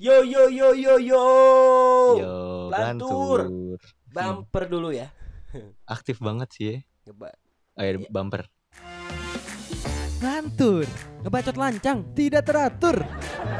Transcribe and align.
Yo 0.00 0.24
yo 0.24 0.48
yo 0.48 0.72
yo 0.72 0.96
yo. 0.96 1.24
Yo, 2.16 2.36
Pelantur. 2.72 3.52
pelantur. 3.52 3.80
Bumper 4.08 4.64
dulu 4.64 4.88
ya. 4.96 5.12
Aktif 5.84 6.24
banget 6.24 6.48
sih 6.56 6.64
ya. 6.64 6.76
Coba. 7.04 7.36
Oh, 7.76 7.84
ya, 7.84 8.00
bumper. 8.08 8.48
Ngantur, 10.24 10.88
ngebacot 11.20 11.52
lancang, 11.60 12.00
tidak 12.16 12.48
teratur. 12.48 13.04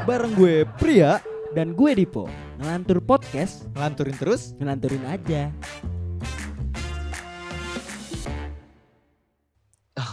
Bareng 0.09 0.33
gue 0.33 0.65
Pria 0.81 1.21
dan 1.53 1.77
gue 1.77 1.93
Dipo. 1.93 2.25
Ngelantur 2.57 3.05
podcast, 3.05 3.69
Ngelanturin 3.77 4.17
terus 4.17 4.57
ngelanturin 4.57 5.05
aja. 5.05 5.53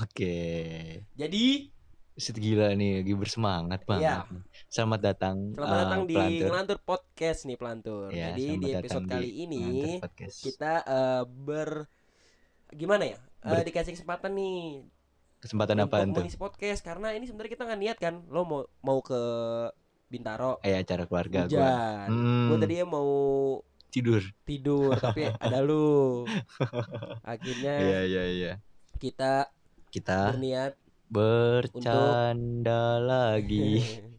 Oke. 0.05 0.37
Jadi 1.17 1.73
Set 2.19 2.35
gila 2.35 2.75
nih, 2.75 3.07
lagi 3.07 3.15
bersemangat 3.15 3.87
banget. 3.87 4.27
Iya. 4.27 4.43
Selamat 4.69 5.01
datang. 5.03 5.37
selamat 5.51 5.73
eh, 5.73 5.81
datang 5.81 6.01
di 6.03 6.15
pelantur. 6.15 6.47
Ngelantur 6.47 6.79
Podcast 6.83 7.41
nih 7.43 7.57
Pelantur. 7.57 8.07
Ya, 8.11 8.27
Jadi 8.31 8.45
di 8.59 8.71
episode 8.71 9.01
di 9.03 9.11
kali 9.11 9.31
ini 9.43 9.59
Ngelantur 9.59 10.01
Podcast. 10.05 10.37
kita 10.39 10.73
eh, 10.85 11.23
ber 11.25 11.69
gimana 12.71 13.05
ya? 13.07 13.19
Eh, 13.39 13.49
Ber- 13.51 13.65
dikasih 13.65 13.93
kesempatan 13.95 14.31
nih 14.35 14.85
Kesempatan 15.39 15.75
untuk 15.79 15.89
apaan 15.89 16.09
tuh? 16.11 16.21
mengisi 16.21 16.35
podcast 16.37 16.81
karena 16.83 17.15
ini 17.15 17.25
sebenarnya 17.25 17.53
kita 17.55 17.63
nggak 17.65 17.81
niat 17.81 17.99
kan. 17.99 18.15
Lo 18.27 18.43
mau 18.43 18.61
mau 18.83 18.99
ke 19.01 19.21
Bintaro 20.07 20.59
Eh, 20.61 20.75
acara 20.75 21.07
keluarga 21.07 21.47
hujan. 21.47 22.09
Hmm, 22.11 22.49
Gue 22.49 22.57
tadinya 22.59 22.87
mau 22.91 23.09
tidur. 23.89 24.21
tidur 24.45 24.93
tapi 25.01 25.31
ada 25.31 25.59
lu. 25.63 26.27
Akhirnya 27.23 27.75
Iya, 27.79 28.01
iya, 28.05 28.25
iya. 28.29 28.53
kita 28.99 29.49
Kita 29.89 30.35
berniat 30.35 30.77
bercanda 31.09 33.01
lagi. 33.01 33.81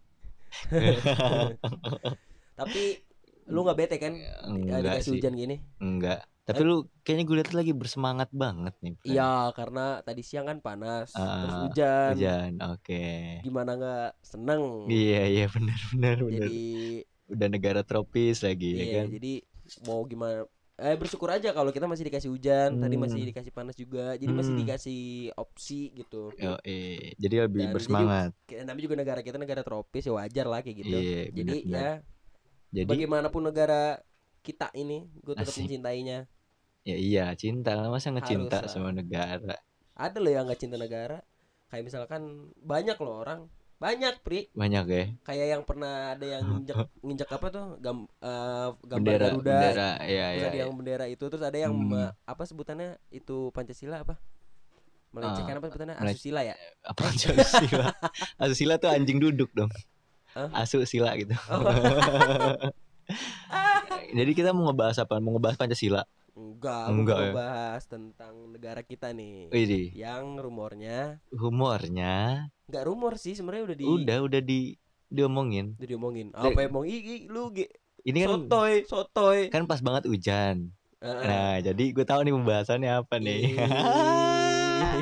tapi 2.59 2.81
lu 3.49 3.65
nggak 3.65 3.77
bete 3.77 3.95
kan 3.97 4.13
Enggak 4.45 4.79
dikasih 4.83 5.03
sih. 5.03 5.13
hujan 5.17 5.33
gini 5.33 5.55
Enggak. 5.79 6.21
Tapi 6.43 6.65
lu 6.65 6.81
kayaknya 7.05 7.23
gue 7.23 7.35
lihat 7.37 7.51
lagi 7.53 7.73
bersemangat 7.73 8.29
banget 8.33 8.73
nih. 8.81 8.97
Iya 9.05 9.53
karena 9.53 10.01
tadi 10.01 10.25
siang 10.25 10.49
kan 10.49 10.57
panas 10.59 11.13
Ah, 11.13 11.45
terus 11.45 11.55
hujan 11.63 12.11
Hujan. 12.17 12.51
Oke. 12.73 13.05
gimana 13.41 13.71
nggak 13.77 14.09
seneng 14.19 14.89
Iya, 14.89 15.21
iya 15.29 15.45
benar 15.45 15.79
benar 15.93 16.17
benar. 16.19 16.49
jadi 16.49 16.61
Udah 17.29 17.47
negara 17.47 17.81
tropis 17.85 18.41
lagi 18.41 18.69
ya 18.73 18.81
iya 18.81 18.93
kan. 18.97 19.05
jadi 19.13 19.33
mau 19.85 20.01
gimana 20.03 20.49
eh 20.79 20.95
bersyukur 20.95 21.27
aja 21.27 21.51
kalau 21.51 21.69
kita 21.69 21.85
masih 21.85 22.07
dikasih 22.07 22.29
hujan 22.29 22.79
tadi 22.79 22.95
Hmm. 22.95 23.03
masih 23.03 23.21
dikasih 23.25 23.51
panas 23.51 23.75
juga 23.75 24.15
jadi 24.15 24.31
masih 24.31 24.53
Hmm. 24.55 24.61
dikasih 24.63 25.01
opsi 25.35 25.91
gitu 25.93 26.31
Yo, 26.35 26.55
eh, 26.63 27.13
jadi 27.15 27.45
lebih 27.45 27.67
Dan 27.67 27.73
bersemangat. 27.75 28.31
Kayak 28.43 28.63
namanya 28.65 28.83
juga 28.83 28.95
negara 28.95 29.19
kita 29.19 29.37
negara 29.37 29.61
tropis 29.61 30.03
ya 30.03 30.13
wajar 30.15 30.45
lah 30.45 30.59
kayak 30.59 30.77
gitu 30.79 30.95
Iya, 30.95 31.21
jadi 31.31 31.55
benar. 31.61 31.75
ya 31.75 31.91
Jadi 32.71 32.87
bagaimanapun 32.87 33.41
negara 33.43 33.99
kita 34.39 34.71
ini 34.73 35.03
gue 35.19 35.35
tetap 35.35 35.51
Asik. 35.51 35.67
mencintainya 35.67 36.17
ya 36.81 36.95
iya 36.95 37.25
cinta 37.35 37.75
lah 37.75 37.91
masa 37.91 38.09
ngecinta 38.09 38.63
sama 38.65 38.89
negara. 38.89 39.59
ada 39.93 40.17
loh 40.17 40.31
yang 40.31 40.47
nggak 40.47 40.57
cinta 40.57 40.79
negara 40.79 41.19
kayak 41.67 41.83
misalkan 41.83 42.21
banyak 42.57 42.95
loh 42.97 43.19
orang 43.19 43.51
banyak 43.79 44.13
pri 44.19 44.51
Banyak 44.51 44.85
ya. 44.91 45.03
kayak 45.23 45.47
yang 45.55 45.63
pernah 45.63 46.11
ada 46.11 46.25
yang 46.27 46.43
nginjek 46.43 46.75
nginjek 47.05 47.29
apa 47.31 47.47
tuh 47.47 47.65
gam, 47.79 47.97
eh, 48.19 48.69
gambar 48.83 48.99
Bendera 48.99 49.25
Garuda 49.31 49.55
bendera 49.55 49.89
ya 50.03 50.25
terus 50.27 50.43
ya. 50.43 50.47
ada 50.51 50.57
yang 50.59 50.71
bendera 50.75 51.05
itu 51.07 51.23
terus 51.31 51.43
ada 51.47 51.57
yang 51.57 51.73
Hmm. 51.73 52.11
apa 52.27 52.43
sebutannya 52.43 52.99
itu 53.09 53.49
pancasila 53.55 54.03
apa 54.03 54.19
melecehkan 55.09 55.55
Ah, 55.55 55.59
apa 55.59 55.67
sebutannya 55.71 55.95
asusila 55.97 56.41
ya 56.43 56.55
Apa 56.91 57.01
asusila? 57.07 57.87
asusila 58.43 58.73
tuh 58.77 58.91
anjing 58.91 59.17
duduk 59.17 59.47
dong. 59.55 59.71
Hah? 60.35 60.51
Asusila 60.61 61.15
gitu. 61.17 61.33
Jadi 64.09 64.31
kita 64.33 64.53
mau 64.53 64.69
ngebahas 64.69 64.97
apa? 65.01 65.17
Mau 65.17 65.33
ngebahas 65.33 65.57
Pancasila. 65.57 66.05
Enggak 66.39 66.83
Enggak 66.87 67.17
mau 67.19 67.27
ya. 67.27 67.33
bahas 67.35 67.83
tentang 67.83 68.33
negara 68.55 68.81
kita 68.81 69.11
nih 69.11 69.51
Wih, 69.51 69.91
yang 69.91 70.39
rumornya 70.39 71.19
humornya 71.35 72.47
nggak 72.71 72.85
rumor 72.87 73.19
sih 73.19 73.35
sebenarnya 73.35 73.63
udah 73.73 73.77
di 73.77 73.85
udah 73.85 74.17
udah 74.23 74.41
di 74.41 74.59
diomongin. 75.09 75.73
udah 75.75 75.89
diomongin 75.89 76.27
apa 76.31 76.59
emang 76.63 76.85
ih, 76.85 77.01
ih, 77.01 77.21
lu 77.27 77.49
ge, 77.49 77.65
Ini 78.05 78.23
kan 78.23 78.29
sotoy 78.45 78.73
sotoy 78.85 79.39
kan 79.49 79.65
pas 79.65 79.81
banget 79.81 80.05
hujan. 80.07 80.69
Heeh. 80.99 81.23
Nah, 81.25 81.55
jadi 81.63 81.83
gue 81.95 82.05
tahu 82.05 82.21
nih 82.27 82.33
pembahasannya 82.35 82.91
apa 82.91 83.15
nih. 83.17 83.55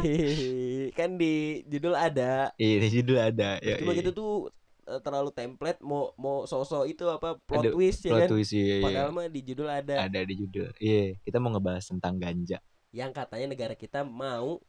Ih, 0.05 0.89
kan 0.97 1.17
di 1.17 1.61
judul 1.67 1.93
ada 1.93 2.53
Iya, 2.55 2.75
di 2.81 2.87
judul 3.01 3.17
ada. 3.19 3.57
Ya, 3.61 3.77
cuma 3.81 3.91
gitu 3.93 4.11
tuh 4.13 4.31
terlalu 5.03 5.29
template 5.35 5.83
mau 5.83 6.15
mau 6.15 6.47
sosok 6.47 6.87
itu 6.87 7.03
apa 7.11 7.35
plot 7.43 7.63
Aduh, 7.67 7.73
twist 7.75 8.07
ya 8.07 8.15
Plot 8.15 8.21
kan 8.23 8.29
twist, 8.31 8.51
iya, 8.55 8.63
iya. 8.79 8.85
padahal 8.87 9.09
mah 9.11 9.27
di 9.27 9.41
judul 9.43 9.67
ada 9.67 9.95
ada 10.07 10.19
di 10.23 10.33
judul. 10.39 10.71
Iya, 10.79 11.19
kita 11.27 11.37
mau 11.43 11.51
ngebahas 11.51 11.83
tentang 11.83 12.15
ganja. 12.15 12.57
yang 12.95 13.11
katanya 13.11 13.51
negara 13.51 13.75
kita 13.75 14.07
mau 14.07 14.63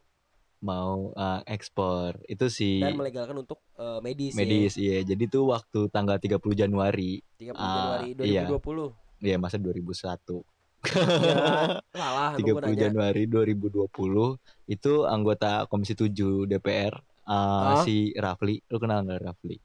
Mau 0.58 1.14
uh, 1.14 1.38
ekspor. 1.46 2.18
Itu 2.26 2.50
sih 2.50 2.82
dan 2.82 2.98
melegalkan 2.98 3.38
untuk 3.38 3.62
eh, 3.78 4.02
medis, 4.02 4.34
medis, 4.34 4.74
iya. 4.74 5.06
Jadi 5.06 5.30
tuh 5.30 5.54
waktu 5.54 5.86
tanggal 5.86 6.18
30 6.18 6.34
Januari, 6.50 7.22
ya. 7.38 7.54
30 7.54 7.62
Ah, 7.62 8.02
Januari 8.02 8.26
iya. 8.26 8.42
2020 8.50 9.22
ya 9.22 9.36
masa 9.38 9.54
2001. 9.58 10.42
ya 11.22 11.82
salah 11.90 12.38
gua 12.38 12.62
30 12.62 12.70
nanya. 12.70 12.80
Januari 12.90 13.22
2020 13.26 13.90
itu 14.70 14.92
anggota 15.06 15.66
Komisi 15.66 15.94
7 15.94 16.46
DPR 16.46 16.94
uh, 17.28 17.76
Ah? 17.76 17.82
si 17.82 18.10
Rafli. 18.14 18.64
Lu 18.66 18.76
kenal 18.76 19.04
nggak 19.04 19.20
Rafli? 19.22 19.56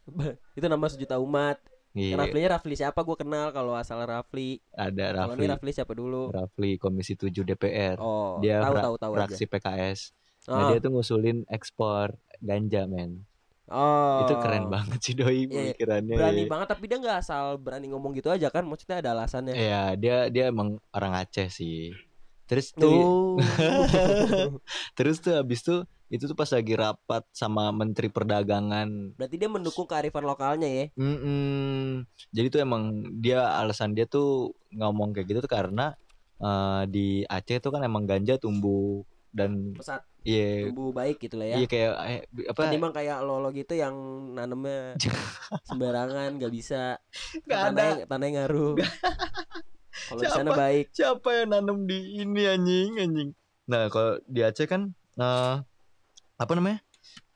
itu 0.54 0.66
nama 0.66 0.86
sejuta 0.86 1.18
umat 1.18 1.58
Iya, 1.94 2.18
Raflinya 2.18 2.50
Rafli 2.52 2.74
siapa 2.74 3.00
gue 3.00 3.14
kenal 3.16 3.50
kalau 3.50 3.74
asal 3.74 4.02
Rafli 4.02 4.58
ada 4.70 5.14
kalau 5.16 5.34
ini 5.34 5.46
Rafli. 5.46 5.54
Rafli 5.54 5.72
siapa 5.72 5.94
dulu 5.94 6.28
Rafli 6.28 6.72
Komisi 6.76 7.14
7 7.14 7.30
DPR. 7.40 7.96
oh 7.98 8.38
Dia 8.40 8.60
tahu 8.60 8.74
fra- 8.74 8.84
tahu 8.84 8.96
tahu 8.98 9.12
aja 9.12 9.20
fraksi 9.24 9.44
PKS. 9.46 10.00
oh, 10.44 10.58
Nah, 10.58 10.68
dia 10.68 10.80
tuh 10.80 10.90
ngusulin 10.92 11.46
ekspor 11.48 12.12
ganja, 12.40 12.84
men. 12.84 13.22
oh. 13.70 14.26
Itu 14.26 14.36
keren 14.38 14.68
banget 14.68 15.00
sih 15.00 15.14
doi 15.14 15.46
Iya, 15.46 15.48
pemikirannya. 15.72 16.16
berani 16.18 16.42
iya. 16.42 16.50
banget 16.50 16.68
tapi 16.68 16.84
dia 16.84 16.98
nggak 16.98 17.18
asal 17.20 17.46
berani 17.56 17.88
ngomong 17.88 18.12
gitu 18.12 18.28
aja 18.28 18.50
kan 18.50 18.66
maksudnya 18.66 18.98
ada 18.98 19.14
alasannya 19.14 19.54
Iya, 19.54 19.84
dia 19.94 20.18
dia 20.28 20.50
emang 20.50 20.82
orang 20.90 21.14
Aceh 21.16 21.48
sih. 21.48 21.94
Terus 22.50 22.76
tuh 22.76 23.40
Tuh. 23.40 24.60
terus 24.98 25.18
tuh 25.24 25.34
habis 25.40 25.64
tuh 25.64 25.88
itu 26.14 26.30
tuh 26.30 26.38
pas 26.38 26.46
lagi 26.54 26.78
rapat 26.78 27.26
sama 27.34 27.74
Menteri 27.74 28.06
Perdagangan. 28.06 29.18
Berarti 29.18 29.36
dia 29.42 29.50
mendukung 29.50 29.90
kearifan 29.90 30.22
lokalnya 30.22 30.70
ya. 30.70 30.86
Mm-mm. 30.94 32.06
Jadi 32.30 32.48
tuh 32.54 32.60
emang 32.62 33.10
dia 33.18 33.42
alasan 33.58 33.98
dia 33.98 34.06
tuh 34.06 34.54
ngomong 34.70 35.10
kayak 35.18 35.26
gitu 35.34 35.40
tuh 35.42 35.50
karena 35.50 35.98
eh, 36.38 36.84
di 36.86 37.26
Aceh 37.26 37.58
tuh 37.58 37.74
kan 37.74 37.82
emang 37.82 38.06
ganja 38.06 38.38
tumbuh 38.38 39.02
dan 39.34 39.74
Pesat 39.74 40.06
iya 40.22 40.70
tumbuh 40.70 40.94
baik 40.94 41.18
gitu 41.20 41.36
lah 41.42 41.48
ya. 41.52 41.56
iya 41.58 41.68
kayak 41.68 41.92
eh, 42.06 42.22
apa 42.48 42.62
Ketimbang 42.70 42.94
kayak 42.94 43.18
lolo 43.26 43.50
gitu 43.50 43.74
yang 43.74 43.96
nanemnya 44.38 44.94
sembarangan 45.68 46.38
nggak 46.38 46.54
bisa. 46.54 47.02
Nggak 47.50 47.60
tanahnya, 47.74 48.06
tanahnya 48.06 48.32
ngaruh. 48.46 48.74
Kalau 49.94 50.20
di 50.20 50.28
sana 50.28 50.50
baik. 50.52 50.86
siapa 50.92 51.30
yang 51.34 51.50
nanam 51.52 51.86
di 51.86 52.20
ini 52.20 52.42
anjing 52.44 52.92
anjing. 52.98 53.30
Nah, 53.64 53.88
kalau 53.88 54.20
di 54.26 54.42
Aceh 54.42 54.66
kan 54.66 54.90
eh, 55.16 55.56
apa 56.36 56.52
namanya? 56.54 56.82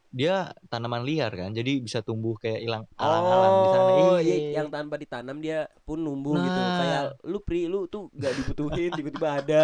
Dia 0.07 0.50
tanaman 0.68 1.03
liar 1.03 1.29
kan, 1.29 1.51
jadi 1.51 1.78
bisa 1.78 2.00
tumbuh 2.00 2.34
kayak 2.35 2.63
hilang 2.63 2.84
alang-alang 2.95 3.53
di 3.53 3.68
sana. 3.69 3.91
Oh, 3.91 4.18
Iya. 4.18 4.23
iya, 4.23 4.35
yang 4.56 4.72
tanpa 4.72 4.95
ditanam 4.95 5.38
dia 5.38 5.68
pun 5.84 6.00
numbuh 6.00 6.34
gitu. 6.40 6.57
Nah. 6.57 6.78
Kayak 6.79 7.03
lu 7.23 7.38
pri 7.44 7.68
lu 7.68 7.85
tuh 7.85 8.07
nggak 8.12 8.34
dibutuhin 8.35 8.91
tiba-tiba 8.97 9.29
ada. 9.35 9.63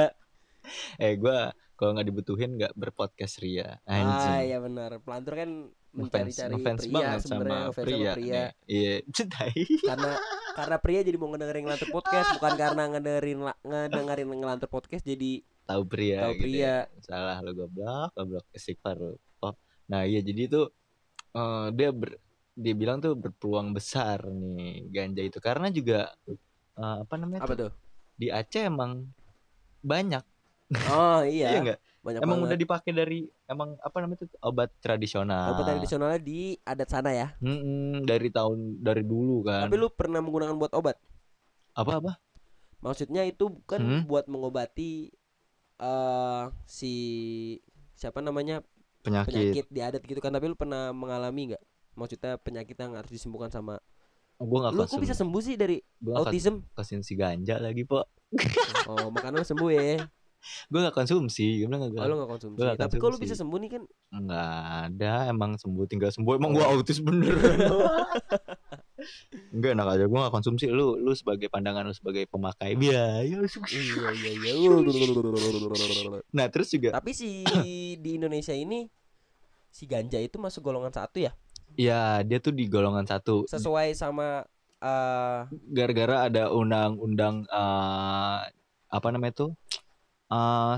Eh, 0.96 1.16
gua 1.16 1.52
kalau 1.74 1.96
nggak 1.96 2.06
dibutuhin 2.06 2.56
nggak 2.56 2.76
berpodcast 2.76 3.40
ria. 3.40 3.80
Ah 3.84 3.98
Anjing. 3.98 4.52
iya 4.52 4.58
benar. 4.60 5.00
Pelantur 5.02 5.34
kan 5.34 5.50
mencari-cari 5.94 6.58
pria 6.58 6.90
banget 6.90 7.20
sebenarnya 7.22 7.70
sama 7.70 7.84
pria. 7.86 8.12
sama 8.12 8.14
pria. 8.18 8.44
Iya, 8.66 8.94
cetai. 9.14 9.54
karena 9.86 10.12
karena 10.54 10.78
pria 10.82 11.00
jadi 11.06 11.18
mau 11.18 11.30
ngedengerin 11.34 11.64
ngelantur 11.66 11.90
podcast 11.94 12.28
bukan 12.38 12.54
karena 12.58 12.84
ngedengerin 12.94 13.40
ngedengerin 13.62 14.28
ngelantur 14.42 14.70
podcast 14.70 15.06
jadi 15.06 15.42
Tahu 15.64 15.84
pria 15.88 16.28
tahu 16.28 16.34
gitu 16.36 16.44
ya. 16.44 16.44
pria 16.44 16.76
Salah 17.00 17.38
lo 17.40 17.52
goblok, 17.56 18.12
goblok 18.20 18.46
istighfar 18.52 19.00
lo. 19.00 19.16
Oh. 19.40 19.56
Nah, 19.88 20.04
iya 20.04 20.20
jadi 20.20 20.52
tuh 20.52 20.68
eh, 21.34 21.68
dia 21.72 21.90
ber, 21.96 22.20
dia 22.54 22.74
bilang 22.78 23.02
tuh 23.02 23.18
berpeluang 23.18 23.74
besar 23.74 24.28
nih 24.30 24.92
ganja 24.94 25.22
itu 25.26 25.40
karena 25.42 25.68
juga 25.74 26.14
eh, 26.30 26.38
apa 26.78 27.16
namanya 27.18 27.42
apa 27.46 27.54
tuh, 27.54 27.70
tuh 27.70 27.72
di 28.18 28.28
Aceh 28.30 28.70
emang 28.70 29.10
banyak 29.82 30.22
oh 30.94 31.22
iya 31.26 31.50
iya 31.54 31.60
enggak 31.60 31.80
banyak 32.04 32.20
emang 32.20 32.38
banget. 32.38 32.48
udah 32.52 32.58
dipakai 32.60 32.92
dari 32.92 33.20
emang 33.48 33.80
apa 33.80 33.98
namanya 34.04 34.28
tuh 34.28 34.30
obat 34.44 34.70
tradisional. 34.84 35.56
Obat 35.56 35.66
tradisionalnya 35.66 36.20
di 36.20 36.60
adat 36.62 36.90
sana 36.92 37.16
ya? 37.16 37.32
Mm-mm, 37.40 38.04
dari 38.04 38.28
tahun 38.28 38.84
dari 38.84 39.04
dulu 39.08 39.48
kan. 39.48 39.66
Tapi 39.66 39.76
lu 39.80 39.88
pernah 39.88 40.20
menggunakan 40.20 40.56
buat 40.60 40.76
obat? 40.76 41.00
Apa 41.74 42.04
apa? 42.04 42.12
Maksudnya 42.84 43.24
itu 43.24 43.48
bukan 43.48 43.80
Hmm? 43.80 44.04
buat 44.04 44.28
mengobati 44.28 45.08
eh 45.80 46.44
si 46.68 46.94
siapa 47.96 48.20
namanya? 48.20 48.60
Penyakit, 49.04 49.32
penyakit 49.32 49.66
di 49.72 49.80
adat 49.80 50.04
gitu 50.04 50.20
kan. 50.20 50.32
Tapi 50.32 50.52
lu 50.52 50.56
pernah 50.60 50.92
mengalami 50.92 51.56
nggak? 51.56 51.64
Maksudnya 51.96 52.36
penyakit 52.36 52.76
yang 52.76 53.00
harus 53.00 53.12
disembuhkan 53.12 53.48
sama 53.48 53.80
gue 54.44 54.60
gak 54.60 54.76
Lu 54.76 54.84
kok 54.84 55.00
bisa 55.00 55.16
sembuh 55.16 55.40
sih 55.40 55.56
dari 55.56 55.80
gue 55.80 56.12
gak 56.12 56.20
autism? 56.28 56.68
konsumsi 56.76 57.16
ganja 57.16 57.64
lagi 57.64 57.88
po 57.88 58.04
Oh, 58.90 59.08
makanan 59.14 59.48
sembuh 59.48 59.72
ya. 59.72 60.04
gue 60.44 60.80
gak 60.82 60.92
konsumsi 60.94 61.46
gue 61.58 61.68
bilang 61.68 61.82
Oh, 61.84 61.90
gak 61.90 62.06
lu 62.06 62.16
gak 62.18 62.32
konsumsi. 62.32 62.56
Gua 62.56 62.66
nggak 62.66 62.80
Tapi 62.80 62.94
kok 62.94 63.00
lu 63.00 63.08
konsumsi. 63.10 63.24
bisa 63.24 63.36
sembuh 63.36 63.58
nih 63.58 63.70
kan? 63.70 63.84
nggak 64.14 64.52
ada 64.86 65.14
emang 65.28 65.52
sembuh 65.56 65.86
tinggal 65.86 66.10
sembuh 66.10 66.34
emang 66.36 66.52
Oh. 66.52 66.56
gue 66.56 66.66
autis 66.70 67.00
bener 67.00 67.34
Enggak 69.52 69.72
enak 69.76 69.88
aja 69.90 70.06
gue 70.06 70.20
gak 70.20 70.32
konsumsi 70.32 70.66
lu 70.68 70.96
lu 70.96 71.12
sebagai 71.12 71.48
pandangan 71.48 71.84
lu 71.84 71.94
sebagai 71.94 72.24
pemakai 72.26 72.76
biaya 72.76 73.24
Iya 73.24 73.40
iya 74.14 74.32
iya. 74.54 74.72
nah 76.36 76.46
terus 76.48 76.70
juga 76.70 76.94
Tapi 76.94 77.12
si 77.12 77.44
di 78.04 78.10
Indonesia 78.14 78.52
ini 78.52 78.88
si 79.68 79.84
ganja 79.86 80.18
itu 80.18 80.38
masuk 80.38 80.62
golongan 80.64 80.92
satu 80.92 81.18
ya? 81.20 81.34
ya 81.74 82.22
dia 82.22 82.38
tuh 82.38 82.52
di 82.52 82.68
golongan 82.68 83.04
satu 83.04 83.50
Sesuai 83.50 83.92
sama 83.94 84.46
eh 84.78 85.40
gara-gara 85.66 86.28
ada 86.28 86.52
undang-undang 86.52 87.48
eh, 87.48 88.40
apa 88.88 89.08
namanya 89.10 89.34
tuh 89.34 89.50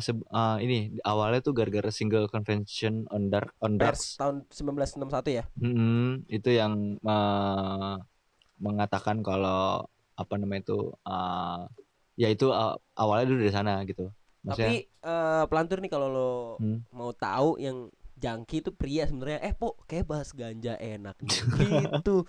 seb- 0.02 0.28
eh, 0.30 0.58
ini 0.66 0.78
awalnya 1.04 1.40
tuh 1.44 1.54
gara-gara 1.58 1.90
single 1.94 2.28
convention 2.32 3.06
on 3.14 3.30
dark 3.34 3.52
on 3.62 3.76
pers 3.78 3.80
drugs 3.80 4.06
tahun 4.20 4.36
1961 4.50 5.32
ya? 5.40 5.44
Mm-mm, 5.60 6.26
itu 6.28 6.50
yang 6.52 6.74
eh, 7.00 7.94
mengatakan 8.60 9.20
kalau 9.24 9.86
apa 10.16 10.34
namanya 10.40 10.62
itu 10.72 10.80
eh, 11.08 11.60
ya 12.22 12.28
itu 12.32 12.48
eh, 12.52 12.76
awalnya 12.96 13.26
dulu 13.30 13.40
dari 13.44 13.54
sana 13.54 13.74
gitu. 13.88 14.12
Maksudnya 14.46 14.72
Tapi 14.72 14.88
eh, 14.88 15.44
pelantur 15.50 15.78
nih 15.84 15.92
kalau 15.92 16.08
lo 16.12 16.32
Hmm. 16.56 16.80
mau 16.96 17.12
tahu 17.12 17.60
yang 17.60 17.92
jangki 18.16 18.64
itu 18.64 18.72
pria 18.72 19.04
sebenarnya. 19.04 19.44
Eh 19.44 19.52
po 19.52 19.76
kayak 19.90 20.08
bahas 20.08 20.32
ganja 20.32 20.80
enak 20.80 21.16
nih. 21.20 21.36
Gitu. 21.92 22.24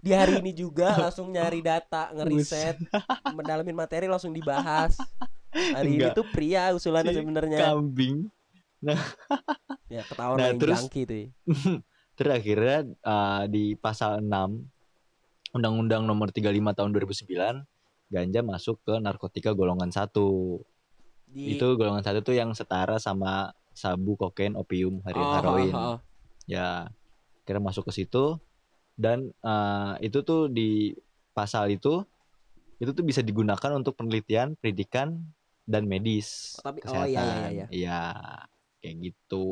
Di 0.00 0.10
hari 0.16 0.40
ini 0.40 0.52
juga 0.56 0.96
langsung 0.96 1.28
nyari 1.32 1.60
data 1.60 2.08
ngeriset 2.12 2.76
mendalamin 3.28 3.76
materi 3.76 4.08
langsung 4.08 4.32
dibahas 4.32 5.12
hari 5.50 5.88
ini 5.90 5.96
Enggak. 6.06 6.14
tuh 6.14 6.26
pria 6.28 6.70
usulannya 6.70 7.12
sebenarnya 7.12 7.58
kambing 7.60 8.30
ya 9.92 10.02
ketahuan 10.04 10.38
Nah, 10.38 10.50
terus- 10.54 10.80
jangki 10.80 11.00
tuh 11.04 11.16
ya. 11.16 11.28
Terus 12.16 12.36
akhirnya 12.36 12.78
uh, 13.00 13.48
di 13.48 13.72
pasal 13.74 14.20
6 14.20 14.28
Undang-Undang 15.50 16.04
Nomor 16.04 16.28
35 16.28 16.52
Tahun 16.52 16.90
2009 16.92 17.64
ganja 18.10 18.40
masuk 18.42 18.76
ke 18.82 18.94
narkotika 18.98 19.50
golongan 19.50 19.88
satu. 19.88 20.60
di 21.24 21.56
Itu 21.56 21.74
golongan 21.74 22.02
satu 22.02 22.20
tuh 22.20 22.34
yang 22.34 22.52
setara 22.52 22.98
sama 22.98 23.48
sabu, 23.72 24.14
kokain, 24.14 24.52
opium, 24.52 25.00
hari 25.00 25.16
Oh, 25.16 25.32
heroin. 25.32 25.72
oh, 25.72 25.80
oh. 25.94 25.98
Ya, 26.44 26.92
kira 27.42 27.56
masuk 27.56 27.88
ke 27.88 27.92
situ 27.94 28.36
dan 28.94 29.32
uh, 29.40 29.96
itu 29.98 30.20
tuh 30.20 30.46
di 30.46 30.92
pasal 31.32 31.70
itu 31.70 32.04
itu 32.76 32.90
tuh 32.90 33.00
bisa 33.00 33.20
digunakan 33.20 33.70
untuk 33.72 33.94
penelitian, 33.94 34.56
pendidikan 34.56 35.24
dan 35.70 35.86
medis. 35.86 36.58
Oh, 36.58 36.66
tapi- 36.66 36.82
oh, 36.82 36.90
iya, 36.90 37.06
iya, 37.06 37.22
kesehatan. 37.22 37.50
iya. 37.54 37.66
Iya, 37.70 38.00
kayak 38.80 38.96
gitu. 39.00 39.46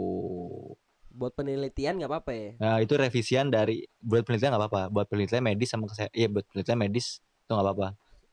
buat 1.09 1.35
penelitian 1.35 1.99
nggak 1.99 2.07
apa-apa 2.07 2.31
ya 2.31 2.51
Nah, 2.63 2.79
itu 2.79 2.95
revisian 2.95 3.51
dari 3.51 3.83
buat 3.99 4.23
penelitian 4.23 4.55
nggak 4.55 4.63
apa-apa, 4.63 4.83
buat 4.87 5.07
penelitian 5.09 5.43
medis 5.43 5.67
sama 5.67 5.87
kesehatan, 5.87 6.15
iya 6.15 6.31
buat 6.31 6.47
penelitian 6.47 6.79
medis 6.79 7.07
itu 7.19 7.51
nggak 7.51 7.65
apa-apa. 7.65 7.89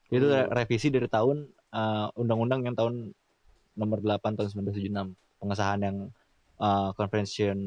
Itu 0.08 0.22
Hmm. 0.24 0.50
revisi 0.52 0.88
dari 0.90 1.08
tahun 1.08 1.38
eh, 1.72 2.08
undang-undang 2.16 2.62
yang 2.62 2.72
tahun 2.72 3.10
nomor 3.74 4.00
8 4.00 4.32
tahun 4.32 4.48
1976, 4.50 5.12
pengesahan 5.36 5.80
yang 5.82 5.98
eh, 6.56 6.90
convention 6.94 7.58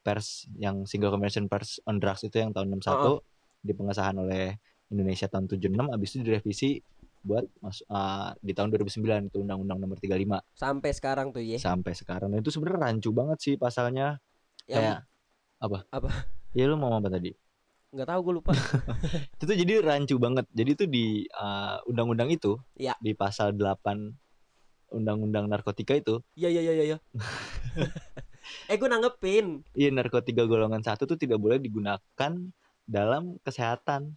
pers 0.00 0.28
yang 0.56 0.82
single 0.82 1.10
convention 1.10 1.46
pers 1.46 1.78
on 1.84 1.98
drugs 1.98 2.22
itu 2.22 2.38
yang 2.38 2.50
tahun 2.50 2.72
61 2.72 3.20
di 3.60 3.70
pengesahan 3.70 4.16
oleh 4.16 4.56
Indonesia 4.88 5.26
tahun 5.26 5.46
76 5.46 5.92
habis 5.92 6.08
itu 6.10 6.22
direvisi 6.24 6.70
buat 7.26 7.44
masuk 7.58 7.82
eh, 7.84 8.30
di 8.38 8.52
tahun 8.54 8.70
2009 8.70 9.28
itu 9.28 9.36
undang-undang 9.42 9.82
nomor 9.82 9.98
35 9.98 10.14
sampai 10.54 10.90
sekarang 10.94 11.34
tuh 11.34 11.42
ya 11.42 11.58
sampai 11.58 11.92
sekarang. 11.92 12.30
Nah, 12.30 12.38
itu 12.38 12.54
sebenarnya 12.54 12.86
rancu 12.86 13.10
banget 13.10 13.38
sih 13.42 13.54
pasalnya. 13.58 14.22
yang 14.64 14.82
Kayak 14.82 14.98
apa? 15.58 15.78
Apa? 15.90 16.08
Ya 16.54 16.66
lu 16.66 16.78
mau 16.78 16.90
apa 16.90 17.10
tadi? 17.10 17.34
nggak 17.86 18.12
tahu 18.12 18.20
gue 18.28 18.34
lupa 18.42 18.52
itu 19.38 19.44
tuh 19.46 19.56
jadi 19.56 19.80
rancu 19.80 20.20
banget 20.20 20.44
jadi 20.52 20.76
tuh 20.76 20.84
di 20.84 21.24
uh, 21.32 21.80
undang-undang 21.88 22.28
itu 22.28 22.58
Ya. 22.76 22.92
di 23.00 23.16
pasal 23.16 23.56
8 23.56 23.72
undang-undang 24.92 25.48
narkotika 25.48 25.96
itu 25.96 26.20
iya 26.36 26.50
iya 26.50 26.60
iya 26.60 26.84
iya 26.92 26.98
eh 28.70 28.76
gue 28.76 28.88
nanggepin 28.90 29.64
iya 29.72 29.88
narkotika 29.88 30.44
golongan 30.44 30.82
satu 30.82 31.08
tuh 31.08 31.16
tidak 31.16 31.40
boleh 31.40 31.56
digunakan 31.56 32.32
dalam 32.84 33.38
kesehatan 33.40 34.14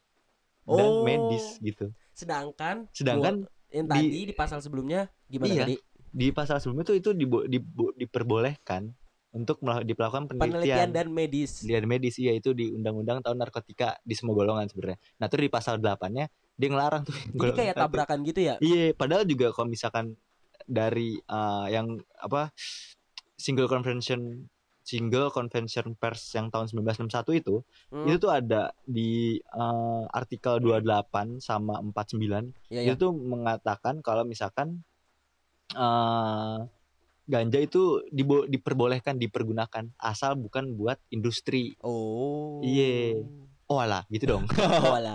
dan 0.68 0.90
Oh. 0.90 1.02
medis 1.02 1.56
gitu 1.64 1.90
sedangkan 2.20 2.76
sedangkan 2.92 3.36
gua- 3.42 3.52
yang 3.72 3.86
di- 3.86 3.92
tadi 3.94 4.20
di 4.26 4.34
pasal 4.34 4.60
sebelumnya 4.60 5.00
gimana 5.26 5.48
Iya. 5.50 5.64
tadi 5.64 5.76
di 6.10 6.28
pasal 6.30 6.58
sebelumnya 6.58 6.86
tuh 6.86 6.98
itu 6.98 7.10
dibo- 7.14 7.46
dibo- 7.46 7.94
diperbolehkan 7.94 8.92
untuk 9.30 9.62
mela- 9.62 9.86
dilakukan 9.86 10.26
penelitian. 10.26 10.50
Penelitian 10.58 10.90
dan 10.90 11.08
medis. 11.08 11.62
Penelitian 11.62 11.86
medis 11.86 12.16
iya 12.18 12.34
itu 12.34 12.50
di 12.52 12.66
undang-undang 12.68 13.22
tahun 13.22 13.38
narkotika 13.38 13.94
di 14.02 14.18
semua 14.18 14.34
golongan 14.34 14.66
sebenarnya. 14.66 14.98
Nah 15.16 15.30
tuh 15.30 15.38
di 15.38 15.48
pasal 15.48 15.78
8 15.78 16.10
nya 16.12 16.26
dia 16.52 16.68
ngelarang 16.68 17.06
tuh 17.06 17.14
jadi 17.32 17.52
kayak 17.54 17.76
tabrakan 17.78 18.20
gitu 18.26 18.40
ya? 18.44 18.56
Iya, 18.58 18.92
padahal 18.92 19.24
juga 19.24 19.54
kalau 19.54 19.70
misalkan 19.70 20.18
dari 20.66 21.22
uh, 21.24 21.70
yang 21.70 21.94
apa 22.16 22.50
single 23.36 23.70
convention 23.70 24.50
single 24.84 25.30
convention 25.30 25.94
pers 25.94 26.34
yang 26.34 26.50
tahun 26.50 26.72
1961 26.72 27.42
itu 27.42 27.56
Hmm, 27.94 28.06
itu 28.10 28.18
tuh 28.18 28.32
ada 28.34 28.74
di 28.86 29.38
uh, 29.54 30.06
artikel 30.10 30.58
28 30.62 31.42
sama 31.42 31.78
49 31.82 32.22
iya, 32.70 32.82
iya. 32.82 32.82
itu 32.90 32.94
tuh 32.98 33.12
mengatakan 33.14 34.02
kalau 34.02 34.26
misalkan 34.26 34.82
uh, 35.76 36.66
ganja 37.30 37.60
itu 37.62 38.02
dibo- 38.10 38.50
diperbolehkan 38.50 39.22
dipergunakan 39.22 39.94
asal 40.02 40.34
bukan 40.34 40.74
buat 40.74 40.98
industri. 41.14 41.78
oh 41.86 42.62
Iya. 42.66 43.22
Oh 43.70 43.78
alah, 43.78 44.02
gitu 44.10 44.34
dong. 44.34 44.50
oh 44.82 44.98
alah. 44.98 45.14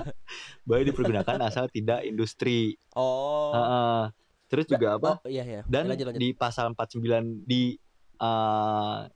Boleh 0.68 0.88
dipergunakan 0.88 1.36
asal 1.44 1.68
tidak 1.68 2.00
industri. 2.08 2.80
oh 2.96 3.52
Heeh. 3.52 4.02
Terus 4.48 4.66
juga 4.70 4.96
apa? 4.96 5.10
oh 5.20 5.28
iya 5.28 5.44
iya 5.44 5.60
dan 5.68 5.88
lanjut 5.90 6.08
lanjut 6.08 6.20
di 6.20 6.28
pasal 6.32 6.72
49 6.72 7.44
di 7.44 7.76
uh, 8.18 9.06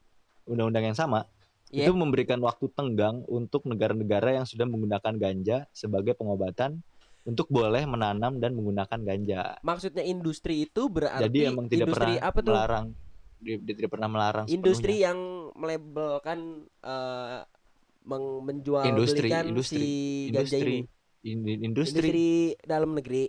undang-undang 0.45 0.93
yang 0.93 0.99
sama 0.99 1.29
Iya. 1.69 1.85
itu 1.85 1.93
memberikan 1.93 2.41
waktu 2.41 2.73
tenggang 2.73 3.29
untuk 3.29 3.69
negara-negara 3.69 4.41
yang 4.41 4.49
sudah 4.49 4.65
menggunakan 4.65 5.13
ganja 5.21 5.69
sebagai 5.69 6.17
pengobatan 6.17 6.81
untuk 7.29 7.45
boleh 7.53 7.85
menanam 7.85 8.41
dan 8.41 8.57
menggunakan 8.57 8.97
ganja. 9.05 9.61
maksudnya 9.61 10.01
industri 10.01 10.65
itu 10.65 10.89
berarti 10.89 11.29
Jadi 11.29 11.39
emang 11.45 11.69
tidak 11.69 11.93
industri 11.93 12.17
pernah 12.17 12.25
apa 12.33 12.39
tuh 12.41 12.53
melarang 12.57 12.87
dia, 13.45 13.57
dia 13.61 13.75
tidak 13.77 13.91
pernah 13.93 14.09
melarang 14.09 14.47
industri 14.49 14.97
sepenuhnya. 14.97 15.07
yang 15.13 15.19
melabelkan 15.61 16.39
eh 16.81 17.41
meng- 18.09 18.41
menjual 18.49 18.85
Industri, 18.89 19.29
belikan 19.29 19.45
industri, 19.45 19.77
si 19.77 20.33
ganja 20.33 20.57
industri, 20.57 20.73
ini 20.73 20.81
In- 21.29 21.63
industri. 21.69 22.01
industri. 22.01 22.29
dalam 22.65 22.91
negeri 22.97 23.25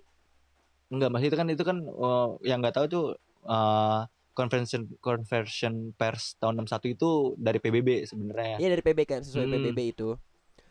enggak 0.90 1.10
masih 1.12 1.28
itu 1.28 1.36
kan 1.36 1.48
itu 1.52 1.64
kan 1.68 1.78
uh, 1.84 2.40
yang 2.42 2.64
nggak 2.64 2.72
tahu 2.72 2.86
tuh 2.88 3.06
uh, 3.44 4.08
convention 4.40 4.82
conversion 5.00 5.74
pers 5.94 6.38
tahun 6.38 6.64
61 6.64 6.96
itu 6.96 7.10
dari 7.36 7.58
PBB 7.58 7.90
sebenarnya. 8.06 8.56
ya 8.56 8.68
dari 8.70 8.80
PB 8.82 9.00
kan 9.04 9.20
sesuai 9.20 9.44
Hmm. 9.44 9.54
PBB 9.60 9.80
itu 9.90 10.10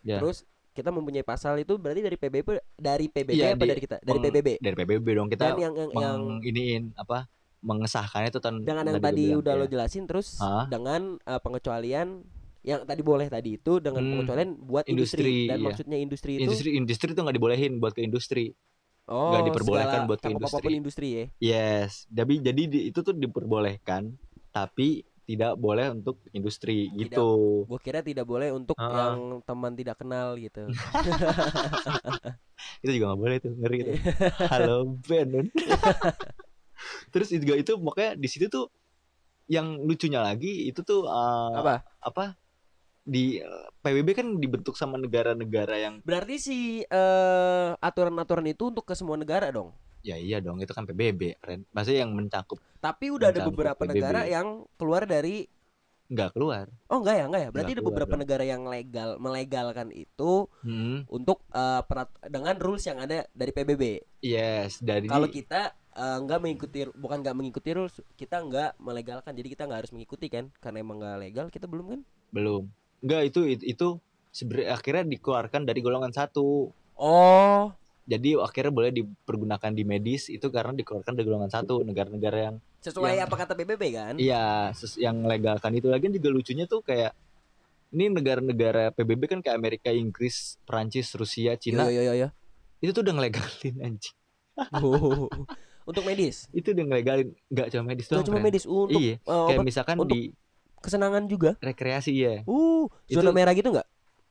Ya. 0.03 0.17
terus 0.17 0.43
kita 0.73 0.89
mempunyai 0.89 1.21
pasal 1.23 1.59
itu 1.59 1.75
berarti 1.75 2.01
dari 2.01 2.15
PBB 2.15 2.49
dari 2.75 3.07
PBB 3.07 3.35
Iya, 3.35 3.53
apa 3.53 3.61
di- 3.61 3.69
dari 3.69 3.81
kita 3.81 3.97
dari 4.01 4.17
Meng- 4.17 4.27
PBB 4.31 4.49
Dari 4.59 4.77
PBB 4.79 5.07
dong 5.13 5.29
kita 5.29 5.45
dan 5.45 5.59
yang 5.59 5.75
yang, 5.77 5.91
yang 5.93 6.17
meng 6.19 6.41
iniin 6.43 6.83
apa 6.95 7.29
mengesahkannya 7.61 8.29
itu 8.29 8.39
tahun 8.39 8.63
dengan 8.63 8.85
yang 8.87 9.03
tadi 9.03 9.25
bilang, 9.27 9.41
udah 9.43 9.53
ya. 9.53 9.59
lo 9.59 9.67
jelasin 9.67 10.05
terus 10.05 10.39
Hah? 10.39 10.65
dengan 10.67 11.19
eh, 11.21 11.41
pengecualian 11.43 12.23
yang 12.61 12.83
tadi 12.85 13.03
boleh 13.03 13.27
tadi 13.27 13.51
itu 13.55 13.79
dengan 13.79 14.01
Hmm. 14.01 14.11
pengecualian 14.15 14.51
buat 14.61 14.85
industri, 14.87 15.23
Industri, 15.23 15.35
dan 15.45 15.57
iya. 15.57 15.65
maksudnya 15.65 15.97
industri 15.97 16.31
itu 16.33 16.43
industri 16.45 16.69
industri 16.73 17.09
itu 17.09 17.21
nggak 17.21 17.35
dibolehin 17.35 17.73
buat 17.77 17.93
ke 17.93 18.01
industri 18.01 18.55
oh 19.09 19.33
nggak 19.33 19.45
diperbolehkan 19.49 20.00
buat 20.05 20.21
ke 20.21 20.29
industri. 20.31 20.55
apa 20.55 20.65
pun 20.65 20.73
industri 20.73 21.09
ya? 21.09 21.25
Yes. 21.41 22.05
Jadi 22.09 22.35
jadi 22.41 22.62
di- 22.65 22.85
itu 22.88 23.00
tuh 23.00 23.12
diperbolehkan 23.12 24.12
tapi 24.50 25.03
tidak 25.25 25.57
boleh 25.57 25.93
untuk 25.93 26.25
industri 26.31 26.88
Tidak. 26.88 27.12
gitu. 27.12 27.29
Gue 27.69 27.81
kira 27.81 28.00
tidak 28.00 28.25
boleh 28.25 28.49
untuk 28.49 28.73
Ah. 28.77 29.12
yang 29.12 29.45
teman 29.45 29.73
tidak 29.73 30.00
kenal 30.00 30.37
gitu. 30.37 30.65
Itu 32.81 32.91
juga 32.91 33.12
nggak 33.12 33.21
boleh 33.21 33.37
tuh 33.38 33.53
ngeri 33.55 33.79
tuh. 33.85 33.97
Halo 34.53 34.77
Ben 35.05 35.29
terus 37.12 37.29
juga 37.29 37.59
itu 37.59 37.75
makanya 37.75 38.15
di 38.15 38.29
situ 38.31 38.47
tuh 38.47 38.71
yang 39.50 39.83
lucunya 39.83 40.23
lagi 40.23 40.71
itu 40.71 40.81
tuh 40.83 41.09
uh, 41.09 41.50
apa? 41.59 41.83
apa 41.99 42.25
di 43.09 43.41
PBB 43.81 44.09
kan 44.12 44.37
dibentuk 44.37 44.77
sama 44.77 44.95
negara-negara 44.95 45.75
yang 45.75 46.05
berarti 46.05 46.37
si 46.37 46.59
eh, 46.83 47.71
aturan-aturan 47.75 48.45
itu 48.47 48.69
untuk 48.69 48.85
ke 48.85 48.93
semua 48.93 49.17
negara 49.17 49.49
dong 49.49 49.73
ya 50.00 50.15
iya 50.15 50.38
dong 50.38 50.61
itu 50.61 50.71
kan 50.71 50.85
PBB 50.85 51.41
Ren. 51.41 51.65
maksudnya 51.71 52.05
yang 52.05 52.12
mencakup 52.12 52.61
tapi 52.79 53.09
udah 53.09 53.33
ada 53.33 53.41
Mencakup 53.41 53.53
beberapa 53.53 53.83
PBB. 53.83 53.91
negara 53.91 54.21
yang 54.25 54.47
keluar 54.77 55.03
dari 55.03 55.49
nggak 56.09 56.33
keluar. 56.33 56.73
Oh 56.88 57.05
enggak 57.05 57.17
ya, 57.17 57.25
enggak 57.27 57.43
ya. 57.43 57.50
Berarti 57.50 57.69
Nggak 57.69 57.77
ada 57.77 57.88
beberapa 57.93 58.15
dong. 58.17 58.21
negara 58.25 58.45
yang 58.47 58.62
legal 58.65 59.11
melegalkan 59.19 59.88
itu 59.93 60.33
Hmm. 60.65 61.05
untuk 61.07 61.45
eh, 61.50 61.83
perat- 61.85 62.17
dengan 62.25 62.57
rules 62.57 62.81
yang 62.83 62.97
ada 62.97 63.29
dari 63.29 63.53
PBB. 63.53 63.83
Yes, 64.19 64.81
dari 64.81 65.05
Kalau 65.05 65.29
kita 65.29 65.77
eh, 65.93 66.19
nggak 66.19 66.41
mengikuti 66.41 66.88
bukan 66.88 67.21
nggak 67.21 67.37
mengikuti 67.37 67.71
rules, 67.71 67.93
kita 68.15 68.41
nggak 68.41 68.79
melegalkan. 68.79 69.37
Jadi 69.37 69.49
kita 69.50 69.62
nggak 69.65 69.81
harus 69.85 69.93
mengikuti 69.93 70.27
kan 70.27 70.49
karena 70.57 70.81
emang 70.81 70.97
nggak 70.97 71.19
legal 71.21 71.47
kita 71.49 71.67
belum 71.67 71.87
kan? 71.91 72.00
belum. 72.31 72.65
Enggak 72.99 73.23
itu 73.26 73.40
itu, 73.47 73.62
itu 73.64 73.88
sebenarnya 74.31 74.69
akhirnya 74.73 75.05
dikeluarkan 75.09 75.62
dari 75.62 75.81
golongan 75.81 76.11
satu. 76.11 76.71
Oh, 76.95 77.71
Jadi 78.09 78.33
akhirnya 78.35 78.73
boleh 78.73 78.90
dipergunakan 78.90 79.69
di 79.69 79.85
medis 79.85 80.26
itu 80.26 80.49
karena 80.49 80.73
dikeluarkan 80.73 81.12
dari 81.12 81.26
golongan 81.28 81.52
satu 81.52 81.85
negara-negara 81.85 82.38
yang 82.40 82.57
sesuai 82.81 83.21
Yang- 83.21 83.28
apa 83.28 83.35
kata 83.37 83.52
PBB 83.52 83.83
kan? 83.93 84.14
iya 84.17 84.73
yang 84.97 85.23
legalkan 85.23 85.76
itu 85.76 85.87
lagi 85.87 86.09
juga 86.09 86.28
lucunya 86.31 86.64
tuh 86.64 86.81
kayak 86.81 87.12
ini 87.90 88.09
negara-negara 88.09 88.93
PBB 88.93 89.23
kan 89.26 89.38
kayak 89.40 89.57
Amerika, 89.57 89.88
Inggris, 89.88 90.57
Perancis, 90.64 91.12
Rusia, 91.12 91.52
Cina 91.57 91.85
yo 91.88 92.00
yo 92.00 92.17
yo. 92.17 92.28
itu 92.81 92.90
tuh 92.90 93.05
udah 93.05 93.14
ngelegalin 93.14 93.76
anjing. 93.83 94.17
Oh. 94.75 95.28
Untuk 95.85 96.02
medis. 96.02 96.49
Itu 96.50 96.73
udah 96.73 96.85
ngelegalin 96.87 97.28
nggak 97.47 97.69
cuma 97.71 97.85
medis 97.87 98.07
doang. 98.09 98.25
cuma 98.25 98.40
medis 98.40 98.64
untuk 98.64 98.97
Iya, 98.97 99.21
eh, 99.21 99.47
kayak 99.52 99.62
misalkan 99.62 99.97
untuk- 99.97 100.17
di 100.17 100.33
kesenangan 100.79 101.25
juga. 101.25 101.55
rekreasi 101.59 102.13
ya. 102.15 102.35
Uh, 102.45 102.87
Itu- 103.05 103.19
zona 103.19 103.31
merah 103.31 103.53
gitu 103.53 103.71
nggak? 103.71 103.89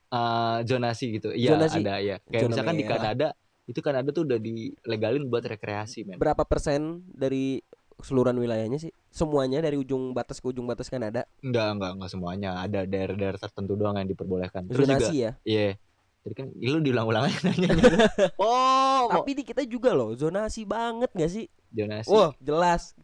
eh 0.07 0.57
zonasi 0.63 1.05
gitu. 1.13 1.29
Iya, 1.29 1.53
Zonasi. 1.53 1.83
ada 1.83 1.99
ya. 1.99 2.15
Kayak 2.23 2.41
Zona 2.41 2.51
misalkan 2.53 2.75
di 2.75 2.83
merah. 2.83 2.95
Kanada, 2.95 3.27
itu 3.65 3.79
Kanada 3.81 4.09
tuh 4.09 4.23
udah 4.23 4.39
dilegalin 4.39 5.27
buat 5.27 5.43
rekreasi, 5.43 6.03
men. 6.03 6.15
Berapa 6.15 6.43
persen 6.43 7.03
dari 7.05 7.59
keseluruhan 7.93 8.37
wilayahnya 8.37 8.79
sih? 8.79 8.91
Semuanya 9.09 9.59
dari 9.59 9.75
ujung 9.75 10.13
batas 10.13 10.37
ke 10.37 10.47
ujung 10.47 10.63
batas 10.63 10.87
kan 10.87 11.01
ada 11.01 11.27
Enggak, 11.41 11.67
enggak, 11.73 11.91
enggak 11.93 12.09
semuanya. 12.09 12.49
Ada 12.57 12.79
daerah-daerah 12.83 13.35
tertentu 13.37 13.75
doang 13.75 13.95
yang 13.95 14.07
diperbolehkan. 14.07 14.63
Terus 14.65 14.79
juga 14.79 14.95
zonasi 14.95 15.15
ya. 15.19 15.31
iya. 15.43 15.75
Jadi 16.23 16.33
kan 16.33 16.47
lu 16.53 16.79
diulang-ulang 16.79 17.23
aja 17.23 17.39
nanya. 17.45 17.69
oh, 18.39 19.07
Tapi 19.09 19.31
di 19.33 19.43
kita 19.43 19.63
juga 19.63 19.91
loh 19.91 20.11
zonasi 20.13 20.63
banget 20.63 21.11
gak 21.11 21.31
sih? 21.33 21.51
zonasi. 21.69 22.07
Wah, 22.07 22.31
jelas. 22.37 22.95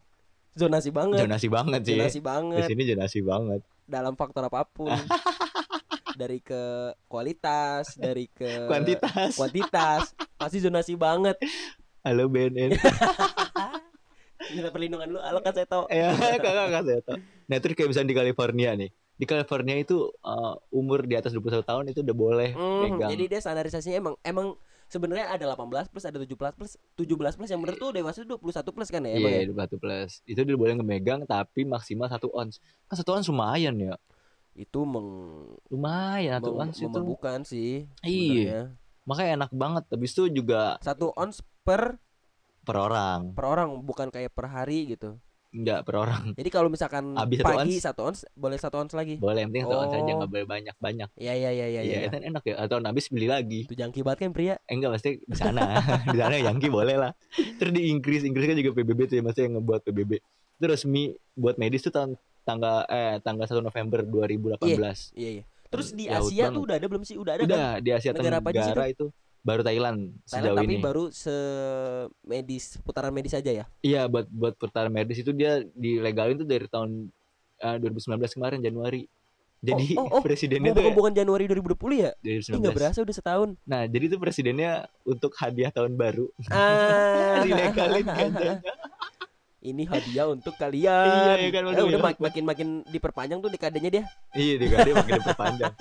Zonasi 0.54 0.90
banget. 0.90 1.18
zonasi 1.20 1.48
banget 1.50 1.80
sih. 1.82 1.98
Zonasi 1.98 2.18
Di 2.18 2.24
banget 2.24 2.62
sini 2.70 2.82
zonasi 2.86 3.18
banget. 3.20 3.60
dalam 3.84 4.14
faktor 4.14 4.46
apa 4.46 4.62
pun. 4.64 4.88
dari 6.14 6.38
ke 6.38 6.62
kualitas, 7.04 7.98
dari 7.98 8.30
ke 8.30 8.70
Kuantitas. 8.70 9.34
kuantitas, 9.34 10.14
pasti 10.38 10.62
zonasi 10.62 10.94
banget. 10.94 11.34
Halo 12.06 12.30
BNN. 12.30 12.70
Minta 14.54 14.70
perlindungan 14.74 15.10
lu, 15.10 15.18
halo 15.18 15.42
kan 15.42 15.50
saya 15.50 15.66
tahu. 15.66 15.90
ya, 15.90 16.14
kakak 16.14 16.54
kakak 16.54 16.82
saya 16.86 17.00
tahu. 17.02 17.18
Nah, 17.44 17.56
terus 17.58 17.74
kayak 17.74 17.88
misalnya 17.90 18.10
di 18.14 18.16
California 18.16 18.70
nih. 18.78 18.90
Di 19.14 19.26
California 19.26 19.74
itu 19.74 20.06
uh, 20.22 20.54
umur 20.70 21.02
di 21.02 21.14
atas 21.14 21.34
21 21.34 21.62
tahun 21.62 21.84
itu 21.90 22.02
udah 22.02 22.16
boleh 22.16 22.50
pegang. 22.54 23.10
jadi 23.10 23.24
dia 23.30 23.40
standarisasinya 23.42 23.98
emang 23.98 24.14
emang 24.22 24.54
sebenarnya 24.94 25.26
ada 25.28 25.50
18 25.50 25.90
plus, 25.90 26.04
ada 26.04 26.14
17 26.16 26.54
plus, 26.54 26.72
17 26.94 27.10
plus 27.34 27.50
yang 27.50 27.58
bener 27.58 27.74
tuh 27.74 27.90
dewasa 27.90 28.22
21 28.22 28.38
plus 28.70 28.88
kan 28.88 29.02
ya 29.02 29.10
Iya, 29.12 29.42
ya? 29.42 29.52
batu 29.52 29.74
plus. 29.74 30.22
Itu 30.22 30.40
dia 30.40 30.54
boleh 30.54 30.78
ngemegang 30.78 31.26
tapi 31.26 31.66
maksimal 31.66 32.06
satu 32.06 32.30
ons. 32.30 32.62
Kan 32.86 32.94
satu 32.94 33.10
ons 33.12 33.26
lumayan 33.26 33.74
ya. 33.74 33.98
Itu 34.54 34.86
meng, 34.86 35.10
Lumayan 35.66 36.38
satu 36.38 36.54
mem- 36.54 36.62
ons 36.64 36.76
itu. 36.78 36.86
memabukkan 36.88 37.38
sih. 37.42 37.90
Iya. 38.00 38.70
Makanya 39.02 39.30
enak 39.36 39.50
banget. 39.52 39.84
Habis 39.90 40.10
itu 40.12 40.30
juga 40.32 40.78
Satu 40.78 41.10
ons 41.12 41.42
per 41.60 41.98
per 42.62 42.76
orang. 42.78 43.34
per 43.34 43.44
orang 43.44 43.76
bukan 43.82 44.08
kayak 44.08 44.30
per 44.30 44.46
hari 44.46 44.88
gitu. 44.88 45.18
Enggak 45.54 45.86
per 45.86 45.94
orang. 46.02 46.34
Jadi 46.34 46.50
kalau 46.50 46.66
misalkan 46.66 47.14
Habis 47.14 47.38
satu 47.38 47.46
pagi 47.46 47.74
ons? 47.78 47.84
satu 47.86 48.00
ons 48.10 48.18
boleh 48.34 48.58
satu 48.58 48.76
ons 48.82 48.90
lagi. 48.90 49.14
Boleh 49.22 49.46
yang 49.46 49.54
penting 49.54 49.64
satu 49.70 49.76
ons 49.78 49.94
aja 49.94 50.02
Oh. 50.02 50.16
nggak 50.18 50.30
boleh 50.34 50.46
banyak-banyak. 50.50 51.08
Iya 51.14 51.34
iya 51.38 51.50
iya 51.54 51.66
iya. 51.70 51.80
Iya, 51.86 51.96
iya. 52.02 52.08
kan 52.10 52.22
enak 52.26 52.42
ya. 52.42 52.54
Atau 52.58 52.82
habis 52.82 53.06
beli 53.06 53.30
lagi. 53.30 53.60
Itu 53.70 53.78
jangki 53.78 54.02
banget 54.02 54.26
kan 54.26 54.30
pria. 54.34 54.54
Eh, 54.66 54.74
enggak 54.74 54.98
pasti 54.98 55.22
di 55.22 55.36
sana. 55.38 55.62
di 56.14 56.18
sana 56.18 56.34
Yankee 56.34 56.74
boleh 56.74 56.96
lah. 56.98 57.12
Terus 57.62 57.70
di 57.70 57.86
Inggris, 57.86 58.26
Inggris 58.26 58.50
kan 58.50 58.58
juga 58.58 58.74
PBB 58.74 59.00
tuh 59.06 59.16
ya, 59.16 59.22
maksudnya 59.22 59.46
yang 59.46 59.54
ngebuat 59.62 59.80
PBB. 59.86 60.12
Itu 60.58 60.64
resmi 60.66 61.14
buat 61.38 61.54
medis 61.54 61.86
tuh 61.86 61.94
tahun 61.94 62.10
tanggal 62.42 62.84
eh 62.90 63.16
tanggal 63.22 63.46
1 63.46 63.62
November 63.62 64.02
2018. 64.02 64.66
Iya 65.14 65.30
iya. 65.40 65.44
Terus 65.70 65.90
di 65.90 66.06
Asia 66.06 66.50
banget. 66.50 66.54
tuh 66.54 66.62
udah 66.66 66.76
ada 66.78 66.86
belum 66.86 67.02
sih? 67.02 67.16
Udah 67.18 67.32
ada 67.34 67.42
kan? 67.42 67.50
Udah 67.50 67.68
di 67.82 67.90
Asia 67.90 68.10
Negara 68.14 68.38
apa 68.38 68.48
aja 68.50 68.58
sih 68.58 68.70
Tenggara 68.70 68.86
itu 68.90 69.06
baru 69.44 69.60
Thailand 69.60 70.16
Thailand 70.24 70.24
sejauh 70.24 70.56
tapi 70.56 70.66
ini. 70.66 70.80
baru 70.80 71.04
se 71.12 71.36
medis 72.24 72.80
putaran 72.80 73.12
medis 73.12 73.36
aja 73.36 73.52
ya. 73.52 73.64
Iya 73.78 74.08
buat 74.08 74.24
buat 74.26 74.56
pertahanan 74.56 74.88
medis 74.90 75.20
itu 75.20 75.30
dia 75.30 75.60
dilegalin 75.70 76.34
tuh 76.34 76.48
dari 76.48 76.64
tahun 76.64 77.12
eh, 77.60 77.76
2019 77.76 78.24
kemarin 78.32 78.58
Januari. 78.58 79.04
Jadi 79.60 79.96
oh, 79.96 80.08
oh, 80.10 80.20
presidennya 80.20 80.72
Bukan, 80.72 80.84
tuh 80.84 80.92
bukan 80.92 81.12
Januari 81.12 81.44
2020 81.44 81.76
ya? 81.96 82.10
dari 82.18 82.36
Ih 82.36 82.56
nggak 82.56 82.72
berasa 82.74 83.00
udah 83.00 83.14
setahun. 83.14 83.48
Nah, 83.64 83.84
jadi 83.84 84.12
tuh 84.12 84.20
presidennya 84.20 84.72
untuk 85.02 85.32
hadiah 85.36 85.72
tahun 85.72 85.96
baru 85.96 86.28
Ah. 86.48 87.40
dilegalin 87.44 88.04
ganjanya. 88.04 88.72
Ini 89.60 89.88
hadiah 89.88 90.28
untuk 90.28 90.52
kalian. 90.56 91.08
Iya, 91.08 91.34
iya 91.38 91.48
kan, 91.48 91.62
Eh, 91.64 91.80
udah 91.80 91.96
ya. 91.96 92.04
mak- 92.04 92.20
makin 92.20 92.44
makin 92.44 92.68
diperpanjang 92.84 93.40
tuh 93.40 93.48
dekadenya 93.48 93.88
dia. 93.90 94.04
Iya, 94.36 94.60
dia 94.60 94.92
makin 94.94 95.14
diperpanjang. 95.24 95.72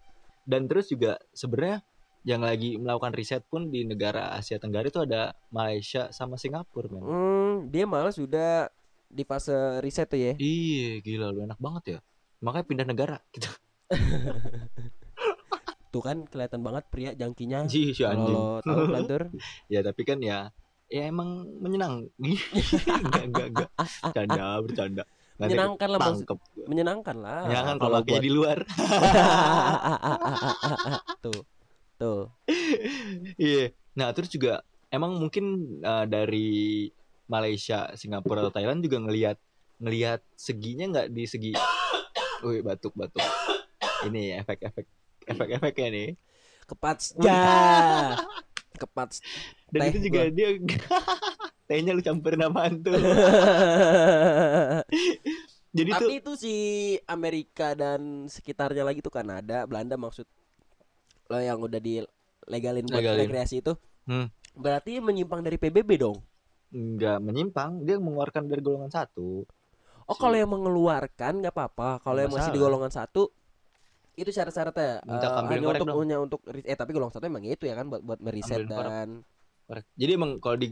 Dan 0.50 0.64
terus 0.64 0.88
juga 0.88 1.20
sebenarnya 1.30 1.84
yang 2.26 2.42
lagi 2.42 2.74
melakukan 2.74 3.14
riset 3.14 3.46
pun 3.46 3.70
di 3.70 3.86
negara 3.86 4.34
Asia 4.34 4.58
Tenggara 4.58 4.90
itu 4.90 4.98
ada 4.98 5.30
Malaysia 5.48 6.10
sama 6.10 6.34
Singapura, 6.34 6.90
men. 6.90 7.00
Hmm, 7.00 7.54
dia 7.70 7.86
malah 7.86 8.10
sudah 8.10 8.66
di 9.06 9.22
fase 9.22 9.54
riset 9.78 10.10
tuh 10.10 10.18
ya. 10.18 10.34
Iya, 10.34 10.98
gila 11.00 11.30
lu 11.30 11.46
enak 11.46 11.62
banget 11.62 11.82
ya. 11.86 11.98
Makanya 12.42 12.66
pindah 12.66 12.86
negara 12.86 13.16
gitu. 13.30 13.46
Tuh 15.94 16.02
kan 16.02 16.26
kelihatan 16.26 16.60
banget 16.60 16.84
pria 16.90 17.14
jangkinya. 17.14 17.70
Ji, 17.70 17.94
si 17.94 18.02
anjing. 18.02 18.34
Kalau 18.34 18.58
tahu 18.60 18.90
pelantur. 18.90 19.22
ya 19.72 19.86
tapi 19.86 20.02
kan 20.02 20.18
ya 20.18 20.50
ya 20.86 21.10
emang 21.10 21.42
menyenang 21.58 22.06
enggak 23.02 23.24
enggak 23.26 23.46
enggak 23.50 23.68
bercanda 24.06 24.46
bercanda 24.62 25.02
Nanti 25.36 25.52
Menyenangkan 25.52 25.88
lah 25.90 25.98
menyenangkan 26.64 27.16
lah. 27.18 27.42
menyenangkan 27.44 27.76
kalau 27.76 27.98
buat- 28.02 28.22
di 28.22 28.30
luar 28.30 28.58
tuh. 31.20 31.40
Tuh. 31.96 32.28
iya 33.40 33.72
nah 33.96 34.12
terus 34.12 34.28
juga 34.28 34.60
emang 34.92 35.16
mungkin 35.16 35.78
uh, 35.80 36.04
dari 36.04 36.92
Malaysia 37.26 37.90
Singapura 37.96 38.44
atau 38.44 38.52
Thailand 38.52 38.84
juga 38.84 39.00
ngelihat 39.02 39.38
ngelihat 39.80 40.20
seginya 40.36 40.86
nggak 40.92 41.08
di 41.12 41.24
segi 41.24 41.52
Wih 42.46 42.60
batuk 42.60 42.92
batuk 42.92 43.24
ini 44.08 44.36
efek-efek 44.36 44.86
efek-efeknya 45.26 45.88
nih 45.90 46.08
Kepat 46.66 46.98
ya. 47.22 48.14
Kepat. 48.82 49.24
dan 49.72 49.80
Teh 49.80 49.88
itu 49.88 49.98
juga 50.12 50.28
dia 50.28 50.48
tehnya 51.68 51.96
lu 51.96 52.04
campurin 52.04 52.44
apaan 52.44 52.84
tuh 52.84 52.92
jadi 55.76 55.90
tuh 55.92 56.08
Tapi 56.08 56.14
itu 56.24 56.32
si 56.40 56.54
Amerika 57.04 57.76
dan 57.76 58.24
sekitarnya 58.32 58.80
lagi 58.80 59.04
tuh 59.04 59.12
Kanada, 59.12 59.68
Belanda 59.68 60.00
maksud 60.00 60.24
lo 61.26 61.38
yang 61.38 61.58
udah 61.58 61.80
dilegalin 61.82 62.84
buat 62.86 63.02
Legalin. 63.02 63.20
rekreasi 63.26 63.60
itu. 63.62 63.72
Hmm. 64.06 64.30
Berarti 64.56 65.02
menyimpang 65.02 65.42
dari 65.42 65.58
PBB 65.58 65.90
dong. 65.98 66.18
nggak 66.66 67.22
menyimpang 67.22 67.86
dia 67.86 67.94
mengeluarkan 67.96 68.50
dari 68.50 68.58
golongan 68.58 68.90
satu 68.90 69.46
Oh, 70.06 70.14
kalau 70.14 70.38
yang 70.38 70.46
mengeluarkan 70.46 71.42
nggak 71.42 71.50
apa-apa. 71.50 71.98
Kalau 71.98 72.18
yang 72.22 72.30
masih 72.30 72.54
di 72.54 72.62
golongan 72.62 72.94
satu 72.94 73.26
itu 74.16 74.30
syarat-syaratnya 74.32 75.02
ambilin 75.02 75.60
hanya 75.60 75.68
korek 75.68 75.80
untuk 75.82 75.88
dong. 75.92 76.02
hanya 76.06 76.16
untuk 76.22 76.40
eh 76.46 76.76
tapi 76.78 76.90
golongan 76.94 77.14
satu 77.18 77.26
emang 77.28 77.44
itu 77.44 77.68
ya 77.68 77.74
kan 77.76 77.90
buat 77.90 78.00
buat 78.00 78.18
meriset 78.22 78.64
Ambilin 78.64 78.70
korek. 78.70 78.90
dan 78.94 79.08
Korek. 79.66 79.84
Jadi 79.98 80.10
emang 80.14 80.30
kalau 80.38 80.56
di, 80.56 80.66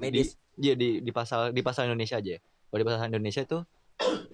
iya, 0.63 0.75
di 0.79 1.03
di 1.03 1.11
pasal 1.11 1.51
di 1.51 1.61
pasal 1.67 1.91
Indonesia 1.91 2.23
aja. 2.23 2.39
ya. 2.39 2.41
Kalau 2.41 2.79
di 2.79 2.87
pasal 2.87 3.05
Indonesia 3.11 3.43
itu 3.43 3.59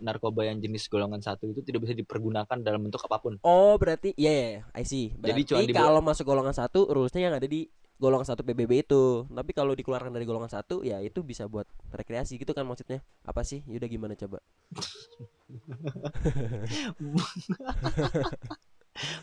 narkoba 0.00 0.48
yang 0.48 0.58
jenis 0.58 0.88
golongan 0.88 1.20
satu 1.20 1.52
itu 1.52 1.60
tidak 1.60 1.84
bisa 1.84 1.92
dipergunakan 1.92 2.58
dalam 2.64 2.80
bentuk 2.80 3.04
apa 3.04 3.20
pun. 3.20 3.36
Oh, 3.44 3.76
berarti 3.76 4.16
iya 4.16 4.32
ya, 4.32 4.48
I 4.72 4.84
see. 4.84 5.12
Jadi 5.12 5.20
Berarti 5.20 5.42
cuma 5.46 5.60
di- 5.62 5.76
kalau 5.76 6.00
masuk 6.00 6.24
golongan 6.24 6.56
satu 6.56 6.88
rulesnya 6.88 7.28
yang 7.28 7.36
ada 7.36 7.44
di 7.44 7.68
golongan 8.00 8.24
satu 8.24 8.40
PBB 8.40 8.88
itu. 8.88 9.28
Tapi 9.28 9.52
kalau 9.52 9.76
dikeluarkan 9.76 10.08
dari 10.10 10.24
golongan 10.24 10.48
satu 10.48 10.80
ya 10.80 11.04
itu 11.04 11.20
bisa 11.20 11.44
buat 11.44 11.68
rekreasi 11.92 12.40
gitu 12.40 12.56
kan 12.56 12.64
maksudnya. 12.64 13.04
Apa 13.28 13.44
sih? 13.44 13.60
Yaudah 13.68 13.88
gimana 13.88 14.16
coba? 14.16 14.40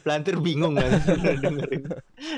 Pelantir 0.01 0.39
bingung 0.41 0.73
kan 0.73 0.89
dengerin 1.43 1.83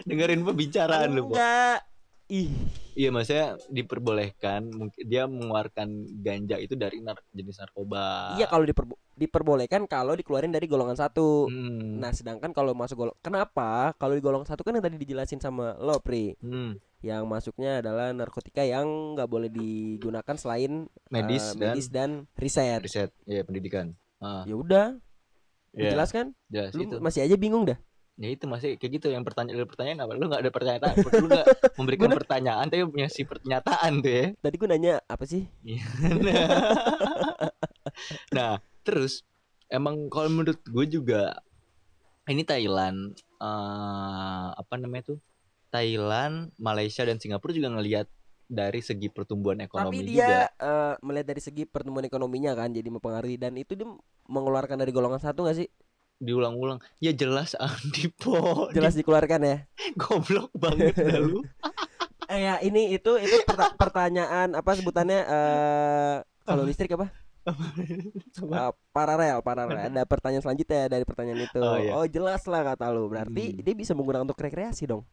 dengerin 0.07 0.41
pembicaraan 0.43 1.09
lu. 1.13 1.29
Enggak. 1.31 1.85
Ih, 2.29 2.53
Iya 2.93 3.09
maksudnya 3.09 3.57
diperbolehkan 3.67 4.69
mungkin 4.69 5.03
dia 5.03 5.25
mengeluarkan 5.25 5.87
ganja 6.15 6.55
itu 6.55 6.73
dari 6.73 6.99
nar- 6.99 7.25
jenis 7.29 7.57
narkoba. 7.57 8.35
iya 8.35 8.45
kalau 8.45 8.63
diperbo- 8.63 9.01
diperbolehkan 9.13 9.83
kalau 9.83 10.13
dikeluarin 10.13 10.49
dari 10.49 10.65
golongan 10.65 10.93
satu. 10.93 11.47
Hmm. 11.47 11.97
Nah, 11.97 12.11
sedangkan 12.11 12.51
kalau 12.51 12.71
masuk 12.71 12.95
golong 12.99 13.17
kenapa? 13.19 13.91
Kalau 13.95 14.13
di 14.13 14.21
golongan 14.21 14.45
satu 14.45 14.61
kan 14.61 14.71
yang 14.71 14.83
tadi 14.83 14.95
dijelasin 14.95 15.39
sama 15.39 15.73
lo, 15.75 15.97
Pri. 15.99 16.37
Hmm. 16.37 16.77
Yang 16.99 17.23
masuknya 17.25 17.79
adalah 17.79 18.11
narkotika 18.11 18.61
yang 18.61 18.85
nggak 19.15 19.25
boleh 19.25 19.49
digunakan 19.49 20.35
selain 20.35 20.85
Medis 21.07 21.55
dan 21.55 21.59
medis 21.65 21.87
dan 21.87 22.09
riset. 22.35 22.79
riset, 22.79 23.09
ya 23.23 23.41
pendidikan. 23.41 23.95
Ah. 24.17 24.43
Ya 24.43 24.53
udah. 24.53 24.87
Iya, 25.71 25.95
Jelas 25.95 26.11
kan? 26.11 26.35
jelas 26.45 26.75
Lu 26.75 26.83
itu. 26.83 26.95
masih 26.99 27.23
aja 27.23 27.33
bingung 27.33 27.63
dah. 27.63 27.79
Ya 28.19 28.35
itu 28.35 28.51
masih 28.51 28.75
kayak 28.75 28.99
gitu 28.99 29.07
yang 29.15 29.23
pertanyaan 29.23 29.63
pertanyaan 29.63 30.03
apa? 30.03 30.11
Lu 30.19 30.27
nggak 30.27 30.43
ada 30.43 30.51
pertanyaan, 30.51 30.91
lu 30.99 31.27
nggak 31.31 31.47
memberikan 31.79 32.11
pertanyaan 32.11 32.67
tapi 32.67 32.83
punya 32.91 33.07
si 33.07 33.23
pernyataan 33.23 34.03
tuh 34.03 34.11
ya. 34.11 34.25
Tadi 34.43 34.55
gue 34.59 34.67
nanya 34.67 34.93
apa 35.07 35.23
sih? 35.23 35.47
nah, 38.35 38.59
terus 38.83 39.23
emang 39.71 40.11
kalau 40.11 40.27
menurut 40.27 40.59
gue 40.67 40.99
juga 40.99 41.39
ini 42.27 42.43
Thailand 42.43 43.15
eh 43.39 44.47
apa 44.51 44.75
namanya 44.75 45.15
tuh? 45.15 45.19
Thailand, 45.71 46.51
Malaysia 46.59 47.07
dan 47.07 47.23
Singapura 47.23 47.55
juga 47.55 47.71
ngelihat 47.71 48.11
dari 48.49 48.81
segi 48.81 49.07
pertumbuhan 49.13 49.61
ekonomi 49.61 50.01
Tapi 50.01 50.09
juga. 50.09 50.11
dia 50.11 50.37
eh, 50.49 50.93
melihat 51.05 51.27
dari 51.29 51.41
segi 51.45 51.63
pertumbuhan 51.69 52.09
ekonominya 52.09 52.57
kan 52.57 52.73
jadi 52.73 52.89
mempengaruhi 52.89 53.37
dan 53.37 53.53
itu 53.55 53.77
dia 53.77 53.85
mengeluarkan 54.25 54.81
dari 54.81 54.89
golongan 54.89 55.21
satu 55.21 55.45
gak 55.45 55.61
sih? 55.61 55.69
Diulang-ulang. 56.19 56.83
Ya 56.99 57.15
jelas 57.15 57.55
Andi 57.63 58.11
Po. 58.11 58.67
Jelas 58.75 58.93
dikeluarkan 58.93 59.39
ya. 59.41 59.57
goblok 60.01 60.51
banget 60.55 60.95
dah 60.95 61.19
lu. 61.19 61.41
Eh 62.29 62.45
ya 62.45 62.61
ini 62.61 62.93
itu 62.93 63.17
itu 63.17 63.41
perta- 63.41 63.73
pertanyaan 63.73 64.53
apa 64.53 64.77
sebutannya 64.77 65.17
eh 65.25 66.15
kalau 66.45 66.61
listrik 66.61 66.93
apa? 66.93 67.09
Eh, 67.49 68.71
paralel, 68.93 69.41
paralel. 69.41 69.89
Ada 69.89 70.05
pertanyaan 70.05 70.45
selanjutnya 70.45 70.85
dari 70.85 71.01
pertanyaan 71.09 71.49
itu. 71.49 71.57
Oh, 71.57 71.81
iya. 71.81 71.91
Oh, 71.97 72.05
jelas 72.05 72.45
lah 72.45 72.61
kata 72.61 72.93
lu. 72.93 73.09
Berarti 73.09 73.57
Hmm. 73.57 73.65
dia 73.65 73.73
bisa 73.73 73.97
menggunakan 73.97 74.29
untuk 74.29 74.37
rekreasi 74.37 74.85
dong. 74.85 75.09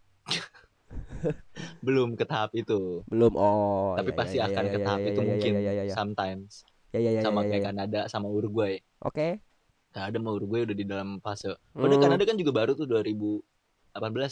Belum 1.81 2.13
ke 2.15 2.29
tahap 2.29 2.53
itu. 2.53 3.01
Belum. 3.09 3.33
Oh. 3.33 3.97
Tapi 3.97 4.13
ya, 4.13 4.17
pasti 4.17 4.37
ya, 4.37 4.53
akan 4.53 4.65
ya, 4.65 4.73
ke 4.73 4.79
ya, 4.79 4.85
tahap 4.85 5.01
ya, 5.01 5.09
itu 5.09 5.21
mungkin 5.25 5.53
ya, 5.57 5.61
ya, 5.61 5.73
ya, 5.73 5.85
ya. 5.89 5.95
sometimes. 5.97 6.51
Ya, 6.93 7.01
ya, 7.01 7.11
ya, 7.17 7.21
sama 7.25 7.41
ya, 7.45 7.49
kayak 7.49 7.63
ya. 7.63 7.67
Kanada 7.73 8.01
sama 8.13 8.29
Uruguay. 8.29 8.81
Oke. 9.01 9.41
Kanada 9.97 10.13
sama 10.15 10.31
Uruguay 10.31 10.61
udah 10.63 10.77
di 10.77 10.85
dalam 10.85 11.09
fase. 11.19 11.57
Padahal 11.73 11.89
Hmm. 11.91 12.05
Kanada 12.05 12.23
kan 12.23 12.37
juga 12.37 12.53
baru 12.53 12.73
tuh 12.73 12.85
2018 12.85 13.41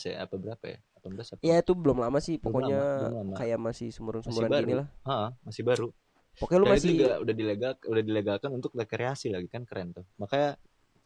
ya, 0.05 0.15
apa 0.21 0.35
berapa 0.37 0.65
ya? 0.67 0.79
18 0.95 1.33
apa? 1.33 1.41
Ya 1.41 1.57
itu 1.59 1.73
belum 1.73 1.99
lama 1.99 2.19
sih, 2.19 2.37
Belum 2.37 2.45
pokoknya 2.53 2.77
lama, 2.77 2.99
belum 3.01 3.15
lama. 3.19 3.35
kayak 3.35 3.59
masih 3.59 3.89
sumuran-sumuran 3.89 4.49
baru. 4.51 4.63
gini 4.63 4.75
lah. 4.77 4.89
Heeh, 5.03 5.29
masih 5.43 5.63
baru. 5.63 5.89
Pokoknya 6.35 6.59
lu 6.59 6.67
Dan 6.67 6.73
masih 6.75 6.89
juga 6.91 7.09
udah 7.17 7.35
dilegal 7.35 7.73
udah 7.81 8.03
dilegalkan 8.03 8.51
untuk 8.51 8.71
rekreasi 8.75 9.27
lagi 9.31 9.47
kan 9.47 9.65
keren 9.65 9.93
tuh. 9.93 10.05
Makanya 10.17 10.59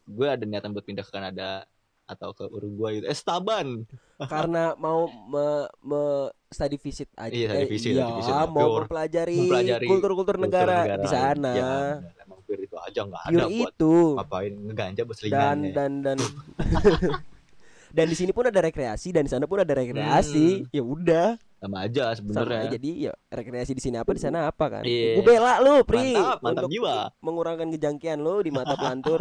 gue 0.04 0.26
ada 0.26 0.42
niatan 0.42 0.72
buat 0.72 0.82
pindah 0.82 1.04
ke 1.04 1.12
Kanada 1.12 1.68
atau 2.08 2.32
ke 2.32 2.44
Uruguay 2.46 2.98
gitu. 2.98 3.06
Estaban. 3.06 3.84
karena 4.32 4.72
mau 4.74 5.04
me, 5.06 5.46
me 5.78 6.02
study 6.46 6.74
visit 6.74 7.06
aja. 7.14 7.30
Iya, 7.30 7.48
study 7.52 7.60
Eh, 7.60 7.68
visit, 7.68 7.92
iya, 7.92 8.02
study 8.02 8.16
visit, 8.18 8.34
mau 8.48 8.66
pure. 8.66 8.82
mempelajari, 8.82 9.38
kultur-kultur 9.84 10.36
negara, 10.36 10.78
di 10.96 11.06
sana. 11.06 11.50
Ya, 11.52 11.72
emang 12.18 12.40
pure 12.42 12.60
itu 12.60 12.74
aja 12.74 13.00
nggak 13.04 13.22
ada 13.22 13.30
Pure 13.30 13.46
buat 13.54 13.70
itu. 13.70 13.94
ngapain 14.16 14.52
ngeganja 14.58 14.96
Dan 14.96 15.06
berselingan 15.06 15.56
ya. 15.62 15.72
dan 15.72 15.90
dan 16.02 16.18
dan 17.96 18.04
di 18.04 18.16
sini 18.16 18.32
pun 18.32 18.44
ada 18.44 18.58
rekreasi 18.58 19.08
dan 19.10 19.22
di 19.22 19.30
sana 19.30 19.44
pun 19.44 19.60
ada 19.60 19.70
rekreasi. 19.70 20.64
Ya 20.70 20.82
udah, 20.82 21.28
sama 21.58 21.84
aja 21.84 22.12
sebenarnya. 22.12 22.68
jadi 22.70 22.90
ya 23.02 23.12
rekreasi 23.28 23.72
di 23.72 23.80
sini 23.80 23.96
apa 23.96 24.10
di 24.10 24.20
sana 24.20 24.46
apa 24.46 24.64
kan. 24.70 24.82
Iya. 24.82 25.14
Gue 25.14 25.24
bela 25.26 25.58
lu, 25.58 25.82
Pri, 25.82 26.12
Mantap, 26.12 26.38
mantap 26.40 26.62
untuk 26.64 26.70
jiwa. 26.70 26.96
mengurangkan 27.18 27.68
kejangkian 27.70 28.18
lu 28.18 28.40
di 28.40 28.50
mata 28.50 28.74
pelantur. 28.74 29.20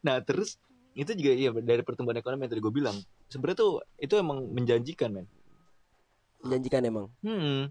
Nah 0.00 0.16
terus 0.20 0.58
itu 0.98 1.14
juga 1.14 1.30
iya 1.30 1.50
dari 1.54 1.86
pertumbuhan 1.86 2.18
ekonomi 2.18 2.42
yang 2.42 2.52
tadi 2.52 2.60
gue 2.60 2.74
bilang 2.74 2.96
sebenarnya 3.30 3.56
tuh 3.56 3.72
itu 3.96 4.14
emang 4.14 4.50
menjanjikan 4.50 5.14
men. 5.14 5.26
Menjanjikan 6.42 6.82
emang. 6.82 7.06
Hmm. 7.22 7.70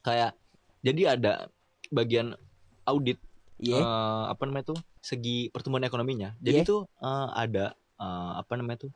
Kayak 0.00 0.36
jadi 0.80 1.16
ada 1.16 1.48
bagian 1.88 2.36
audit 2.84 3.16
Iya. 3.56 3.80
eh, 3.80 4.24
apa 4.28 4.44
namanya 4.44 4.76
tuh 4.76 4.78
segi 5.00 5.48
pertumbuhan 5.48 5.88
ekonominya. 5.88 6.36
Jadi 6.38 6.60
Iya. 6.60 6.68
tuh 6.68 6.80
eh, 6.84 7.28
ada 7.32 7.72
eh, 7.96 8.32
apa 8.36 8.52
namanya 8.54 8.84
tuh 8.84 8.92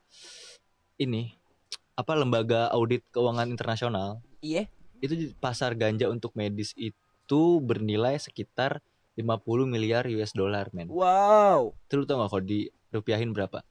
ini 1.01 1.33
apa 1.97 2.13
lembaga 2.13 2.69
audit 2.71 3.01
keuangan 3.09 3.49
internasional 3.49 4.21
Iya. 4.45 4.69
itu 5.01 5.13
di- 5.17 5.33
pasar 5.33 5.73
ganja 5.73 6.13
untuk 6.13 6.37
medis 6.37 6.77
itu 6.77 7.41
bernilai 7.59 8.21
sekitar 8.21 8.85
50 9.17 9.65
miliar 9.65 10.05
US 10.13 10.33
dollar 10.33 10.69
men. 10.73 10.93
Wow, 10.93 11.73
Itu 11.89 12.01
lu 12.01 12.05
tau 12.05 12.21
gak 12.21 12.31
kalau 12.31 12.45
dirupiahin 12.91 13.33
berapa? 13.33 13.63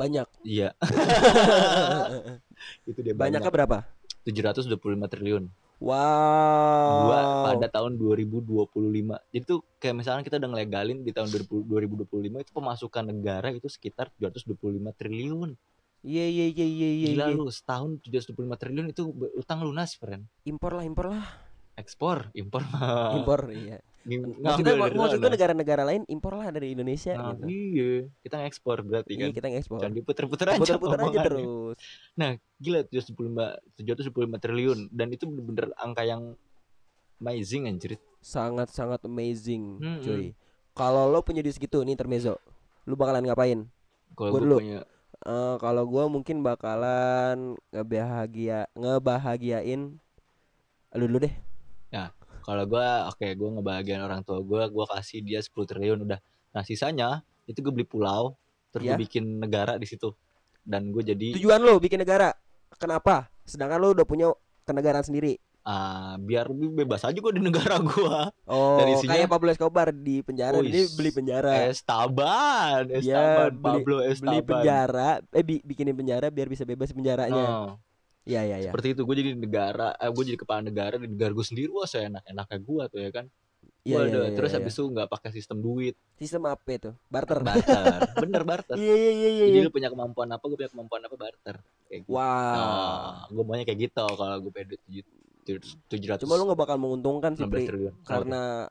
banyak. 0.00 0.28
Iya. 0.48 0.72
itu 2.88 3.00
dia 3.04 3.12
Banyaknya 3.12 3.52
banyak. 3.52 3.52
berapa? 3.52 3.78
725 4.24 5.12
triliun. 5.12 5.44
Wow. 5.80 7.08
Gua 7.08 7.20
pada 7.52 7.66
tahun 7.72 7.96
2025. 7.96 9.16
Jadi 9.32 9.44
tuh 9.48 9.64
kayak 9.80 9.96
misalnya 9.96 10.22
kita 10.24 10.36
udah 10.36 10.50
ngelegalin 10.52 11.00
di 11.00 11.12
tahun 11.12 11.32
2000 11.32 12.08
2025 12.08 12.44
itu 12.44 12.52
pemasukan 12.52 13.04
negara 13.08 13.48
itu 13.48 13.68
sekitar 13.68 14.12
725 14.20 14.92
triliun. 14.96 15.56
Iya 16.00 16.26
iya 16.28 16.46
iya 16.52 16.66
iya 16.68 16.90
iya. 16.96 17.08
Gila 17.12 17.26
iya. 17.32 17.36
lu 17.36 17.48
setahun 17.48 18.00
725 18.04 18.60
triliun 18.60 18.86
itu 18.92 19.08
utang 19.36 19.64
lunas, 19.64 19.96
friend. 19.96 20.28
Impor 20.44 20.76
lah, 20.76 20.84
impor 20.84 21.16
lah. 21.16 21.24
Ekspor, 21.80 22.28
impor. 22.36 22.60
Impor 23.16 23.48
iya. 23.56 23.80
Maksudnya 24.00 24.74
maksud 24.80 25.20
gue 25.20 25.30
negara-negara 25.36 25.82
lain 25.84 26.02
impor 26.08 26.32
lah 26.40 26.48
dari 26.48 26.72
Indonesia 26.72 27.12
Nah, 27.12 27.36
gitu. 27.36 27.44
iya, 27.52 27.92
kita 28.24 28.36
ngekspor 28.40 28.80
berarti 28.80 29.12
Iya 29.12 29.28
kan. 29.28 29.30
kita 29.36 29.46
ngekspor. 29.52 29.78
Jangan 29.84 29.96
diputer-puter 29.96 30.46
aja. 30.48 30.60
Putar-putar 30.60 30.98
aja 31.04 31.18
terus. 31.20 31.76
Gila 32.60 32.80
725 32.88 33.76
725 33.76 34.44
triliun 34.44 34.78
dan 34.92 35.08
itu 35.12 35.24
bener-bener 35.28 35.72
angka 35.76 36.04
yang 36.04 36.36
amazing 37.20 37.68
anjir. 37.68 37.96
Sangat-sangat 38.20 39.04
amazing, 39.04 39.80
Mm-mm. 39.80 40.04
cuy. 40.04 40.32
Kalau 40.76 41.08
lo 41.08 41.20
punya 41.20 41.44
duit 41.44 41.56
segitu 41.56 41.80
nih 41.84 41.96
intermezzo, 41.96 42.36
lu 42.84 42.96
bakalan 42.96 43.24
ngapain? 43.24 43.64
Kalau 44.16 44.32
gue 44.32 44.60
punya 44.60 44.80
Eh 45.20 45.56
kalau 45.60 45.84
gua 45.84 46.08
mungkin 46.08 46.40
bakalan 46.40 47.52
ngebahagia 47.76 48.64
ngebahagiain 48.72 50.00
lu 50.96 51.04
dulu 51.04 51.28
deh. 51.28 51.34
Kalau 52.40 52.64
gua 52.64 52.86
oke 53.06 53.26
gua 53.32 53.48
ngebahagiain 53.52 54.00
orang 54.00 54.20
tua 54.20 54.40
gua 54.40 54.66
gua 54.66 54.84
kasih 54.88 55.20
dia 55.20 55.38
10 55.38 55.52
triliun 55.66 56.00
udah 56.02 56.20
nah 56.50 56.62
sisanya 56.62 57.20
itu 57.44 57.60
gue 57.60 57.72
beli 57.72 57.84
pulau 57.84 58.34
terus 58.68 58.82
Ya. 58.82 58.94
gue 58.94 59.02
bikin 59.02 59.38
negara 59.38 59.74
di 59.74 59.84
situ 59.84 60.10
dan 60.62 60.88
gue 60.88 61.02
jadi 61.04 61.34
Tujuan 61.34 61.58
lo 61.58 61.76
bikin 61.76 61.98
negara. 61.98 62.30
Kenapa? 62.72 63.26
Sedangkan 63.42 63.76
lo 63.76 63.90
udah 63.90 64.04
punya 64.04 64.30
kenegaraan 64.62 65.02
sendiri. 65.02 65.34
ah, 65.60 66.16
biar 66.16 66.48
lebih 66.48 66.72
bebas 66.74 67.02
aja 67.02 67.12
gue 67.12 67.32
di 67.32 67.42
negara 67.42 67.76
gua 67.78 68.32
Oh, 68.44 68.80
Dan 68.80 68.94
isinya- 68.94 69.12
kayak 69.12 69.28
Pablo 69.28 69.50
Escobar 69.50 69.88
di 69.90 70.18
penjara, 70.20 70.56
Oh, 70.56 70.62
ini 70.62 70.88
beli 70.90 71.10
penjara. 71.10 71.68
Estaban 71.68 72.88
Dia 72.88 72.96
Estaban 72.96 73.50
beli- 73.52 73.60
Pablo 73.60 73.96
beli 73.98 74.10
Estaban 74.10 74.40
penjara, 74.42 75.10
eh 75.28 75.44
bi- 75.44 75.60
bikinin 75.60 75.92
penjara 75.92 76.26
biar 76.28 76.46
bisa 76.46 76.64
bebas 76.64 76.90
penjaranya. 76.90 77.44
Oh, 77.44 77.70
Iya 78.28 78.40
iya 78.44 78.56
iya. 78.60 78.70
seperti 78.70 78.92
itu 78.92 79.02
gue 79.08 79.16
jadi 79.16 79.30
negara 79.32 79.96
eh, 79.96 80.10
gue 80.12 80.24
jadi 80.28 80.38
kepala 80.38 80.60
negara 80.60 81.00
di 81.00 81.08
negara 81.08 81.32
gue 81.32 81.46
sendiri 81.46 81.72
wah 81.72 81.88
saya 81.88 82.12
enak 82.12 82.24
enaknya 82.28 82.58
gua 82.60 82.84
tuh 82.86 83.00
ya 83.00 83.10
kan 83.10 83.26
Iya 83.80 83.96
iya 83.96 84.12
Waduh, 84.12 84.24
iya, 84.28 84.36
terus 84.36 84.50
iya. 84.52 84.56
habis 84.60 84.72
itu 84.76 84.84
nggak 84.92 85.08
pakai 85.08 85.30
sistem 85.32 85.58
duit 85.64 85.96
sistem 86.20 86.52
apa 86.52 86.68
itu? 86.68 86.90
Barter. 87.08 87.40
barter 87.40 87.96
bener 88.28 88.42
barter 88.44 88.76
Iya 88.76 88.92
iya 88.92 89.12
iya 89.16 89.28
iya. 89.32 89.44
jadi 89.48 89.58
iya. 89.64 89.66
lu 89.68 89.72
punya 89.72 89.88
kemampuan 89.88 90.28
apa 90.28 90.44
gue 90.44 90.56
punya 90.60 90.68
kemampuan 90.68 91.00
apa 91.08 91.16
barter 91.16 91.56
kayak 91.88 92.00
gitu 92.04 92.12
Wah. 92.12 93.24
gue 93.32 93.40
maunya 93.40 93.64
kayak 93.64 93.80
gitu 93.88 94.04
kalau 94.04 94.36
gue 94.36 94.52
duit 94.84 95.06
tujuh 95.88 96.08
ratus 96.12 96.28
Cuma 96.28 96.36
lu 96.36 96.44
nggak 96.44 96.60
bakal 96.60 96.76
menguntungkan 96.76 97.32
sih 97.40 97.48
Pri, 97.48 97.66
karena 98.04 98.68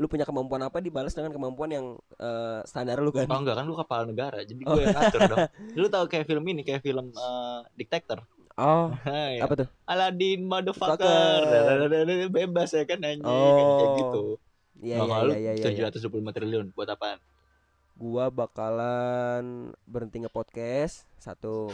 lu 0.00 0.06
punya 0.08 0.24
kemampuan 0.24 0.62
apa 0.64 0.80
dibalas 0.80 1.12
dengan 1.12 1.34
kemampuan 1.36 1.68
yang 1.68 1.86
eh, 2.16 2.62
standar 2.64 2.96
lu 3.02 3.12
kan. 3.12 3.28
oh 3.28 3.38
enggak 3.44 3.60
kan 3.60 3.64
lu 3.68 3.76
kepala 3.76 4.08
negara 4.08 4.40
jadi 4.40 4.62
gue 4.64 4.80
yang 4.86 4.96
ngatur 4.96 5.20
dong 5.28 5.46
lu 5.82 5.86
tau 5.92 6.04
kayak 6.08 6.24
film 6.24 6.44
ini 6.48 6.62
kayak 6.64 6.80
film 6.80 7.12
eh, 7.12 7.60
diktator 7.76 8.24
Oh, 8.54 8.92
Hai, 9.02 9.40
apa 9.40 9.54
tuh? 9.56 9.68
Aladdin 9.84 10.44
motherfucker 10.44 11.00
Fucker. 11.00 12.28
bebas 12.28 12.68
ya 12.70 12.84
kan 12.84 13.00
anjing 13.00 13.24
Oh. 13.24 13.78
kayak 13.78 13.90
gitu 13.98 14.24
Iya 14.82 14.96
nah, 14.98 15.06
iya 15.06 15.20
iya 15.22 15.36
iya 15.38 15.52
iya. 15.54 15.64
tujuh 15.64 15.82
ratus 15.82 16.00
dua 16.00 16.10
puluh 16.10 16.20
lima 16.20 16.32
triliun 16.32 16.66
buat 16.72 16.86
apaan 16.86 17.16
Gua 17.94 18.28
bakalan 18.28 19.70
berhenti 19.84 20.20
nge-podcast 20.20 21.06
satu, 21.16 21.70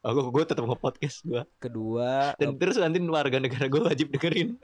oh 0.00 0.26
gue 0.30 0.44
tetap 0.46 0.62
nge-podcast 0.62 1.26
gue 1.26 1.42
kedua 1.58 2.38
dan 2.38 2.54
terus 2.54 2.78
nanti 2.78 3.02
warga 3.02 3.36
negara 3.36 3.66
gue 3.66 3.82
wajib 3.82 4.14
dengerin 4.14 4.54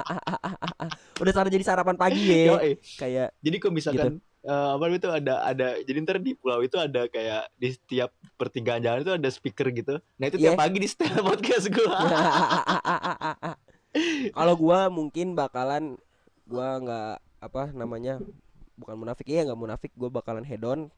udah 1.20 1.32
sana 1.34 1.48
jadi 1.48 1.60
sarapan 1.60 1.94
pagi 1.94 2.24
ya. 2.24 2.56
Kayak 2.96 3.36
jadi 3.38 3.56
kalau 3.58 3.74
misalkan 3.74 4.12
Gitu. 4.16 4.27
Eh, 4.44 4.68
apa 4.76 4.84
itu 4.92 5.08
ada 5.10 5.34
ada 5.42 5.68
jadi 5.82 5.98
ntar 6.04 6.18
di 6.22 6.34
pulau 6.38 6.62
itu 6.62 6.78
ada 6.78 7.06
kayak 7.10 7.50
di 7.58 7.74
setiap 7.74 8.10
pertigaan 8.38 8.82
jalan 8.84 9.02
itu 9.02 9.12
ada 9.14 9.28
speaker 9.32 9.70
gitu 9.74 9.98
nah 10.20 10.26
itu 10.30 10.38
Iya. 10.38 10.54
tiap 10.54 10.60
pagi 10.60 10.78
di 10.78 10.88
setel 10.88 11.22
podcast 11.28 11.66
gue 11.72 11.86
Kalau 14.36 14.54
gua 14.54 14.92
mungkin 14.92 15.32
bakalan 15.32 15.96
gua 16.44 16.78
nggak 16.78 17.14
apa 17.40 17.62
namanya 17.72 18.20
bukan 18.78 18.94
munafik 18.94 19.26
ya 19.26 19.42
nggak 19.48 19.58
munafik 19.58 19.90
gua 19.96 20.12
bakalan 20.12 20.44
hedon 20.44 20.92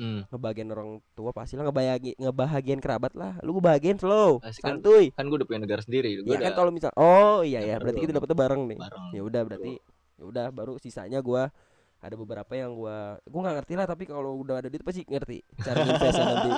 hmm. 0.00 0.30
ngebagian 0.32 0.68
orang 0.72 0.90
tua 1.12 1.30
pastilah 1.36 1.68
ngebayagi 1.68 2.16
ngebahagian 2.16 2.80
kerabat 2.80 3.12
lah 3.12 3.36
lu 3.44 3.60
bahagian 3.60 4.00
slow 4.00 4.40
Asik 4.40 4.64
kan? 4.64 4.80
santuy 4.80 5.12
kan 5.12 5.28
gue 5.28 5.36
udah 5.36 5.48
punya 5.48 5.60
negara 5.60 5.84
sendiri 5.84 6.20
gue 6.20 6.32
Iya 6.32 6.50
kan 6.50 6.52
kalau 6.56 6.70
misal 6.72 6.90
oh 6.96 7.44
iya 7.44 7.60
ya 7.60 7.76
berarti 7.76 8.00
kita 8.08 8.16
dapetnya 8.16 8.36
bareng 8.40 8.62
nih 8.72 8.78
ya 9.12 9.20
udah 9.20 9.42
berarti 9.44 9.72
ya 10.16 10.24
udah 10.24 10.46
baru 10.52 10.80
sisanya 10.80 11.20
gua 11.20 11.52
ada 12.00 12.14
beberapa 12.16 12.52
yang 12.56 12.72
gua 12.72 13.20
gua 13.28 13.40
nggak 13.44 13.56
ngerti 13.62 13.74
lah 13.76 13.86
tapi 13.86 14.04
kalau 14.08 14.40
udah 14.40 14.64
ada 14.64 14.68
duit 14.72 14.80
pasti 14.80 15.04
ngerti 15.04 15.44
cara 15.60 15.84
invest 15.84 16.16
nanti 16.16 16.50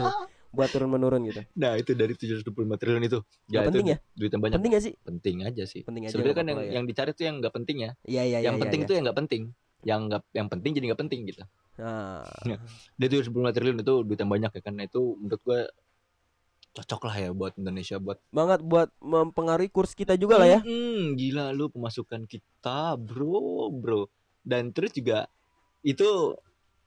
buat 0.52 0.68
turun 0.68 0.92
menurun 0.92 1.24
gitu 1.32 1.40
Nah 1.56 1.80
itu 1.80 1.96
dari 1.96 2.12
725 2.12 2.44
triliun 2.76 3.04
itu. 3.08 3.24
Nggak 3.48 3.62
itu 3.64 3.68
penting 3.72 3.86
ya? 3.88 3.96
Duit 4.12 4.30
yang 4.36 4.42
banyak. 4.44 4.56
penting 4.60 4.70
gak 4.76 4.84
sih 4.84 4.94
Penting 5.00 5.36
aja 5.48 5.64
sih. 5.64 5.80
Penting 5.80 6.02
aja, 6.04 6.12
Sebenarnya 6.12 6.36
kan 6.36 6.46
yang, 6.52 6.60
ya. 6.60 6.72
yang 6.76 6.84
dicari 6.84 7.10
tuh 7.16 7.24
yang 7.24 7.36
nggak 7.40 7.54
penting 7.56 7.76
ya. 7.88 7.90
iya 8.04 8.22
iya 8.28 8.38
yang 8.44 8.60
iya, 8.60 8.62
penting 8.68 8.80
iya, 8.84 8.86
itu 8.86 8.92
yang 8.92 9.04
nggak 9.08 9.18
penting. 9.24 9.42
Yang 9.82 10.00
nggak 10.12 10.22
yang 10.36 10.48
penting 10.52 10.70
jadi 10.76 10.84
nggak 10.92 11.00
penting 11.08 11.20
gitu. 11.24 11.42
nah, 11.80 12.20
Dia 13.00 13.08
725 13.08 13.56
triliun 13.56 13.78
itu 13.80 13.94
duit 14.04 14.18
yang 14.20 14.28
banyak 14.28 14.50
ya. 14.52 14.60
Nah, 14.76 14.84
itu 14.84 15.00
menurut 15.16 15.40
gua 15.40 15.60
cocok 16.72 17.00
lah 17.04 17.16
ya 17.20 17.30
buat 17.36 17.52
Indonesia 17.60 18.00
buat 18.00 18.16
banget 18.32 18.64
buat 18.64 18.88
mempengaruhi 19.04 19.68
kurs 19.68 19.92
kita 19.92 20.16
juga 20.16 20.40
lah 20.40 20.48
ya 20.48 20.60
Mm, 20.64 21.20
gila 21.20 21.52
lu 21.52 21.68
pemasukan 21.68 22.24
kita, 22.24 22.96
bro, 22.96 23.68
bro. 23.68 24.08
Dan 24.42 24.70
terus 24.70 24.90
juga 24.90 25.26
itu 25.80 26.34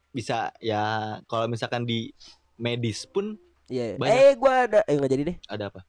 bisa 0.10 0.52
ya 0.60 0.84
kalau 1.26 1.46
misalkan 1.46 1.84
di 1.84 2.12
medis 2.56 3.04
pun 3.04 3.36
iya 3.68 3.96
Banyak. 3.96 4.16
eh 4.16 4.32
gua 4.34 4.54
ada 4.64 4.80
eh 4.82 4.96
nggak 4.96 5.12
jadi 5.12 5.24
deh 5.26 5.38
ada 5.46 5.68
apa? 5.68 5.84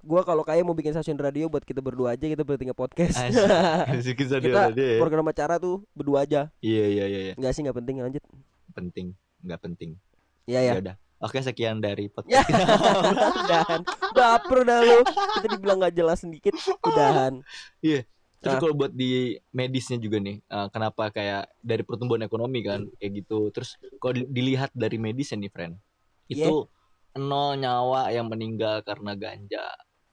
gua 0.00 0.24
kalau 0.24 0.42
kayak 0.42 0.64
mau 0.64 0.72
bikin 0.72 0.90
stasiun 0.90 1.14
radio 1.14 1.46
buat 1.46 1.62
kita 1.62 1.78
berdua 1.78 2.16
aja 2.16 2.24
kita 2.24 2.42
bertingkat 2.42 2.74
podcast 2.74 3.14
Asik. 3.14 4.16
Kita 4.18 4.40
kita 4.72 4.98
program 4.98 5.28
acara 5.28 5.54
tuh 5.56 5.86
berdua 5.92 6.24
aja 6.24 6.50
Iya 6.58 6.84
iya 6.88 7.04
iya 7.06 7.20
iya. 7.22 7.34
nggak 7.36 7.52
sih 7.52 7.62
nggak 7.62 7.78
penting 7.78 7.96
lanjut 8.00 8.22
Penting, 8.70 9.06
nggak 9.40 9.60
penting. 9.60 9.90
iya 10.46 10.60
ya 10.64 10.72
Ya 10.74 10.82
udah. 10.82 10.96
Oke, 11.20 11.36
sekian 11.38 11.78
dari 11.78 12.08
Ya, 12.08 12.12
podcast. 12.16 12.48
udahan. 13.36 13.80
Baper 14.10 14.58
dah 14.64 14.80
lu. 14.80 14.98
Kita 15.04 15.46
dibilang 15.52 15.76
nggak 15.76 15.92
jelas 15.92 16.16
sedikit, 16.16 16.56
udahan. 16.80 17.44
Terus 18.40 18.56
Ah. 18.56 18.60
kalau 18.60 18.72
buat 18.72 18.88
di 18.90 19.36
medisnya 19.52 20.00
juga 20.00 20.16
nih, 20.16 20.40
eh, 20.40 20.68
kenapa 20.72 21.12
kayak 21.12 21.52
dari 21.60 21.84
pertumbuhan 21.84 22.24
ekonomi 22.24 22.64
kan 22.64 22.88
kayak 22.96 23.12
gitu. 23.20 23.52
Terus 23.52 23.76
kalau 24.00 24.16
di- 24.16 24.28
dilihat 24.28 24.72
dari 24.72 24.96
medisnya 24.96 25.36
nih, 25.36 25.52
friend, 25.52 25.74
itu 26.26 26.64
nol 27.12 27.60
nyawa 27.60 28.08
yang 28.08 28.26
meninggal 28.26 28.80
karena 28.80 29.12
ganja. 29.12 29.60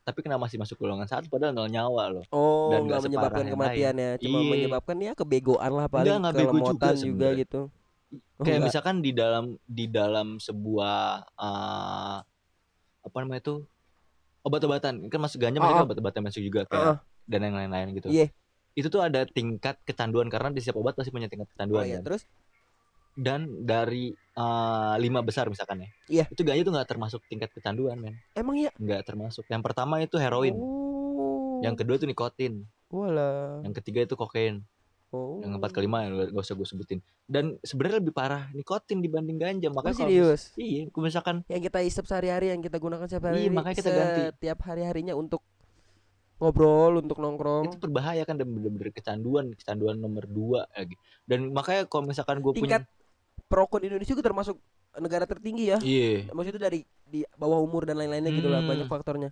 Tapi 0.03 0.19
kenapa 0.23 0.43
masih 0.43 0.59
masuk 0.59 0.75
golongan 0.75 1.07
satu 1.07 1.27
padahal 1.27 1.55
nol 1.55 1.71
nyawa 1.71 2.03
loh. 2.11 2.25
Oh, 2.27 2.67
Dan 2.67 2.83
nggak 2.83 2.87
nggak 2.87 3.03
menyebabkan 3.07 3.45
kematian 3.47 3.95
ya, 3.95 4.11
cuma 4.19 4.39
Iya. 4.39 4.51
menyebabkan 4.51 4.97
ya 4.99 5.11
kebegoan 5.15 5.71
lah 5.71 5.87
paling, 5.87 6.03
Nggak, 6.07 6.17
nggak 6.19 6.35
bego 6.35 6.57
juga 6.67 6.89
juga, 6.95 7.27
gitu. 7.31 7.61
Oh, 8.39 8.43
kayak 8.43 8.59
nggak. 8.59 8.67
misalkan 8.71 8.95
di 8.99 9.11
dalam 9.11 9.45
di 9.63 9.85
dalam 9.87 10.27
sebuah 10.37 10.99
eh, 11.31 12.17
apa 13.03 13.17
namanya 13.23 13.39
itu 13.39 13.55
obat-obatan 14.43 15.07
kan 15.07 15.19
masuk 15.19 15.39
ganja 15.39 15.59
Ah, 15.59 15.63
mereka 15.63 15.83
obat-obatan 15.87 16.21
masuk 16.27 16.43
juga 16.43 16.61
kayak 16.67 16.87
ah. 16.87 16.97
Dan 17.27 17.39
yang 17.43 17.55
lain-lain 17.55 17.93
gitu. 17.93 18.07
Iya. 18.07 18.31
Itu 18.73 18.87
tuh 18.87 19.01
ada 19.01 19.23
tingkat 19.23 19.77
kecanduan 19.83 20.27
karena 20.27 20.49
di 20.49 20.59
setiap 20.59 20.79
obat 20.79 20.93
pasti 20.93 21.09
punya 21.09 21.27
tingkat 21.27 21.45
Oh, 21.45 21.51
kecanduan 21.51 21.83
iya. 21.83 21.99
kan. 21.99 22.03
Terus 22.07 22.23
Dan 23.13 23.65
dari 23.65 24.13
eh, 24.13 24.95
lima 24.97 25.19
besar 25.19 25.49
misalkan 25.49 25.81
ya. 25.81 25.89
Iya. 26.07 26.25
Itu 26.29 26.45
ganja 26.45 26.61
tuh 26.61 26.69
nggak 26.71 26.85
termasuk 26.87 27.25
tingkat 27.25 27.49
kecanduan 27.49 27.97
men. 27.97 28.13
emang 28.31 28.53
ya 28.55 28.69
Nggak 28.77 29.03
termasuk. 29.03 29.41
Yang 29.47 29.61
pertama 29.61 29.97
itu 29.97 30.15
heroin. 30.15 30.53
Oh. 30.53 31.57
Yang 31.59 31.81
kedua 31.81 31.97
itu 31.97 32.05
nikotin. 32.05 32.53
Walah. 32.87 33.65
Yang 33.65 33.81
ketiga 33.81 34.05
itu 34.05 34.13
kokain. 34.13 34.61
Oh. 35.09 35.41
Yang 35.41 35.57
keempat 35.57 35.71
kelima 35.73 36.05
yang 36.05 36.13
gak 36.29 36.35
usah 36.37 36.53
gue 36.53 36.67
sebutin. 36.67 36.99
Dan 37.25 37.57
sebenarnya 37.63 37.97
lebih 37.97 38.13
parah 38.13 38.53
nikotin 38.53 39.01
dibanding 39.01 39.41
ganja. 39.41 39.67
Oh, 39.67 39.73
Makanya 39.73 39.97
kalau 39.97 40.11
serius. 40.13 40.53
iya, 40.53 40.85
kalau 40.85 41.03
misalkan 41.03 41.35
Yang 41.49 41.61
kita 41.65 41.79
isep 41.81 42.05
sehari-hari, 42.05 42.45
yang 42.51 42.61
kita 42.61 42.77
gunakan 42.77 43.07
setiap 43.07 43.33
Iya, 43.33 43.49
makanya 43.49 43.77
kita 43.79 43.89
ganti. 43.89 44.21
setiap 44.29 44.59
hari-harinya 44.61 45.15
untuk 45.15 45.41
ngobrol, 46.38 47.00
untuk 47.00 47.17
nongkrong. 47.17 47.65
itu 47.67 47.78
berbahaya 47.80 48.21
kan 48.21 48.36
dan 48.36 48.45
bener-bener 48.45 48.89
kecanduan 48.89 49.50
kecanduan 49.52 49.95
nomor 49.95 50.23
dua 50.23 50.69
lagi 50.69 50.93
dan 51.23 51.50
makanya 51.50 51.84
kalau 51.84 52.06
misalkan 52.06 52.39
gue 52.39 52.54
punya 52.54 52.86
perokok 53.43 53.80
di 53.80 53.88
Indonesia 53.88 54.12
juga 54.12 54.23
termasuk 54.23 54.56
negara 54.95 55.23
tertinggi 55.23 55.65
ya. 55.67 55.78
iya 55.80 56.26
Maksudnya 56.30 56.62
dari 56.63 56.82
di 57.04 57.21
bawah 57.34 57.58
umur 57.60 57.84
dan 57.84 57.95
lain-lainnya 57.95 58.30
gitu 58.32 58.47
lah 58.47 58.60
Hmm. 58.60 58.69
banyak 58.71 58.88
faktornya. 58.88 59.30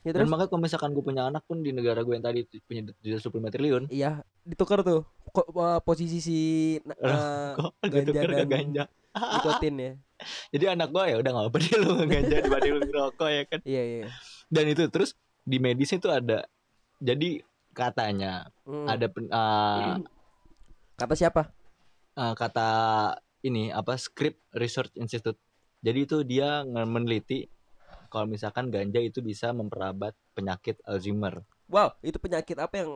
Ya 0.00 0.10
dan 0.10 0.22
terus 0.22 0.30
makanya 0.30 0.48
kalau 0.48 0.62
misalkan 0.62 0.90
gue 0.92 1.02
punya 1.02 1.22
anak 1.24 1.42
pun 1.42 1.58
di 1.58 1.70
negara 1.70 1.98
gue 2.00 2.14
yang 2.14 2.22
tadi 2.22 2.40
punya 2.62 2.82
725 2.96 3.26
triliun 3.50 3.82
iya 3.88 4.22
ditukar 4.40 4.78
tuh 4.80 5.02
Ko- 5.26 5.50
eh, 5.50 5.80
posisi 5.80 6.18
si 6.20 6.38
eh, 6.78 7.50
kok 7.52 7.74
ganja 7.82 8.14
dan- 8.14 8.46
ganja 8.46 8.84
nikotin 9.10 9.74
ya. 9.76 9.92
jadi 10.54 10.64
anak 10.72 10.88
gue 10.88 11.04
ya 11.04 11.16
udah 11.16 11.30
nggak 11.32 11.46
apa 11.48 11.56
deh 11.58 11.74
lu 11.76 11.90
ganja 12.06 12.36
dibanding 12.38 12.72
lu 12.72 12.82
ngerokok 12.84 13.28
ya 13.28 13.42
kan 13.44 13.58
Iya 13.66 13.82
iya. 13.82 14.04
dan 14.46 14.64
itu 14.68 14.82
terus 14.86 15.10
di 15.46 15.56
medis 15.56 15.94
itu 15.94 16.10
ada 16.10 16.42
jadi 16.98 17.40
katanya 17.70 18.50
Hmm. 18.66 18.82
ada 18.84 19.06
pen- 19.06 19.30
ah, 19.30 20.02
kata 20.94 21.14
siapa? 21.14 21.54
ah, 22.12 22.34
kata 22.34 22.68
ini 23.40 23.70
apa 23.70 23.94
Script 23.94 24.42
Research 24.50 24.90
Institute 24.94 25.38
jadi 25.78 26.02
itu 26.02 26.20
dia 26.20 26.66
meneliti 26.66 27.46
kalau 28.06 28.26
misalkan 28.26 28.68
ganja 28.68 28.98
itu 28.98 29.20
bisa 29.20 29.50
memperabat 29.50 30.14
penyakit 30.32 30.82
Alzheimer 30.82 31.46
Wow, 31.66 31.94
itu 32.00 32.14
penyakit 32.16 32.54
apa 32.56 32.74
yang 32.76 32.90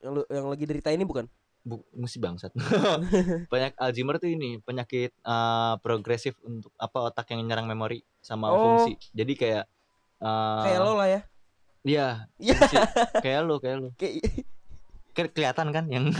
yang, 0.00 0.12
yang 0.28 0.46
lagi 0.48 0.64
derita 0.64 0.88
ini 0.88 1.04
bukan? 1.04 1.28
Bu, 1.60 1.80
mesti 1.92 2.16
bangsat. 2.16 2.52
Penyakit 3.52 3.76
Alzheimer 3.76 4.16
tuh 4.16 4.28
ini 4.28 4.60
penyakit 4.60 5.12
uh, 5.20 5.76
progresif 5.78 6.36
untuk 6.40 6.72
apa 6.74 7.08
otak 7.08 7.32
yang 7.32 7.44
nyerang 7.44 7.64
memori 7.64 8.00
sama 8.20 8.48
Oh. 8.48 8.56
fungsi. 8.58 8.96
Jadi 9.12 9.32
kayak 9.32 9.64
uh, 10.20 10.60
Kayak 10.60 10.80
lo 10.82 10.92
lah 10.94 11.08
ya. 11.08 11.20
Iya, 11.84 12.26
Iya. 12.40 12.56
kayak 13.20 13.40
lu, 13.44 13.60
kayak 13.60 13.76
lu. 13.78 13.88
Kayak 13.94 14.24
Kan 15.14 15.30
kelihatan 15.30 15.70
kan 15.70 15.84
yang, 15.94 16.10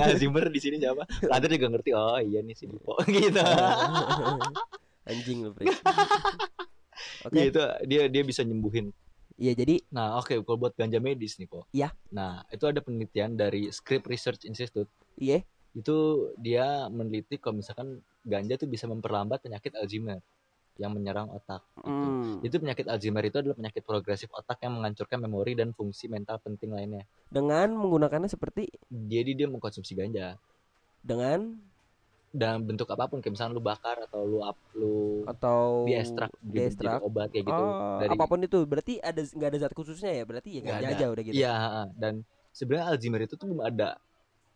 Alzheimer 0.00 0.48
di 0.48 0.56
sini 0.56 0.80
siapa? 0.80 1.04
Lader 1.20 1.50
juga 1.52 1.68
ngerti. 1.68 1.90
Oh, 1.92 2.16
iya 2.16 2.40
nih 2.40 2.56
si 2.56 2.64
Dipo 2.64 2.96
gitu. 3.10 3.36
anjing 5.04 5.38
lu. 5.44 5.52
Oke. 7.26 7.32
Iya 7.32 7.42
itu 7.46 7.60
dia 7.84 8.02
dia 8.08 8.22
bisa 8.24 8.40
nyembuhin. 8.40 8.96
Iya, 9.36 9.52
jadi 9.56 9.80
Nah, 9.88 10.16
oke 10.16 10.36
kalau 10.40 10.56
buat 10.58 10.72
ganja 10.72 11.00
medis 11.00 11.36
nih 11.36 11.48
kok. 11.48 11.64
Iya. 11.72 11.92
Nah, 12.12 12.44
itu 12.48 12.64
ada 12.64 12.80
penelitian 12.80 13.34
dari 13.34 13.68
Script 13.68 14.04
Research 14.04 14.44
Institute. 14.44 14.88
iya. 15.16 15.44
Itu 15.70 15.96
dia 16.36 16.88
meneliti 16.88 17.36
kalau 17.36 17.60
misalkan 17.60 18.00
ganja 18.20 18.56
tuh 18.56 18.66
bisa 18.66 18.84
memperlambat 18.84 19.40
penyakit 19.40 19.70
Alzheimer 19.76 20.18
yang 20.76 20.92
menyerang 20.92 21.28
otak. 21.28 21.64
Gitu. 21.80 21.88
Hmm. 21.88 22.38
Itu 22.40 22.56
penyakit 22.60 22.86
Alzheimer 22.86 23.24
itu 23.24 23.36
adalah 23.36 23.56
penyakit 23.56 23.82
progresif 23.82 24.30
otak 24.30 24.60
yang 24.62 24.78
menghancurkan 24.78 25.18
memori 25.18 25.52
dan 25.54 25.72
fungsi 25.72 26.06
mental 26.06 26.38
penting 26.38 26.70
lainnya. 26.70 27.04
Dengan 27.26 27.74
menggunakannya 27.74 28.28
seperti 28.28 28.70
Jadi 28.86 29.34
dia 29.34 29.48
mengkonsumsi 29.48 29.92
ganja 29.92 30.36
dengan 31.00 31.56
dalam 32.30 32.62
bentuk 32.62 32.86
apa 32.86 33.10
pun 33.10 33.18
kayak 33.18 33.34
misalnya 33.34 33.58
lu 33.58 33.64
bakar 33.64 34.06
atau 34.06 34.22
lu 34.22 34.38
up, 34.38 34.54
lu 34.78 35.26
atau 35.26 35.82
diekstrak 35.82 36.30
jadi, 36.38 36.46
jadi 36.46 36.62
diekstrak. 36.70 37.00
obat 37.02 37.26
kayak 37.34 37.42
gitu 37.42 37.58
Oh, 37.66 37.98
dari 37.98 38.14
apa 38.14 38.24
pun 38.30 38.38
itu 38.38 38.58
berarti 38.62 38.94
ada 39.02 39.18
nggak 39.18 39.48
ada 39.50 39.58
zat 39.58 39.74
khususnya 39.74 40.14
ya 40.14 40.22
berarti 40.22 40.50
ya 40.54 40.60
ganja 40.62 40.86
aja 40.94 41.06
udah 41.10 41.22
gitu 41.26 41.34
Iya, 41.34 41.54
dan 41.98 42.22
sebenarnya 42.54 42.86
Alzheimer 42.94 43.26
itu 43.26 43.34
tuh 43.34 43.50
belum 43.50 43.66
ada 43.66 43.98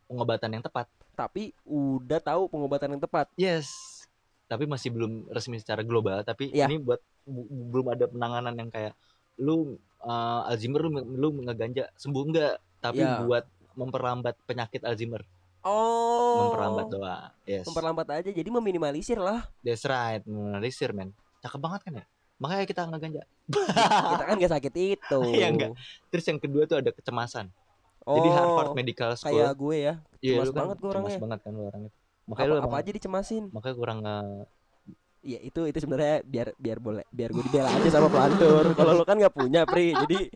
pengobatan 0.06 0.54
yang 0.54 0.62
tepat. 0.62 0.86
tapi 1.14 1.50
udah 1.66 2.18
tahu 2.22 2.46
pengobatan 2.46 2.94
yang 2.94 3.02
tepat 3.02 3.26
Yes. 3.34 3.66
Tapi 4.44 4.64
masih 4.64 4.88
belum 4.88 5.12
resmi 5.28 5.56
secara 5.56 5.80
global, 5.80 6.20
tapi 6.20 6.48
Iya. 6.48 6.66
ini 6.66 6.76
buat 6.76 6.98
bu- 7.24 7.48
belum 7.70 7.86
ada 7.90 8.04
penanganan 8.04 8.54
yang 8.54 8.68
kayak 8.68 8.92
lu 9.36 9.74
uh, 9.98 10.46
Alzheimer 10.46 10.84
lu 10.84 10.90
lu 11.10 11.28
ngeganja 11.42 11.88
sembuh 11.94 12.22
enggak, 12.24 12.54
tapi 12.78 13.00
Iya. 13.00 13.20
buat 13.20 13.44
memperlambat 13.74 14.36
penyakit 14.44 14.82
Alzheimer, 14.82 15.24
oh 15.64 16.44
memperlambat 16.44 16.86
doang. 16.88 17.32
Yes. 17.42 17.64
memperlambat 17.64 18.06
aja 18.12 18.30
jadi 18.30 18.46
meminimalisir 18.48 19.16
lah 19.16 19.48
That's 19.60 19.82
right, 19.82 20.20
minimalisir 20.22 20.92
men. 20.92 21.10
Cakep 21.40 21.58
banget 21.58 21.80
kan 21.82 21.92
ya? 21.94 22.04
Makanya 22.36 22.64
kita 22.64 22.80
ngeganja. 22.84 23.22
kita 24.12 24.24
kan 24.24 24.34
gak 24.36 24.52
sakit 24.52 24.72
itu 24.76 25.18
Iya, 25.34 25.46
enggak. 25.48 25.70
Terus 26.08 26.24
yang 26.26 26.38
kedua 26.38 26.62
tuh 26.64 26.78
ada 26.78 26.90
kecemasan. 26.90 27.48
oh, 28.02 28.14
Jadi 28.14 28.28
Harvard 28.30 28.72
Medical 28.74 29.10
School. 29.14 29.32
kayak 29.34 29.52
gue 29.54 29.76
ya 29.78 29.94
Iya, 30.20 30.36
cemas 30.38 30.48
kan 30.48 30.56
banget 30.62 30.76
gua 30.78 30.90
cemas 30.90 31.00
orangnya. 31.08 31.20
banget 31.24 31.38
kan 31.40 31.52
lu 31.52 31.88
orangnya. 32.26 32.26
apa, 32.26 32.30
Makanya 32.30 32.46
lu 32.46 32.54
apa 32.54 32.66
emang- 32.66 32.80
aja 32.80 32.90
dicemasin 32.90 33.44
makanya 33.50 33.74
kurang 33.74 33.98
uh, 34.02 34.44
Iya 35.20 35.40
itu 35.42 35.60
itu 35.64 35.78
sebenarnya 35.78 36.20
biar 36.22 36.52
biar 36.54 36.78
boleh 36.78 37.04
biar 37.08 37.30
gue 37.30 37.40
dibela 37.42 37.68
aja 37.70 37.88
sama 37.90 38.08
pelantur 38.08 38.72
kalau 38.74 38.92
lo 38.92 39.02
kan 39.02 39.16
nggak 39.16 39.32
punya 39.32 39.64
pri 39.64 39.96
jadi 39.98 40.28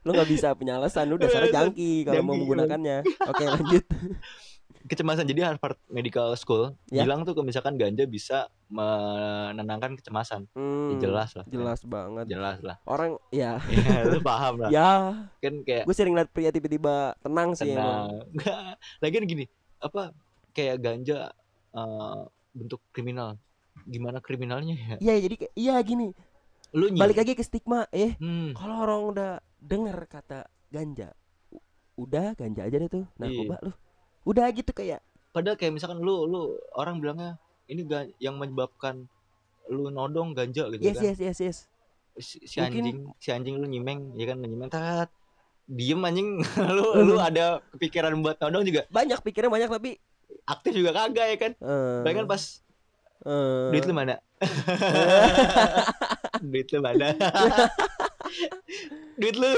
lo 0.00 0.10
nggak 0.10 0.26
bisa 0.28 0.48
punya 0.52 0.74
alasan 0.74 1.06
lu 1.06 1.14
dasarnya 1.14 1.54
jangki 1.54 2.02
kalau 2.02 2.18
mau 2.18 2.28
Jangki, 2.28 2.40
menggunakannya 2.40 2.96
oke 3.24 3.44
lanjut 3.44 3.84
kecemasan. 4.84 5.24
Jadi 5.24 5.40
Harvard 5.40 5.80
Medical 5.86 6.34
School 6.34 6.76
Ya. 6.88 7.04
bilang 7.04 7.22
tuh 7.22 7.32
kalau 7.32 7.46
misalkan 7.46 7.72
ganja 7.74 8.04
bisa 8.04 8.52
menenangkan 8.68 9.96
kecemasan. 9.96 10.44
Ya, 10.44 10.52
Hmm, 10.52 11.00
jelas 11.00 11.30
lah. 11.32 11.44
jelas 11.46 11.80
banget 11.84 12.24
Jelas 12.28 12.58
lah. 12.60 12.76
orang 12.84 13.16
ya 13.30 13.56
Ya, 13.70 14.04
lu 14.04 14.20
paham 14.20 14.60
lah. 14.60 14.68
ya 14.76 14.90
Kan 15.38 15.62
kayak 15.62 15.84
gue 15.84 15.94
sering 15.94 16.12
liat 16.12 16.28
pria 16.28 16.50
tiba-tiba 16.50 17.16
tenang 17.18 17.54
sih 17.54 17.70
emang 17.70 18.12
tenang. 18.12 18.28
Enggak. 18.28 18.60
Lagian 19.00 19.24
gini, 19.24 19.44
apa 19.78 20.12
kayak 20.54 20.80
ganja 20.80 21.34
uh, 21.74 22.24
bentuk 22.54 22.80
kriminal. 22.94 23.36
Gimana 23.84 24.22
kriminalnya 24.22 24.74
ya? 24.78 24.96
iya 25.02 25.14
jadi 25.18 25.36
iya 25.58 25.74
gini. 25.82 26.14
Lu 26.72 26.88
nyi- 26.88 27.02
balik 27.02 27.18
lagi 27.18 27.34
ke 27.34 27.42
stigma 27.42 27.84
eh. 27.90 28.14
Hmm. 28.16 28.54
kalau 28.54 28.86
orang 28.86 29.00
udah 29.10 29.30
denger 29.58 29.98
kata 30.06 30.46
ganja 30.70 31.10
udah 31.94 32.34
ganja 32.34 32.66
aja 32.66 32.76
deh 32.78 32.90
tuh 32.90 33.04
narkoba 33.18 33.58
lu. 33.62 33.72
Udah 34.24 34.46
gitu 34.50 34.70
kayak. 34.70 35.02
Padahal 35.34 35.58
kayak 35.58 35.74
misalkan 35.74 35.98
lu 36.02 36.26
lu 36.26 36.54
orang 36.74 36.98
bilangnya 37.02 37.38
ini 37.66 37.82
yang 38.18 38.38
menyebabkan 38.38 39.06
lu 39.70 39.88
nodong 39.90 40.36
ganja 40.36 40.70
gitu 40.70 40.82
yes 40.82 40.98
kan. 40.98 41.04
yes 41.10 41.18
yes 41.18 41.38
yes. 41.42 41.58
Si, 42.14 42.38
si 42.46 42.62
Mungkin- 42.62 42.82
anjing 42.82 42.98
si 43.18 43.28
anjing 43.34 43.54
lu 43.58 43.66
nyimeng 43.66 44.14
ya 44.14 44.30
kan 44.30 44.38
nyimeng 44.38 44.70
tat. 44.70 45.10
Diem 45.64 45.96
anjing. 46.04 46.44
Lu 46.76 46.92
lu 47.08 47.16
ada 47.16 47.64
kepikiran 47.72 48.12
buat 48.20 48.36
nodong 48.36 48.68
juga? 48.68 48.84
Banyak 48.92 49.24
pikirnya 49.24 49.48
banyak 49.48 49.72
tapi 49.72 49.96
aktif 50.44 50.72
juga 50.76 50.92
kagak 50.92 51.26
ya 51.26 51.36
kan? 51.40 51.52
Eh, 51.56 51.98
Bayangkan 52.04 52.28
pas 52.28 52.42
eh, 53.24 53.68
duit 53.72 53.84
lu 53.88 53.94
mana? 53.96 54.14
Duit 56.44 56.68
lu 56.72 56.78
mana? 56.84 57.08
Duit 59.20 59.36
lu. 59.38 59.50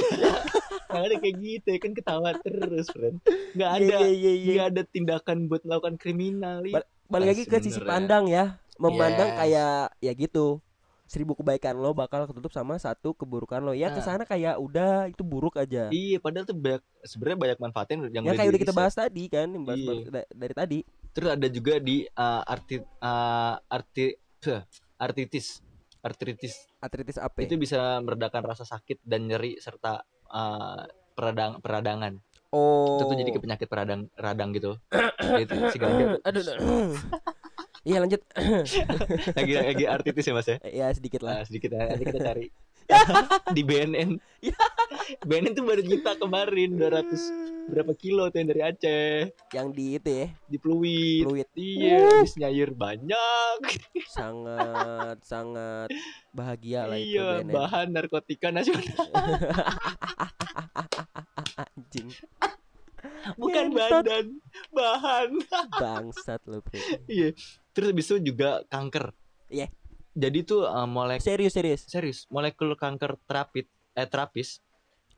Ada 0.86 1.18
kayak 1.18 1.36
gitu 1.40 1.66
ya 1.74 1.78
kan? 1.82 1.92
Ketawa 1.96 2.30
terus 2.40 2.86
friend. 2.92 3.18
Nggak 3.56 3.70
iya, 3.82 3.96
ada. 3.98 4.06
iya, 4.06 4.10
iya, 4.12 4.32
iya. 4.32 4.52
nggak 4.54 4.68
ada 4.70 4.82
tindakan 4.86 5.38
buat 5.50 5.62
melakukan 5.66 5.96
kriminal. 5.98 6.62
Ba- 6.70 6.86
balik 7.10 7.26
lagi 7.34 7.42
ke 7.48 7.56
sisi 7.58 7.80
pandang 7.82 8.30
ya. 8.30 8.60
Memandang 8.76 9.32
Yes. 9.32 9.38
kayak 9.40 9.76
ya 10.04 10.12
gitu 10.12 10.60
seribu 11.06 11.38
kebaikan 11.38 11.78
lo 11.78 11.94
bakal 11.94 12.26
ketutup 12.26 12.50
sama 12.50 12.76
satu 12.76 13.14
keburukan 13.14 13.62
lo 13.62 13.70
ya 13.72 13.88
Nah. 13.88 13.94
ke 13.94 14.00
sana 14.02 14.22
kayak 14.26 14.58
udah 14.58 15.06
itu 15.06 15.22
buruk 15.22 15.54
aja 15.56 15.86
iya 15.94 16.18
padahal 16.18 16.44
tuh 16.44 16.58
banyak 16.58 16.82
sebenarnya 17.06 17.38
banyak 17.38 17.58
manfaatnya 17.62 17.96
yang 18.10 18.22
ya 18.26 18.34
kayak 18.34 18.50
udah 18.50 18.62
kita 18.66 18.74
bahas 18.74 18.94
tadi 18.94 19.24
kan 19.30 19.46
yang 19.46 19.62
bahas 19.62 19.78
Iya. 19.78 20.22
dari 20.34 20.54
tadi 20.54 20.78
terus 21.14 21.30
ada 21.32 21.46
juga 21.46 21.78
di 21.78 22.02
uh, 22.04 22.42
arti 22.44 22.76
uh, 22.82 23.54
arti 23.70 24.18
tuh, 24.36 24.60
artritis 24.98 25.62
artritis 26.02 26.54
artritis 26.78 27.16
apa 27.16 27.38
ya? 27.42 27.50
itu 27.50 27.54
bisa 27.56 27.98
meredakan 28.02 28.42
rasa 28.44 28.62
sakit 28.62 29.00
dan 29.02 29.26
nyeri 29.26 29.56
serta 29.58 30.02
uh, 30.28 30.82
peradang 31.14 31.58
peradangan 31.62 32.18
oh 32.50 32.98
itu 32.98 33.04
tuh 33.06 33.16
jadi 33.16 33.30
ke 33.30 33.40
penyakit 33.40 33.66
peradang 33.66 34.06
radang 34.14 34.50
gitu 34.52 34.74
itu 35.38 35.54
si 35.70 35.78
ganja 35.78 36.14
tuh. 36.14 36.20
aduh 36.28 36.42
aduh. 36.42 36.58
iya 37.86 38.02
lanjut. 38.02 38.18
Lagi 39.38 39.52
lagi 39.54 39.84
artritis 39.86 40.26
ya 40.26 40.34
mas 40.34 40.48
ya? 40.50 40.58
Ya 40.66 40.86
sedikit 40.90 41.22
lah. 41.22 41.40
Nah, 41.40 41.44
sedikit 41.46 41.70
nanti 41.78 42.02
kita 42.02 42.20
cari. 42.20 42.46
Di 43.56 43.62
BNN. 43.62 44.10
BNN 45.22 45.52
tuh 45.54 45.64
baru 45.66 45.82
nyita 45.82 46.18
kemarin 46.18 46.78
200 46.78 47.66
berapa 47.66 47.92
kilo 47.98 48.30
tuh 48.30 48.38
yang 48.42 48.48
dari 48.50 48.62
Aceh. 48.62 49.34
Yang 49.50 49.68
di 49.74 49.86
itu 49.98 50.10
ya? 50.10 50.26
Di 50.46 50.58
Pluit. 50.58 51.22
Fluid 51.26 51.50
iya 51.58 51.98
habis 52.22 52.34
nyair 52.38 52.70
banyak. 52.74 53.58
Sangat 54.06 55.18
sangat 55.26 55.90
bahagia 56.30 56.86
lah 56.86 56.98
itu 56.98 57.18
iya 57.18 57.42
BNN. 57.42 57.54
bahan 57.54 57.86
narkotika 57.90 58.54
nasional. 58.54 58.86
Anjing. 61.62 62.10
Bukan 63.34 63.74
badan 63.74 64.26
bahan. 64.70 65.30
Bangsat 65.74 66.42
lo 66.46 66.62
bro. 66.62 66.78
Iya 67.10 67.34
terus 67.76 67.92
habis 67.92 68.08
itu 68.08 68.32
juga 68.32 68.64
kanker. 68.72 69.12
Iya. 69.52 69.68
jadi 70.16 70.48
tuh 70.48 70.64
uh, 70.64 70.88
molek 70.88 71.20
serius 71.20 71.52
serius? 71.52 71.84
Serius 71.84 72.24
molekul 72.32 72.72
kanker 72.72 73.20
terapit 73.28 73.68
eh 73.92 74.08
terapis 74.08 74.64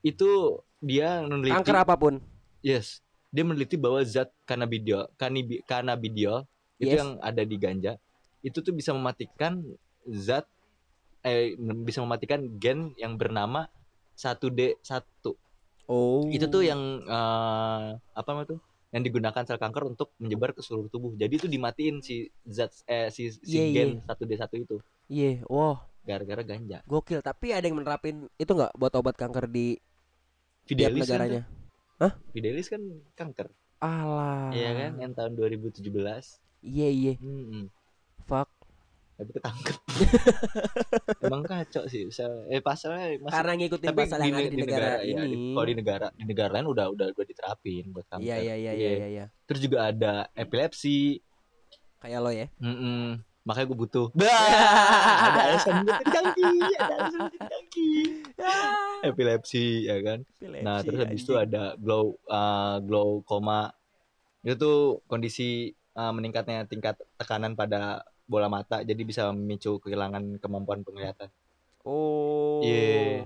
itu 0.03 0.59
dia 0.83 1.23
meneliti 1.23 1.55
kanker 1.55 1.77
apa 1.87 1.94
pun? 1.94 2.18
Yes. 2.59 2.99
Dia 3.31 3.47
meneliti 3.47 3.79
bahwa 3.79 4.03
zat 4.03 4.35
cannabidiol 4.42 5.07
canibi, 5.14 5.62
cannabidiol 5.62 6.42
itu 6.83 6.94
Yes. 6.94 6.99
yang 6.99 7.11
ada 7.23 7.42
di 7.47 7.57
ganja 7.59 7.92
itu 8.42 8.59
tuh 8.59 8.75
bisa 8.75 8.90
mematikan 8.94 9.62
zat 10.07 10.47
eh 11.27 11.55
bisa 11.83 12.03
mematikan 12.03 12.47
gen 12.59 12.94
yang 12.99 13.18
bernama 13.18 13.66
1D1 14.18 14.83
oh. 15.87 16.27
Itu 16.31 16.47
tuh 16.51 16.62
yang 16.66 17.03
eh, 17.03 17.87
apa 17.99 18.29
namanya 18.31 18.59
tuh 18.59 18.61
yang 18.88 19.03
digunakan 19.05 19.44
sel 19.44 19.61
kanker 19.61 19.85
untuk 19.85 20.16
menyebar 20.16 20.57
ke 20.57 20.64
seluruh 20.64 20.88
tubuh. 20.88 21.12
Jadi 21.12 21.35
itu 21.37 21.46
dimatiin 21.48 22.01
si 22.01 22.29
zat 22.48 22.72
eh 22.88 23.12
si, 23.12 23.29
si 23.33 23.57
Iya, 23.61 23.64
iya. 23.68 23.74
gen 23.85 23.90
1D1 24.01 24.53
itu. 24.64 24.77
Iya 25.12 25.44
wah. 25.48 25.85
Gara-gara 26.09 26.40
ganja. 26.40 26.81
Gokil 26.88 27.20
tapi 27.20 27.53
ada 27.53 27.68
yang 27.68 27.77
menerapin 27.77 28.33
itu 28.40 28.48
nggak 28.48 28.72
buat 28.81 28.92
obat 28.96 29.14
kanker 29.20 29.44
di 29.48 29.77
tiap 30.64 30.92
Fidelis 30.92 31.05
kan 31.05 31.20
negaranya? 31.20 31.42
tuh. 32.01 32.12
Fidelis 32.33 32.66
kan 32.72 32.83
kanker. 33.12 33.48
Alah. 33.79 34.51
Iya 34.57 34.70
kan 34.74 34.92
yang 34.98 35.12
tahun 35.12 35.33
2017 35.37 35.85
iya 36.64 36.88
iya. 36.90 37.14
Hmm, 37.22 37.70
fuck 37.70 37.77
tapi 39.18 39.31
ketangkep. 39.35 39.76
Emang 41.26 41.42
kacau 41.42 41.83
sih 41.90 42.07
Sel- 42.14 42.46
eh 42.46 42.62
pasalnya 42.62 43.18
masih 43.18 43.35
karena 43.35 43.52
ngikutin 43.59 43.88
tapi 43.90 44.00
pasal 44.07 44.18
yang 44.22 44.38
ada 44.38 44.46
di, 44.46 44.59
negara, 44.62 44.88
ya, 45.02 45.02
ini. 45.02 45.26
di- 45.26 45.54
kalau 45.59 45.66
di 45.66 45.74
negara 45.74 46.07
di 46.14 46.24
negara 46.24 46.50
lain 46.54 46.66
udah 46.70 46.87
udah 46.94 47.07
udah 47.18 47.26
diterapin 47.26 47.85
buat 47.90 48.07
kanker 48.07 48.22
iya 48.22 48.37
iya 48.38 48.54
iya 48.54 48.72
iya. 48.78 48.90
iya 48.94 49.09
iya. 49.11 49.24
terus 49.50 49.59
juga 49.59 49.90
ada 49.90 50.31
epilepsi. 50.38 51.18
Kayak 51.98 52.20
lo 52.22 52.31
ya? 52.31 52.46
Mm-mm. 52.62 53.18
makanya 53.42 53.66
gue 53.74 53.78
butuh. 53.81 54.07
Ada 55.26 55.40
alasan 55.50 55.74
buat 55.88 56.04
jangki 56.04 56.50
ada 56.76 56.94
alasan 57.00 57.20
jangki 57.33 57.90
epilepsi 59.09 59.88
ya 59.88 59.98
kan? 60.04 60.18
Nah 60.62 60.85
terus 60.87 61.00
habis 61.02 61.24
itu 61.26 61.35
ada 61.35 61.74
glow 61.74 62.14
uh, 62.31 62.76
glaucoma 62.85 63.72
itu 64.46 64.54
tuh 64.54 65.02
kondisi 65.11 65.74
uh, 65.98 66.12
meningkatnya 66.14 66.68
tingkat 66.70 66.94
tekanan 67.18 67.59
pada 67.59 68.07
bola 68.28 68.46
mata 68.46 68.80
jadi 68.80 69.00
bisa 69.00 69.32
memicu 69.32 69.80
kehilangan 69.80 70.36
kemampuan 70.38 70.84
penglihatan 70.84 71.32
oh 71.82 72.60
Iya. 72.60 73.24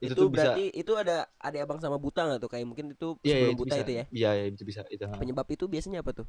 itu, 0.00 0.06
itu, 0.06 0.14
tuh 0.14 0.28
bisa 0.28 0.52
berarti 0.52 0.64
itu 0.70 0.92
ada 0.94 1.16
ada 1.34 1.56
abang 1.58 1.78
sama 1.78 1.96
buta 1.96 2.22
nggak 2.22 2.38
tuh 2.38 2.50
kayak 2.50 2.64
mungkin 2.64 2.92
itu 2.92 3.16
iya, 3.20 3.34
sebelum 3.34 3.50
itu 3.50 3.60
buta 3.60 3.74
bisa. 3.74 3.82
itu 3.82 3.92
ya 3.92 4.04
Iya, 4.08 4.30
iya, 4.32 4.44
itu 4.46 4.62
bisa. 4.62 4.80
Itu. 4.86 5.04
penyebab 5.10 5.46
itu 5.48 5.64
biasanya 5.64 6.00
apa 6.00 6.12
tuh 6.14 6.26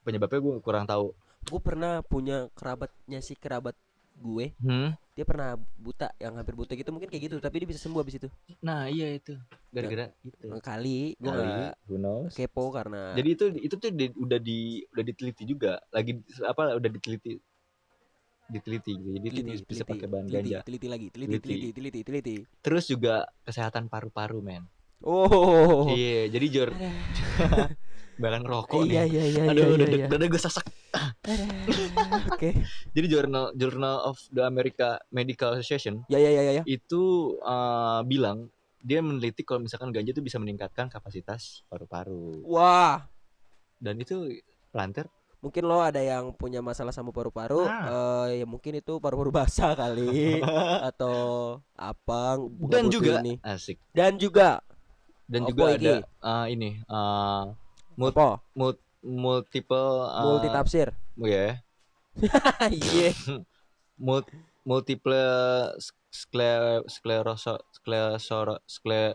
Penyebabnya 0.00 0.40
gue 0.40 0.54
kurang 0.58 0.84
tahu. 0.84 1.12
gue 1.44 1.60
pernah 1.60 2.00
punya 2.00 2.48
kerabatnya 2.52 3.20
si 3.20 3.32
kerabat 3.32 3.76
gue 4.16 4.50
Hmm. 4.58 4.96
dia 5.12 5.22
pernah 5.22 5.54
buta 5.76 6.10
yang 6.16 6.34
hampir 6.34 6.52
buta 6.52 6.72
gitu 6.72 6.88
mungkin 6.88 7.06
kayak 7.06 7.22
gitu 7.24 7.36
tapi 7.38 7.62
dia 7.62 7.68
bisa 7.68 7.78
sembuh 7.80 8.00
abis 8.00 8.18
itu 8.18 8.28
Nah, 8.58 8.86
iya 8.86 9.12
itu. 9.12 9.34
Gara-gara 9.68 10.10
itu. 10.20 10.46
kali 10.58 11.14
gue 11.14 11.28
Kali, 11.28 11.42
nggak 11.44 11.74
who 11.84 11.96
knows. 11.96 12.32
kepo 12.32 12.70
karena 12.70 13.12
Jadi 13.12 13.28
itu 13.28 13.44
itu 13.60 13.74
tuh 13.76 13.90
di- 13.90 14.16
udah 14.16 14.38
di 14.38 14.58
udah 14.88 15.04
diteliti 15.04 15.42
juga. 15.44 15.78
Lagi 15.88 16.16
apa 16.40 16.74
udah 16.74 16.88
diteliti 16.88 17.36
diteliti 18.48 18.92
gitu. 18.96 19.08
Jadi 19.14 19.26
itu 19.28 19.40
teliti, 19.44 19.62
bisa 19.62 19.84
teliti, 19.84 19.92
pakai 19.92 20.06
bahan 20.08 20.24
teliti, 20.26 20.48
ganja. 20.48 20.58
teliti 20.64 20.86
lagi 20.88 21.06
teliti 21.12 21.30
Teliti. 21.30 21.48
teliti 21.48 21.68
teliti 21.76 22.00
teliti 22.02 22.36
Terus 22.64 22.84
juga 22.88 23.14
kesehatan 23.44 23.86
paru-paru, 23.86 24.40
men. 24.40 24.64
oh 25.04 25.86
Iya, 25.92 26.26
jadi 26.32 26.46
jor 26.50 26.70
bahkan 28.18 28.42
rokok 28.42 28.82
iya 28.82 29.06
nih. 29.06 29.14
iya 29.14 29.24
iya 29.30 29.42
Aduh, 29.46 29.62
iya, 29.62 29.74
udah 29.78 29.86
iya, 29.86 29.98
iya. 30.02 30.06
dada 30.10 30.26
gue 30.26 30.40
sasak. 30.42 30.66
Oke 32.34 32.50
Jadi 32.98 33.06
Journal 33.06 33.54
Journal 33.54 33.96
of 34.02 34.18
the 34.34 34.42
America 34.42 34.98
Medical 35.14 35.54
Association 35.54 36.02
ya 36.10 36.18
ya 36.18 36.30
ya 36.34 36.42
ya 36.42 36.52
ya 36.58 36.62
itu 36.66 37.02
uh, 37.46 38.02
bilang 38.02 38.50
dia 38.82 38.98
meneliti 38.98 39.46
kalau 39.46 39.62
misalkan 39.62 39.94
ganja 39.94 40.10
itu 40.10 40.22
bisa 40.22 40.38
meningkatkan 40.42 40.90
kapasitas 40.90 41.62
paru-paru 41.70 42.42
wah 42.42 43.06
dan 43.78 43.94
itu 44.02 44.42
planter 44.74 45.06
mungkin 45.38 45.62
lo 45.64 45.78
ada 45.78 46.02
yang 46.02 46.34
punya 46.34 46.58
masalah 46.58 46.90
sama 46.90 47.14
paru-paru 47.14 47.62
Nah. 47.62 47.86
eh, 48.26 48.42
ya 48.42 48.46
mungkin 48.46 48.74
itu 48.76 48.98
paru-paru 48.98 49.30
basah 49.30 49.72
kali 49.80 50.42
atau 50.82 51.16
apa 51.72 52.36
dan 52.66 52.90
juga 52.90 53.22
ini. 53.22 53.38
asik. 53.40 53.78
Dan 53.94 54.18
juga 54.18 54.58
dan 55.28 55.44
juga 55.44 55.76
ada 55.76 55.94
uh, 56.24 56.46
ini 56.48 56.80
uh, 56.88 57.52
Mut- 57.94 58.16
apa? 58.16 58.40
mul- 58.56 58.80
multiple 59.04 60.08
uh, 60.08 60.24
multi 60.24 60.48
tafsir 60.48 60.88
ya 61.20 61.60
iya. 62.72 63.10
Mul- 64.00 64.26
multiple 64.64 65.20
skler 66.08 66.80
skleroso 66.88 67.60
sklerosor 67.76 68.58
skler 68.64 69.12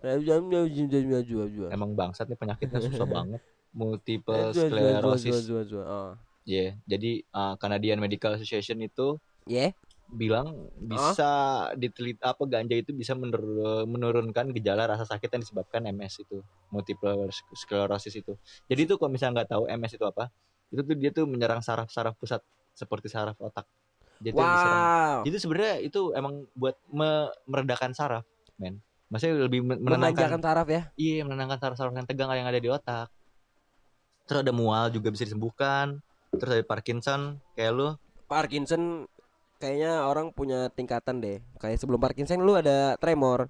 emang 1.74 1.98
bangsat 1.98 2.30
nih 2.30 2.38
penyakitnya 2.38 2.80
susah 2.80 3.08
banget 3.10 3.42
multiple 3.74 4.54
sclerosis. 4.54 5.50
Oh. 5.74 6.14
ya 6.44 6.76
jadi 6.86 7.24
uh, 7.34 7.56
Canadian 7.58 7.98
Medical 7.98 8.38
Association 8.38 8.78
itu 8.84 9.18
ya 9.50 9.74
bilang 10.14 10.70
bisa 10.78 11.26
diteliti 11.74 12.22
apa 12.22 12.46
ganja 12.46 12.78
itu 12.78 12.94
bisa 12.94 13.18
menur- 13.18 13.88
menurunkan 13.90 14.54
gejala 14.54 14.86
rasa 14.86 15.10
sakit 15.10 15.26
yang 15.34 15.42
disebabkan 15.42 15.90
MS 15.90 16.22
itu 16.22 16.46
multiple 16.70 17.34
sclerosis 17.58 18.14
itu. 18.22 18.38
Jadi 18.70 18.86
itu 18.86 18.94
kalau 19.02 19.10
misalnya 19.10 19.42
nggak 19.42 19.50
tahu 19.58 19.64
MS 19.66 19.98
itu 19.98 20.06
apa 20.06 20.30
itu 20.70 20.82
tuh 20.86 20.96
dia 20.98 21.10
tuh 21.10 21.26
menyerang 21.26 21.66
saraf-saraf 21.66 22.14
pusat 22.22 22.46
seperti 22.78 23.10
saraf 23.10 23.34
otak. 23.42 23.66
Jadi 24.22 24.38
wow. 24.38 25.26
Itu 25.26 25.38
sebenarnya 25.42 25.82
itu 25.82 26.14
emang 26.14 26.46
buat 26.54 26.78
me- 26.94 27.34
meredakan 27.50 27.98
saraf 27.98 28.24
men. 28.62 28.78
Maksudnya 29.10 29.50
lebih 29.50 29.66
menenangkan 29.66 30.42
taraf 30.42 30.68
ya? 30.70 30.94
Iya 30.94 31.26
menenangkan 31.26 31.58
saraf-saraf 31.58 31.94
yang 31.94 32.06
tegang 32.06 32.30
yang 32.38 32.46
ada 32.46 32.62
di 32.62 32.70
otak 32.70 33.10
terus 34.24 34.40
ada 34.44 34.54
mual 34.56 34.90
juga 34.90 35.12
bisa 35.12 35.28
disembuhkan 35.28 36.00
terus 36.34 36.60
ada 36.60 36.66
Parkinson 36.66 37.38
kayak 37.54 37.72
lu 37.76 37.90
Parkinson 38.26 39.06
kayaknya 39.58 40.04
orang 40.04 40.34
punya 40.34 40.68
tingkatan 40.74 41.22
deh 41.22 41.38
kayak 41.60 41.80
sebelum 41.80 42.02
Parkinson 42.02 42.42
lu 42.42 42.56
ada 42.58 42.96
tremor 42.98 43.48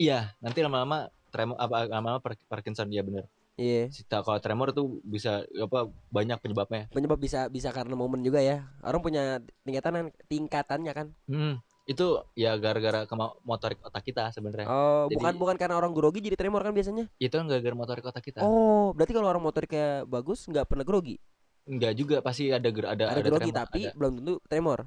Iya, 0.00 0.34
nanti 0.42 0.58
lama-lama 0.64 1.06
tremor 1.30 1.54
apa 1.62 1.86
lama-lama 1.86 2.18
Par- 2.18 2.48
Parkinson 2.50 2.90
dia 2.90 3.06
bener. 3.06 3.28
Iya. 3.54 3.86
Sita 3.92 4.24
kalau 4.24 4.40
tremor 4.42 4.74
tuh 4.74 4.98
bisa 5.04 5.44
apa 5.46 5.86
banyak 6.10 6.42
penyebabnya. 6.42 6.88
Penyebab 6.90 7.20
bisa 7.20 7.46
bisa 7.46 7.70
karena 7.70 7.94
momen 7.94 8.24
juga 8.24 8.42
ya. 8.42 8.66
Orang 8.82 9.04
punya 9.04 9.38
tingkatan 9.62 10.10
tingkatannya 10.26 10.92
kan. 10.96 11.06
Hmm, 11.30 11.62
itu 11.82 12.06
ya 12.32 12.54
gara-gara 12.56 13.02
motorik 13.42 13.82
otak 13.82 14.02
kita 14.02 14.30
sebenarnya. 14.30 14.66
Oh, 14.66 15.06
Jadi- 15.06 15.18
bukan 15.18 15.34
bukan 15.34 15.56
karena 15.58 15.74
orang 15.74 15.90
grogi 15.90 16.22
jadi 16.22 16.38
tremor 16.38 16.62
kan 16.62 16.70
biasanya. 16.70 17.10
Itu 17.16 17.34
kan 17.36 17.46
gara-gara 17.46 17.74
motorik 17.74 18.04
otak 18.04 18.22
kita. 18.22 18.40
Oh, 18.40 18.94
berarti 18.94 19.12
kalau 19.12 19.26
orang 19.26 19.42
motoriknya 19.42 20.06
bagus 20.06 20.46
nggak 20.46 20.66
pernah 20.66 20.86
grogi. 20.86 21.18
Enggak 21.62 21.92
juga 21.94 22.16
pasti 22.22 22.50
ada 22.50 22.66
ger- 22.66 22.86
ada 22.86 23.04
Ada, 23.10 23.22
grogi 23.22 23.50
tremor, 23.50 23.60
tapi 23.66 23.80
ada. 23.86 23.94
belum 23.94 24.12
tentu 24.18 24.34
tremor. 24.46 24.78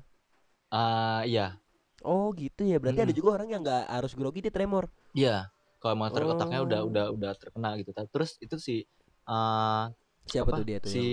Ah, 0.68 1.24
iya. 1.24 1.60
Oh, 2.02 2.32
gitu 2.32 2.64
ya. 2.64 2.78
Berarti 2.80 3.00
Hmm. 3.02 3.08
ada 3.08 3.16
juga 3.16 3.30
orang 3.34 3.48
yang 3.50 3.62
nggak 3.64 3.84
harus 3.90 4.12
grogi 4.14 4.40
dia 4.44 4.54
tremor. 4.54 4.88
Iya. 5.12 5.52
Kalau 5.80 5.96
motorik 5.96 6.28
otaknya 6.28 6.60
udah 6.64 6.80
Oh. 6.82 6.90
udah 6.90 7.06
udah 7.12 7.32
terkena 7.36 7.70
gitu. 7.78 7.92
Terus 7.94 8.40
itu 8.40 8.56
si 8.58 8.76
ah, 9.24 9.90
Siapa 10.26 10.50
apa? 10.50 10.58
tuh 10.62 10.66
dia 10.66 10.78
tuh 10.82 10.90
si? 10.90 11.04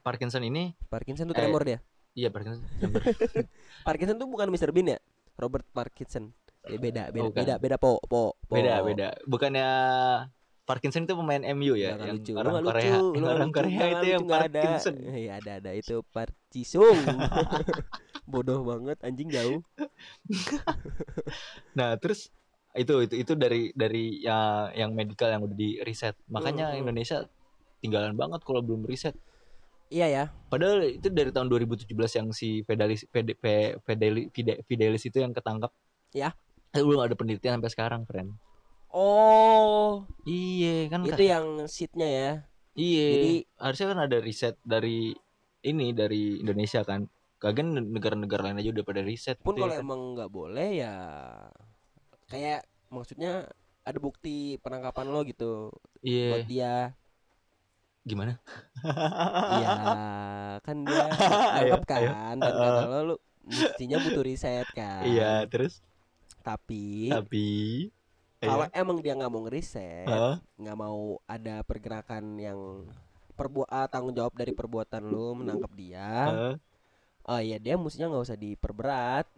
Parkinson 0.00 0.40
ini 0.40 0.72
Parkinson 0.88 1.28
tuh 1.28 1.36
eh, 1.36 1.40
tremor 1.44 1.62
dia. 1.62 1.78
Iya 2.12 2.28
Parkinson. 2.28 2.64
Parkinson 3.86 4.16
tuh 4.18 4.28
bukan 4.28 4.50
Mr 4.50 4.70
Bean 4.70 4.94
ya? 4.94 4.98
Robert 5.36 5.64
Parkinson. 5.70 6.34
Ya, 6.68 6.76
beda, 6.76 7.08
beda, 7.08 7.24
Bukan. 7.32 7.38
beda, 7.40 7.54
beda 7.56 7.76
po, 7.80 7.96
po, 8.04 8.36
po. 8.36 8.52
beda 8.52 8.84
beda. 8.84 9.08
Bukannya 9.24 9.68
Parkinson 10.68 11.08
itu 11.08 11.16
pemain 11.16 11.40
MU 11.56 11.72
ya, 11.74 11.96
Nggak 11.96 12.06
yang 12.06 12.16
lucu. 12.20 12.32
Lu 12.32 12.38
orang 12.38 12.54
Korea, 12.62 12.84
lucu, 13.00 13.16
yang 13.16 13.24
orang 13.26 13.48
lucu, 13.50 13.56
Korea 13.58 13.84
itu 13.88 14.06
yang 14.06 14.22
nggak 14.22 14.40
ada. 14.44 14.60
Parkinson. 14.60 14.94
Iya 15.24 15.32
ada 15.40 15.52
ada 15.58 15.70
itu 15.72 15.96
Parcisung. 16.12 16.98
Bodoh 18.30 18.60
banget 18.62 18.98
anjing 19.02 19.32
jauh. 19.32 19.58
Nah, 21.74 21.96
terus 21.98 22.30
itu 22.78 22.94
itu 23.02 23.14
itu 23.18 23.32
dari 23.34 23.74
dari 23.74 24.22
ya 24.22 24.70
yang 24.70 24.94
medical 24.94 25.26
yang 25.26 25.42
udah 25.42 25.56
di 25.58 25.82
riset. 25.82 26.14
Makanya 26.30 26.70
Hmm. 26.76 26.86
Indonesia 26.86 27.26
tinggalan 27.82 28.14
banget 28.14 28.44
kalau 28.46 28.62
belum 28.62 28.86
riset. 28.86 29.16
Iya 29.90 30.06
ya. 30.06 30.24
Padahal 30.46 30.86
itu 30.86 31.10
dari 31.10 31.34
tahun 31.34 31.50
2017 31.50 31.90
yang 32.14 32.30
si 32.30 32.62
Fidelis 32.62 33.02
Fide- 33.10 33.34
Fe- 33.36 33.74
Fideli- 33.82 34.30
Fide- 34.30 34.62
Fidelis 34.62 35.02
itu 35.02 35.18
yang 35.18 35.34
ketangkap. 35.34 35.74
Ya. 36.14 36.30
Itu 36.70 36.86
belum 36.86 37.02
ada 37.02 37.18
penelitian 37.18 37.58
sampai 37.58 37.70
sekarang, 37.70 38.06
friend. 38.06 38.30
Oh, 38.90 40.06
Iya, 40.22 40.86
kan 40.86 41.02
itu 41.02 41.22
yang 41.22 41.46
seatnya 41.66 42.06
ya. 42.06 42.30
Iya. 42.72 43.06
Jadi- 43.10 43.46
harusnya 43.56 43.86
kan 43.90 43.98
ada 44.00 44.16
riset 44.18 44.54
dari 44.62 45.10
ini 45.60 45.90
dari 45.90 46.38
Indonesia 46.38 46.82
kan. 46.82 47.10
Kagak 47.36 47.66
negara-negara 47.66 48.46
lain 48.46 48.60
aja 48.60 48.70
udah 48.70 48.84
pada 48.84 49.00
riset 49.00 49.40
Pun 49.40 49.56
gitu 49.56 49.64
kalau 49.64 49.72
ya 49.72 49.80
kan. 49.80 49.86
emang 49.88 50.00
nggak 50.12 50.28
boleh 50.30 50.68
ya 50.76 50.94
kayak 52.28 52.62
maksudnya 52.88 53.48
ada 53.80 53.96
bukti 53.96 54.60
penangkapan 54.60 55.08
lo 55.08 55.24
gitu 55.24 55.72
Iya. 56.00 56.28
buat 56.30 56.46
dia. 56.46 56.74
Gimana? 58.04 58.40
Iya, 59.60 59.72
kan 60.64 60.76
dia 60.88 61.04
nangkep 61.60 61.82
kan 61.84 62.34
dan 62.40 62.52
kata 62.52 62.82
lo 62.88 62.98
lu 63.04 63.16
mestinya 63.44 63.96
butuh 64.00 64.24
riset 64.24 64.68
kan. 64.72 65.04
Iya, 65.04 65.44
terus 65.48 65.84
Tapi 66.40 67.12
tapi 67.12 67.48
kalau 68.40 68.64
iya. 68.64 68.80
emang 68.80 69.04
dia 69.04 69.12
nggak 69.12 69.28
mau 69.28 69.44
ngeriset, 69.44 70.08
nggak 70.56 70.76
mau 70.80 71.20
ada 71.28 71.60
pergerakan 71.60 72.40
yang 72.40 72.88
perbuat 73.36 73.92
tanggung 73.92 74.16
jawab 74.16 74.32
dari 74.32 74.56
perbuatan 74.56 75.04
lu 75.04 75.36
menangkap 75.44 75.72
dia. 75.76 76.08
Hah? 76.32 76.54
Oh 77.28 77.40
iya 77.40 77.60
dia 77.60 77.76
mestinya 77.76 78.08
nggak 78.08 78.24
usah 78.24 78.40
diperberat. 78.40 79.28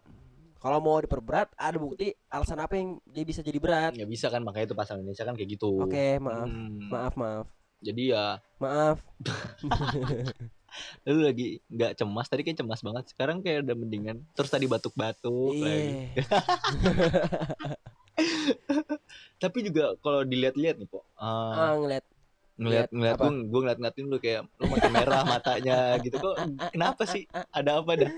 Kalau 0.63 0.79
mau 0.79 1.03
diperberat 1.03 1.51
ada 1.59 1.75
bukti 1.75 2.15
alasan 2.31 2.63
apa 2.63 2.79
yang 2.79 3.03
dia 3.11 3.27
bisa 3.27 3.43
jadi 3.43 3.59
berat. 3.59 3.99
nggak 3.99 4.11
bisa 4.11 4.31
kan 4.31 4.47
makanya 4.47 4.71
itu 4.71 4.77
pasal 4.79 5.03
Indonesia 5.03 5.27
kan 5.27 5.35
kayak 5.35 5.51
gitu. 5.59 5.83
Oke 5.83 6.23
maaf 6.23 6.47
Hmm, 6.47 6.87
maaf 6.87 7.15
maaf 7.19 7.47
Jadi 7.83 8.15
ya 8.15 8.39
maaf. 8.63 9.03
lu 11.05 11.21
lagi 11.21 11.61
nggak 11.69 12.01
cemas 12.01 12.33
tadi 12.33 12.49
kayak 12.49 12.65
cemas 12.65 12.81
banget 12.81 13.05
sekarang 13.13 13.45
kayak 13.45 13.69
udah 13.69 13.77
mendingan 13.77 14.25
terus 14.33 14.49
tadi 14.49 14.65
batuk-batuk 14.65 15.53
lagi. 15.61 16.17
Iya. 16.17 16.25
tapi 19.43 19.59
juga 19.69 19.97
kalau 20.01 20.25
dilihat-lihat 20.25 20.77
nih 20.81 20.89
po 20.89 21.03
eh, 21.03 21.21
Ah 21.21 21.75
ngeliat 21.77 22.05
ngeliat 22.61 22.89
lihat 22.89 22.89
ngeliat 22.93 23.17
apa? 23.17 23.25
gue 23.25 23.33
gue 23.49 23.61
ngeliat 23.61 23.79
ngeliatin 23.81 24.07
lu 24.07 24.19
kayak 24.21 24.43
lu 24.61 24.65
makin 24.69 24.93
merah 24.93 25.23
matanya 25.25 25.79
gitu 26.05 26.17
kok 26.21 26.37
kenapa 26.71 27.03
sih 27.09 27.25
ada 27.51 27.81
apa 27.81 27.93
dah 27.97 28.13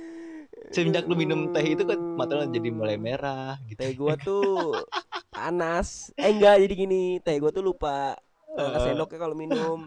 semenjak 0.70 1.04
lu 1.06 1.14
minum 1.14 1.50
teh 1.50 1.62
itu 1.62 1.82
kan 1.86 1.98
mata 2.18 2.38
lu 2.38 2.46
jadi 2.50 2.68
mulai 2.74 2.96
merah 2.98 3.58
gitu 3.70 3.78
teh 3.78 3.92
gua 3.94 4.14
tuh 4.18 4.74
panas. 5.34 6.14
Eh 6.14 6.30
enggak 6.30 6.62
jadi 6.62 6.74
gini 6.74 7.02
teh 7.22 7.36
gua 7.42 7.50
tuh 7.50 7.62
lupa 7.62 8.18
angkat 8.54 8.72
Heeh. 8.76 8.86
sendoknya 8.90 9.18
kalau 9.18 9.34
minum. 9.34 9.80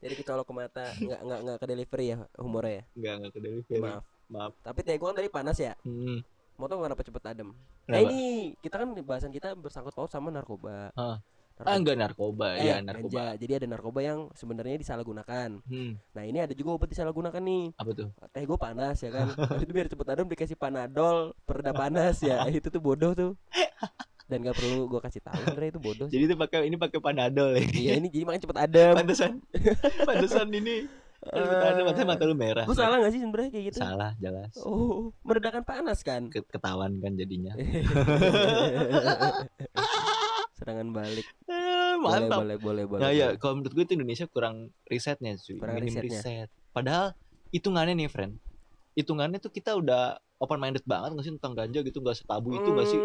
Jadi 0.00 0.14
kecolok 0.16 0.46
ke 0.48 0.54
mata, 0.54 0.84
nggak 0.96 1.20
nggak 1.20 1.40
nggak 1.44 1.56
ke 1.56 1.66
delivery 1.66 2.06
ya 2.08 2.16
humornya 2.34 2.72
ya. 2.72 2.84
nggak 2.94 3.14
nggak 3.16 3.30
ke 3.30 3.40
delivery 3.40 3.78
Maaf. 3.78 4.04
maaf 4.26 4.52
Tapi 4.60 4.80
teh 4.80 4.96
gua 4.96 5.08
kan 5.10 5.16
tadi 5.18 5.28
panas 5.28 5.56
ya. 5.56 5.74
hmm. 5.80 6.18
Mau 6.56 6.66
tau 6.66 6.76
kenapa 6.78 7.00
cepet 7.00 7.24
adem? 7.26 7.48
Nah 7.86 7.96
Kenapa? 7.96 8.04
ini 8.06 8.20
kita 8.58 8.76
kan 8.76 8.88
bahasan 8.98 9.28
kita 9.30 9.52
bersangkut 9.54 9.92
paut 9.92 10.08
sama 10.08 10.28
narkoba. 10.28 10.92
Ah. 10.92 11.20
Narkoba. 11.52 11.68
ah 11.68 11.76
enggak 11.76 11.96
narkoba 11.98 12.46
Eh, 12.56 12.64
ya 12.64 12.76
narkoba 12.80 13.20
ganja. 13.26 13.36
Jadi 13.36 13.52
ada 13.54 13.66
narkoba 13.68 14.00
yang 14.00 14.18
sebenarnya 14.32 14.76
disalahgunakan. 14.76 15.60
hmm. 15.60 15.92
Nah 16.10 16.24
ini 16.24 16.38
ada 16.38 16.52
juga 16.52 16.68
obat 16.74 16.88
disalahgunakan 16.88 17.36
nih. 17.38 17.64
apa 17.76 17.90
tuh 17.92 18.08
Teh 18.30 18.44
gue 18.44 18.56
panas 18.56 18.96
ya 18.98 19.10
kan. 19.10 19.26
Habis 19.52 19.64
itu 19.64 19.72
biar 19.72 19.88
cepet 19.88 20.06
adem 20.06 20.26
dikasih 20.26 20.56
panadol 20.56 21.36
pereda 21.44 21.72
panas 21.72 22.16
ya. 22.20 22.40
itu 22.48 22.68
tuh 22.68 22.80
bodoh 22.80 23.12
tuh. 23.12 23.32
Dan 24.30 24.38
gak 24.40 24.54
perlu 24.54 24.86
gue 24.86 25.00
kasih 25.00 25.20
tahu 25.20 25.34
sebenarnya 25.42 25.70
itu 25.70 25.80
bodoh. 25.80 26.06
sih. 26.06 26.12
jadi 26.12 26.24
itu 26.24 26.36
pakai 26.36 26.58
ini 26.64 26.76
pakai 26.76 26.98
panadol 26.98 27.50
ya 27.52 27.66
Iya 27.66 27.92
ini 27.96 28.08
jadi 28.08 28.22
makanya 28.22 28.42
cepet 28.46 28.58
adem. 28.60 28.94
pantesan 28.94 29.32
pantesan 30.08 30.48
ini 30.50 30.76
adem 31.26 31.84
pantesan 31.84 32.06
mata 32.06 32.22
lu 32.22 32.32
merah 32.34 32.62
Gue 32.62 32.72
salah 32.72 32.96
gak 32.96 33.10
sih 33.10 33.18
sebenarnya 33.18 33.50
kayak 33.50 33.64
gitu? 33.66 33.78
salah 33.78 34.10
jelas 34.16 34.54
Oh, 34.58 35.10
meredakan 35.20 35.60
panas 35.62 36.00
kan? 36.00 36.26
Ke- 36.26 36.46
ketahuan 36.46 36.96
kan 36.96 37.12
jadinya 37.12 37.52
Serangan 40.52 40.88
balik. 40.90 41.24
Eh, 41.46 41.94
Boleh, 41.96 42.20
mantap 42.20 42.38
boleh, 42.38 42.56
boleh, 42.58 42.84
boleh. 42.86 43.00
Nah 43.00 43.10
ya 43.10 43.26
boleh. 43.26 43.38
kalau 43.38 43.54
menurut 43.56 43.72
gue 43.72 43.82
itu 43.82 43.92
Indonesia 43.94 44.26
kurang 44.26 44.56
risetnya 44.84 45.32
cuy 45.34 45.56
Kurang 45.56 45.74
Minim 45.74 45.88
risetnya. 45.90 46.20
riset 46.20 46.48
Padahal 46.70 47.16
hitungannya 47.50 47.96
nih 47.96 48.08
friend 48.08 48.36
Hitungannya 48.92 49.38
tuh 49.38 49.48
kita 49.48 49.72
udah 49.72 50.02
open 50.36 50.58
minded 50.58 50.84
banget 50.84 51.12
nggak 51.12 51.24
sih 51.24 51.34
tentang 51.34 51.54
ganja 51.54 51.80
gitu 51.80 51.98
nggak 51.98 52.12
setabu 52.14 52.52
itu 52.52 52.68
nggak 52.68 52.86
sih 52.86 53.00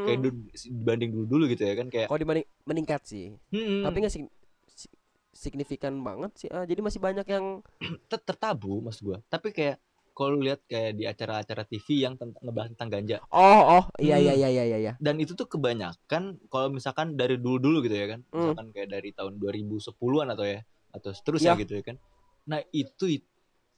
Hmm, 0.00 0.06
kayak 0.06 0.18
dulu 0.18 0.36
dibanding 0.56 1.10
dulu 1.10 1.24
dulu 1.26 1.44
gitu 1.46 1.62
ya 1.62 1.74
kan 1.74 1.86
kayak 1.86 2.06
Kalau 2.08 2.16
dibanding 2.18 2.46
meningkat 2.64 3.00
sih. 3.04 3.36
hmm, 3.48 3.84
Tapi 3.84 3.96
nggak 3.98 4.12
sig- 4.12 4.34
si- 4.66 4.96
signifikan 5.30 5.94
banget 5.98 6.32
sih. 6.36 6.48
Ah, 6.48 6.64
jadi 6.64 6.80
masih 6.80 6.98
banyak 6.98 7.26
yang 7.26 7.60
ter- 8.08 8.24
tertabu 8.24 8.80
maksud 8.80 9.02
gue 9.04 9.18
tapi 9.26 9.50
kayak 9.50 9.76
kalau 10.10 10.36
lihat 10.36 10.60
kayak 10.64 10.92
di 10.94 11.04
acara-acara 11.04 11.62
TV 11.64 11.86
yang 12.00 12.14
tentang 12.14 12.42
ngebahas 12.42 12.72
tentang 12.72 12.90
ganja 12.90 13.16
Oh, 13.30 13.40
oh, 13.74 13.84
iya 13.96 14.16
Hmm. 14.16 14.24
iya 14.26 14.34
iya 14.34 14.48
iya 14.50 14.64
iya 14.66 14.78
iya. 14.80 14.92
dan 14.96 15.16
itu 15.16 15.32
tuh 15.32 15.46
kebanyakan 15.46 16.22
kalau 16.46 16.68
misalkan 16.68 17.14
dari 17.14 17.36
dulu-dulu 17.36 17.80
gitu 17.82 17.94
ya 17.94 18.06
kan 18.08 18.20
Hmm. 18.26 18.52
misalkan 18.52 18.66
kayak 18.70 18.88
dari 18.90 19.10
tahun 19.10 19.36
2010-an 19.36 20.28
atau 20.30 20.44
ya 20.44 20.60
atau 20.90 21.10
seterusnya 21.10 21.54
Ya. 21.54 21.60
gitu 21.60 21.72
ya 21.74 21.84
kan 21.84 21.96
nah 22.42 22.60
itu 22.70 23.20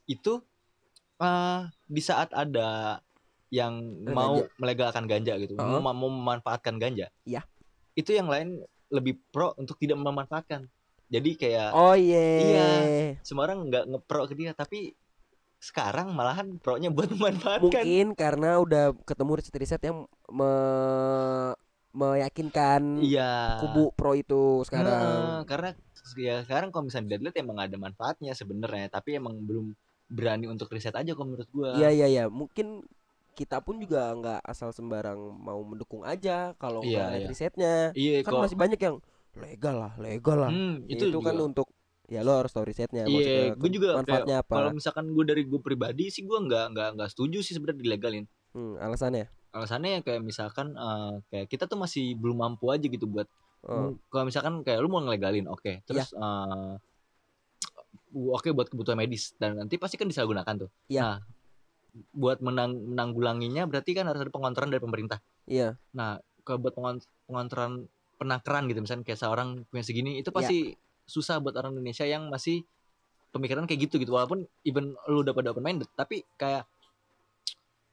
itu 0.05 0.33
eh 1.15 1.61
di 1.85 2.01
saat 2.01 2.33
ada 2.33 2.99
yang 3.53 3.73
Eh, 4.01 4.13
mau 4.17 4.33
ganja. 4.33 4.49
melegalkan 4.57 5.05
ganja 5.05 5.33
gitu 5.37 5.53
Uh-huh. 5.53 5.77
mau, 5.77 5.93
mau 5.93 6.09
memanfaatkan 6.09 6.81
ganja 6.81 7.13
Ya. 7.23 7.45
itu 7.93 8.09
yang 8.09 8.25
lain 8.25 8.57
lebih 8.89 9.21
pro 9.29 9.53
untuk 9.61 9.77
tidak 9.77 10.01
memanfaatkan 10.01 10.65
jadi 11.05 11.29
kayak 11.37 11.69
Oh 11.71 11.93
iya. 11.93 12.25
Iya. 12.41 12.67
semua 13.21 13.45
orang 13.45 13.69
nggak 13.69 13.85
ngepro 13.93 14.25
ke 14.25 14.33
dia 14.33 14.51
tapi 14.57 14.97
sekarang 15.61 16.11
malahan 16.11 16.57
pro-nya 16.57 16.89
buat 16.89 17.07
memanfaatkan 17.13 17.61
Mungkin 17.63 18.05
karena 18.17 18.57
udah 18.59 18.97
ketemu 19.05 19.31
riset-riset 19.37 19.81
yang 19.85 20.09
me- 20.27 21.55
meyakinkan 21.93 23.05
iya 23.05 23.61
kubu 23.61 23.93
pro 23.93 24.17
itu 24.17 24.65
sekarang. 24.65 24.89
Heeh, 24.89 25.37
karena 25.45 25.69
ya 26.17 26.41
sekarang 26.41 26.73
kalau 26.73 26.89
misalnya 26.89 27.15
dilihat 27.15 27.37
emang 27.37 27.57
ada 27.61 27.77
manfaatnya 27.77 28.33
sebenarnya 28.33 28.89
tapi 28.89 29.15
emang 29.15 29.37
belum 29.45 29.71
berani 30.09 30.49
untuk 30.49 30.73
riset 30.73 30.97
aja 30.97 31.13
kalau 31.13 31.31
menurut 31.31 31.49
gua 31.53 31.69
Iya 31.77 31.89
iya 31.93 32.07
iya, 32.09 32.23
mungkin 32.27 32.81
kita 33.33 33.57
pun 33.59 33.81
juga 33.81 34.13
nggak 34.13 34.39
asal 34.45 34.69
sembarang 34.69 35.17
mau 35.17 35.57
mendukung 35.65 36.05
aja 36.05 36.53
kalau 36.61 36.85
Iya, 36.85 36.89
nggak 36.93 37.07
ada 37.09 37.17
iya. 37.17 37.27
risetnya. 37.29 37.75
iya 37.97 38.17
Kan 38.21 38.31
kok 38.37 38.41
masih 38.45 38.57
banyak 38.57 38.79
yang 38.79 38.95
legal 39.33 39.75
lah, 39.81 39.93
legal 39.97 40.37
lah. 40.37 40.51
Hmm, 40.53 40.85
itu, 40.85 41.09
itu, 41.09 41.19
kan 41.19 41.33
untuk 41.41 41.67
ya 42.05 42.21
lo 42.21 42.35
harus 42.37 42.51
tahu 42.53 42.67
risetnya 42.69 43.07
Iya, 43.07 43.15
maksudnya 43.15 43.45
gue 43.57 43.69
juga 43.73 43.87
manfaatnya 43.97 44.37
kayak, 44.43 44.51
kalau 44.53 44.69
apa. 44.69 44.77
misalkan 44.77 45.05
gue 45.09 45.23
dari 45.25 45.43
gue 45.49 45.59
pribadi 45.63 46.05
sih 46.13 46.21
gue 46.21 46.35
nggak 46.37 46.65
nggak 46.77 46.89
nggak 46.99 47.09
setuju 47.09 47.41
sih 47.41 47.57
sebenarnya 47.57 47.81
dilegalin. 47.81 48.25
Hmm, 48.53 48.77
alasannya. 48.77 49.25
Alasannya 49.49 50.01
kayak 50.05 50.21
misalkan 50.21 50.77
eh, 50.77 51.13
kayak 51.33 51.47
kita 51.49 51.65
tuh 51.65 51.77
masih 51.81 52.13
belum 52.17 52.37
mampu 52.37 52.69
aja 52.69 52.85
gitu 52.85 53.05
buat 53.09 53.25
Oh. 53.63 53.95
kalau 54.11 54.27
misalkan 54.27 54.59
kayak 54.67 54.83
lu 54.83 54.91
mau 54.91 54.99
ngelegalin, 54.99 55.47
oke, 55.47 55.87
terus 55.87 56.11
eh, 56.11 56.73
oke 58.11 58.49
buat 58.51 58.67
kebutuhan 58.67 58.99
medis 58.99 59.31
dan 59.39 59.55
nanti 59.55 59.79
pasti 59.79 59.95
kan 59.95 60.03
disalahgunakan 60.05 60.67
tuh. 60.67 60.69
Iya. 60.91 60.99
Nah, 61.01 61.17
buat 62.09 62.41
menang 62.41 62.73
menanggulanginya 62.89 63.69
berarti 63.69 63.93
kan 63.93 64.09
harus 64.09 64.25
ada 64.25 64.33
pengontrolan 64.33 64.73
dari 64.73 64.81
pemerintah. 64.81 65.21
Iya. 65.45 65.77
Nah, 65.93 66.17
kalau 66.41 66.59
buat 66.59 66.73
pengon- 66.73 67.05
pengontrolan 67.25 67.85
penangkaran 68.17 68.65
gitu 68.65 68.79
misalnya 68.81 69.05
kayak 69.05 69.21
seorang 69.21 69.67
punya 69.69 69.83
segini 69.85 70.17
itu 70.17 70.33
pasti 70.33 70.73
susah 71.05 71.37
buat 71.37 71.53
orang 71.53 71.77
Indonesia 71.77 72.03
yang 72.03 72.27
masih 72.27 72.65
pemikiran 73.29 73.69
kayak 73.69 73.89
gitu 73.89 74.01
gitu. 74.01 74.09
Walaupun 74.09 74.45
even 74.63 74.97
lu 75.05 75.21
udah 75.21 75.33
pada 75.33 75.53
open 75.53 75.61
minded 75.61 75.89
tapi 75.93 76.25
kayak 76.33 76.65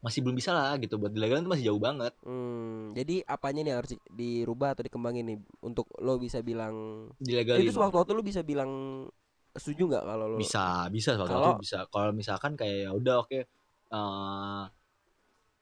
masih 0.00 0.24
belum 0.24 0.32
bisa 0.32 0.56
lah 0.56 0.80
gitu. 0.80 0.96
Buat 0.96 1.12
dilegalin 1.12 1.44
itu 1.44 1.52
masih 1.52 1.66
jauh 1.68 1.80
banget. 1.80 2.16
Hmm, 2.24 2.96
jadi 2.96 3.20
apanya 3.28 3.60
nih 3.60 3.74
harus 3.76 3.90
di- 3.92 4.04
dirubah 4.08 4.72
atau 4.72 4.80
dikembangin 4.80 5.28
nih? 5.28 5.38
Untuk 5.60 5.92
lo 6.00 6.16
bisa 6.16 6.40
bilang 6.40 7.08
dilegalin. 7.20 7.68
itu 7.68 7.76
sewaktu-waktu 7.76 8.12
lo 8.16 8.24
bisa 8.24 8.40
bilang 8.40 8.70
setuju 9.52 9.92
nggak 9.92 10.04
kalau 10.08 10.26
lo? 10.30 10.38
Bisa 10.40 10.88
bisa 10.88 11.20
waktu 11.20 11.60
bisa. 11.60 11.78
Kalau 11.92 12.16
misalkan 12.16 12.56
kayak 12.56 12.88
ya 12.88 12.90
udah 12.96 13.28
oke 13.28 13.44
eh, 13.90 14.62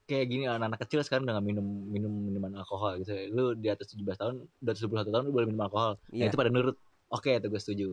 kayak 0.05 0.27
gini 0.27 0.45
anak-anak 0.45 0.81
kecil 0.83 1.01
sekarang 1.03 1.25
udah 1.25 1.37
gak 1.37 1.47
minum 1.47 1.67
minum 1.87 2.09
minuman 2.09 2.53
alkohol 2.57 2.97
gitu 2.99 3.13
ya. 3.13 3.29
lu 3.29 3.53
di 3.53 3.69
atas 3.69 3.93
17 3.93 4.09
tahun 4.15 4.35
atas 4.63 4.81
21 4.81 5.05
tahun 5.07 5.25
lu 5.25 5.33
boleh 5.33 5.47
minum 5.47 5.63
alkohol 5.63 6.01
nah, 6.03 6.13
Iya. 6.15 6.29
itu 6.29 6.37
pada 6.37 6.49
nurut 6.49 6.77
oke 7.09 7.29
itu 7.31 7.47
gue 7.47 7.61
setuju 7.61 7.89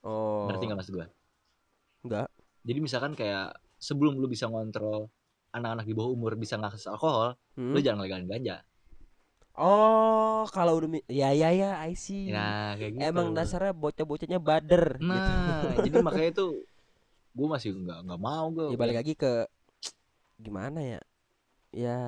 Oh. 0.00 0.46
ngerti 0.46 0.64
nggak 0.64 0.78
maksud 0.78 0.94
gue 0.94 1.06
Enggak. 2.02 2.28
jadi 2.62 2.78
misalkan 2.78 3.12
kayak 3.12 3.52
sebelum 3.76 4.14
lu 4.14 4.26
bisa 4.26 4.46
ngontrol 4.46 5.10
anak-anak 5.50 5.84
di 5.84 5.92
bawah 5.92 6.10
umur 6.10 6.32
bisa 6.34 6.54
ngakses 6.54 6.86
alkohol 6.86 7.34
Hmm? 7.52 7.74
lu 7.74 7.80
jangan 7.80 8.00
legalin 8.00 8.24
ganja 8.24 8.62
Oh, 9.52 10.46
kalau 10.48 10.78
udah 10.78 10.88
ya 11.04 11.34
ya 11.34 11.50
ya, 11.50 11.70
I 11.82 11.92
see. 11.92 12.30
nah 12.30 12.72
kayak 12.72 12.96
gitu 12.96 13.02
Emang 13.04 13.34
dasarnya 13.34 13.74
bocah-bocahnya 13.74 14.38
bader 14.38 14.96
gitu. 14.96 15.04
nah 15.04 15.74
jadi 15.76 15.96
makanya 16.06 16.28
itu 16.32 16.46
gue 17.30 17.46
masih 17.46 17.76
nggak 17.76 17.98
nggak 18.06 18.20
mau 18.20 18.46
gue 18.48 18.66
Ya 18.68 18.78
balik 18.78 18.96
lagi 18.96 19.12
ke 19.12 19.44
gimana 20.40 20.80
ya? 20.80 21.00
Ya 21.70 22.00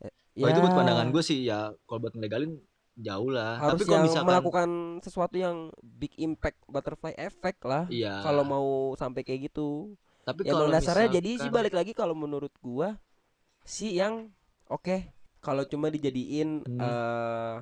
Eh, 0.00 0.12
Oh, 0.36 0.48
itu 0.48 0.58
buat 0.58 0.74
pandangan 0.74 1.08
gue 1.08 1.22
sih 1.22 1.44
ya 1.44 1.70
kalau 1.84 2.00
buat 2.00 2.14
ngelegalin 2.14 2.58
jauh 2.94 3.26
lah 3.28 3.58
harus 3.58 3.74
tapi 3.74 3.84
kalau 3.84 4.02
misalkan 4.02 4.28
melakukan 4.28 4.70
sesuatu 4.98 5.34
yang 5.34 5.56
big 5.80 6.14
impact 6.16 6.58
butterfly 6.66 7.14
effect 7.16 7.58
lah. 7.62 7.86
iya 7.88 8.22
Kalau 8.22 8.42
mau 8.42 8.66
sampai 8.94 9.22
kayak 9.22 9.48
gitu. 9.48 9.94
tapi 10.22 10.42
Ya 10.42 10.52
kalau 10.52 10.66
dasarnya 10.68 11.08
jadi 11.12 11.30
sih 11.30 11.34
misalkan- 11.44 11.54
balik 11.54 11.74
lagi 11.74 11.92
kalau 11.92 12.14
menurut 12.14 12.54
gua 12.58 12.96
si 13.62 13.94
yang 13.94 14.30
oke 14.66 15.10
kalau 15.38 15.62
cuma 15.64 15.88
dijadiin 15.88 16.64
Hmm. 16.64 16.80
eh 16.80 17.54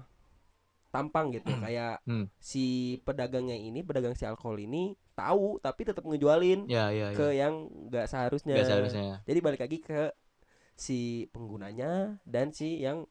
tampang 0.88 1.32
gitu 1.32 1.48
kayak 1.58 2.04
Hmm. 2.04 2.28
si 2.38 2.64
pedagangnya 3.02 3.56
ini 3.56 3.80
pedagang 3.80 4.12
si 4.12 4.22
alkohol 4.22 4.60
ini 4.60 4.92
tahu 5.12 5.56
tapi 5.58 5.82
tetap 5.82 6.02
ngejualin 6.02 6.64
ya 6.66 6.88
ya 6.88 7.12
ke 7.12 7.30
ya. 7.30 7.44
yang 7.44 7.54
nggak 7.86 8.06
seharusnya. 8.06 8.54
nggak 8.54 8.66
seharusnya. 8.66 9.20
Jadi 9.22 9.38
balik 9.38 9.60
lagi 9.60 9.78
ke 9.78 10.10
si 10.74 10.98
penggunanya 11.28 12.16
dan 12.22 12.50
si 12.50 12.78
yang 12.78 13.04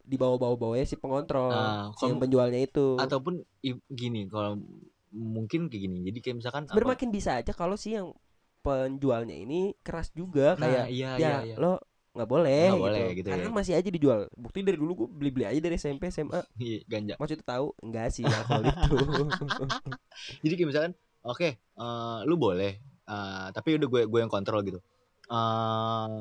di 0.00 0.16
bawah-bawah-bawahnya 0.16 0.84
si 0.84 0.96
pengontrol, 0.96 1.50
Nah, 1.50 1.92
si 1.94 2.04
yang 2.04 2.18
penjualnya 2.18 2.58
itu. 2.58 2.96
ataupun 2.96 3.44
gini 3.86 4.26
kalau 4.26 4.58
mungkin 5.10 5.66
kayak 5.66 5.82
gini. 5.84 5.98
Jadi 6.04 6.18
kayak 6.20 6.36
misalkan 6.38 6.62
Sebenarnya 6.64 6.86
apa- 6.86 6.94
makin 6.96 7.10
bisa 7.10 7.30
aja 7.36 7.52
kalau 7.52 7.74
si 7.74 7.92
yang 7.92 8.14
penjualnya 8.60 9.34
ini 9.34 9.72
keras 9.80 10.10
juga 10.10 10.52
nah, 10.54 10.62
kayak 10.62 10.86
iya 10.88 11.10
ya 11.10 11.18
iya 11.18 11.38
iya. 11.44 11.56
lo 11.56 11.80
nggak 12.10 12.26
boleh, 12.26 12.62
Nggak 12.66 12.74
gitu. 12.74 12.84
boleh 12.84 13.06
gitu 13.14 13.28
karena 13.28 13.46
ya. 13.46 13.54
masih 13.54 13.72
aja 13.72 13.88
dijual. 13.88 14.20
Bukti 14.34 14.58
dari 14.60 14.74
dulu 14.74 14.92
gue 14.96 15.08
beli 15.08 15.30
beli 15.30 15.44
aja 15.46 15.60
dari 15.60 15.76
SMP 15.76 16.10
SMA 16.10 16.42
Iya, 16.58 16.78
ganja. 16.84 17.14
Maksudnya 17.16 17.44
tahu 17.44 17.66
enggak 17.80 18.08
sih 18.10 18.24
alkohol 18.24 18.64
itu 18.66 18.96
jadi 20.42 20.54
kayak 20.54 20.68
misalkan 20.68 20.92
oke 21.22 21.48
eh, 21.56 22.18
lu 22.24 22.34
boleh 22.36 22.72
eh, 23.04 23.46
tapi 23.50 23.76
udah 23.76 23.88
gue 23.88 24.02
gue 24.06 24.20
yang 24.20 24.32
kontrol 24.32 24.60
gitu 24.62 24.80
eh 25.30 26.20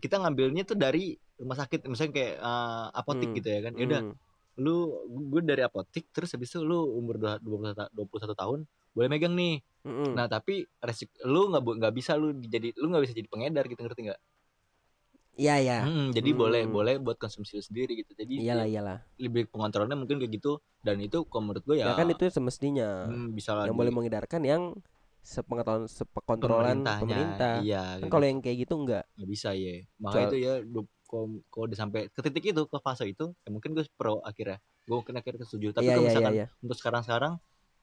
kita 0.00 0.20
ngambilnya 0.20 0.68
tuh 0.68 0.76
dari 0.76 1.16
rumah 1.40 1.56
sakit 1.56 1.88
misalnya 1.88 2.12
kayak 2.12 2.34
eh, 2.36 2.86
apotik 2.94 3.28
Hmm. 3.32 3.36
gitu 3.40 3.48
ya 3.48 3.60
kan 3.64 3.72
ya 3.74 3.84
udah 3.86 4.02
Hmm. 4.04 4.14
lu 4.60 4.76
gue 5.32 5.40
dari 5.40 5.62
apotik 5.64 6.12
terus 6.12 6.28
habis 6.34 6.52
itu 6.52 6.60
lu 6.60 6.84
umur 6.92 7.16
dua- 7.16 7.40
21 7.40 7.72
ta- 7.72 7.92
21 7.94 8.36
tahun 8.36 8.58
boleh 8.92 9.08
megang 9.08 9.32
nih 9.32 9.62
Mm-mm. 9.86 10.12
nah 10.12 10.28
tapi 10.28 10.68
resik 10.78 11.08
lu 11.24 11.48
nggak 11.48 11.62
nggak 11.64 11.94
bisa 11.96 12.12
lu 12.18 12.36
jadi 12.36 12.74
lu 12.76 12.92
nggak 12.92 13.02
bisa 13.08 13.14
jadi 13.16 13.28
pengedar 13.30 13.64
gitu 13.64 13.80
ngerti 13.80 14.00
nggak 14.10 14.20
iya 15.38 15.54
ya 15.62 15.78
Hmm, 15.86 16.10
jadi 16.12 16.30
Hmm. 16.34 16.40
boleh 16.40 16.62
boleh 16.66 16.94
buat 17.00 17.16
konsumsi 17.16 17.58
lu 17.58 17.64
sendiri 17.64 17.92
gitu. 18.02 18.12
Jadi 18.14 18.32
iyalah 18.42 18.66
ya, 18.66 18.72
iyalah 18.78 18.98
lebih 19.20 19.42
pengontrolnya 19.52 19.96
mungkin 19.96 20.16
kayak 20.20 20.32
gitu. 20.40 20.58
Dan 20.80 20.96
itu 21.04 21.24
kalau 21.28 21.50
menurut 21.50 21.64
gue 21.64 21.76
ya, 21.80 21.92
ya 21.92 21.94
kan 21.96 22.08
itu 22.08 22.24
semestinya. 22.32 22.88
Hmm, 23.08 23.28
bisa 23.36 23.52
lah 23.52 23.68
yang 23.68 23.76
boleh 23.76 23.92
mengedarkan 23.92 24.42
yang 24.44 24.62
sepengetahuan 25.20 25.84
sepekontrolan 25.84 26.80
pemerintah. 26.80 27.60
Iya 27.60 27.82
kan 28.00 28.00
kayak 28.00 28.12
kalau 28.12 28.24
yang 28.24 28.38
kayak 28.40 28.56
gitu 28.64 28.74
enggak. 28.80 29.04
Nggak 29.16 29.28
bisa 29.28 29.48
ya. 29.52 29.74
Soal- 29.76 30.00
makanya 30.00 30.26
itu 30.26 30.38
ya 30.40 30.52
kalau 31.10 31.64
udah 31.66 31.78
sampai 31.78 32.00
ke 32.08 32.20
titik 32.22 32.44
itu 32.54 32.62
ke 32.70 32.78
fase 32.80 33.04
itu 33.10 33.34
ya 33.44 33.48
mungkin 33.52 33.76
gue 33.76 33.84
pro 33.98 34.24
akhirnya. 34.24 34.58
Gue 34.88 34.96
mungkin 35.04 35.16
akhirnya 35.20 35.44
setuju. 35.44 35.76
Tapi 35.76 35.84
iya 35.84 35.94
kalau 35.96 36.00
iya 36.00 36.08
iya 36.08 36.08
misalkan 36.08 36.34
iya. 36.34 36.46
untuk 36.64 36.76
sekarang 36.80 37.02
sekarang 37.04 37.32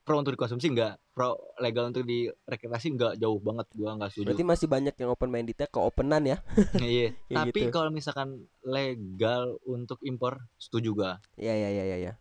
pro 0.08 0.24
untuk 0.24 0.40
dikonsumsi 0.40 0.72
enggak 0.72 0.96
pro 1.12 1.36
legal 1.60 1.92
untuk 1.92 2.08
direkreasi 2.08 2.96
enggak 2.96 3.20
jauh 3.20 3.36
banget. 3.44 3.68
Gue 3.76 3.92
nggak 3.92 4.10
setuju. 4.16 4.28
Berarti 4.32 4.46
masih 4.48 4.68
banyak 4.72 4.96
yang 4.96 5.10
open 5.12 5.28
mindednya 5.28 5.68
ke 5.68 5.80
openan 5.84 6.24
ya? 6.24 6.38
Iya. 6.80 7.12
Ya 7.28 7.44
tapi 7.44 7.68
gitu. 7.68 7.76
kalau 7.76 7.92
misalkan 7.92 8.48
legal 8.64 9.60
untuk 9.68 10.00
impor 10.08 10.48
setuju 10.56 10.90
gue 10.96 11.12
iya 11.44 11.54
iya 11.54 11.70
iya 11.70 11.84
iya 11.84 11.98
iya. 12.00 12.14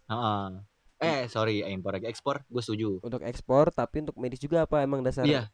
eh 0.98 1.30
sorry 1.30 1.62
impor 1.62 1.94
lagi. 1.94 2.10
Ekspor 2.10 2.42
gue 2.50 2.62
setuju. 2.66 2.98
Untuk 3.06 3.22
ekspor 3.22 3.70
tapi 3.70 4.02
untuk 4.02 4.18
medis 4.18 4.42
juga 4.42 4.66
apa 4.66 4.82
emang 4.82 5.06
dasar 5.06 5.22
iya. 5.22 5.46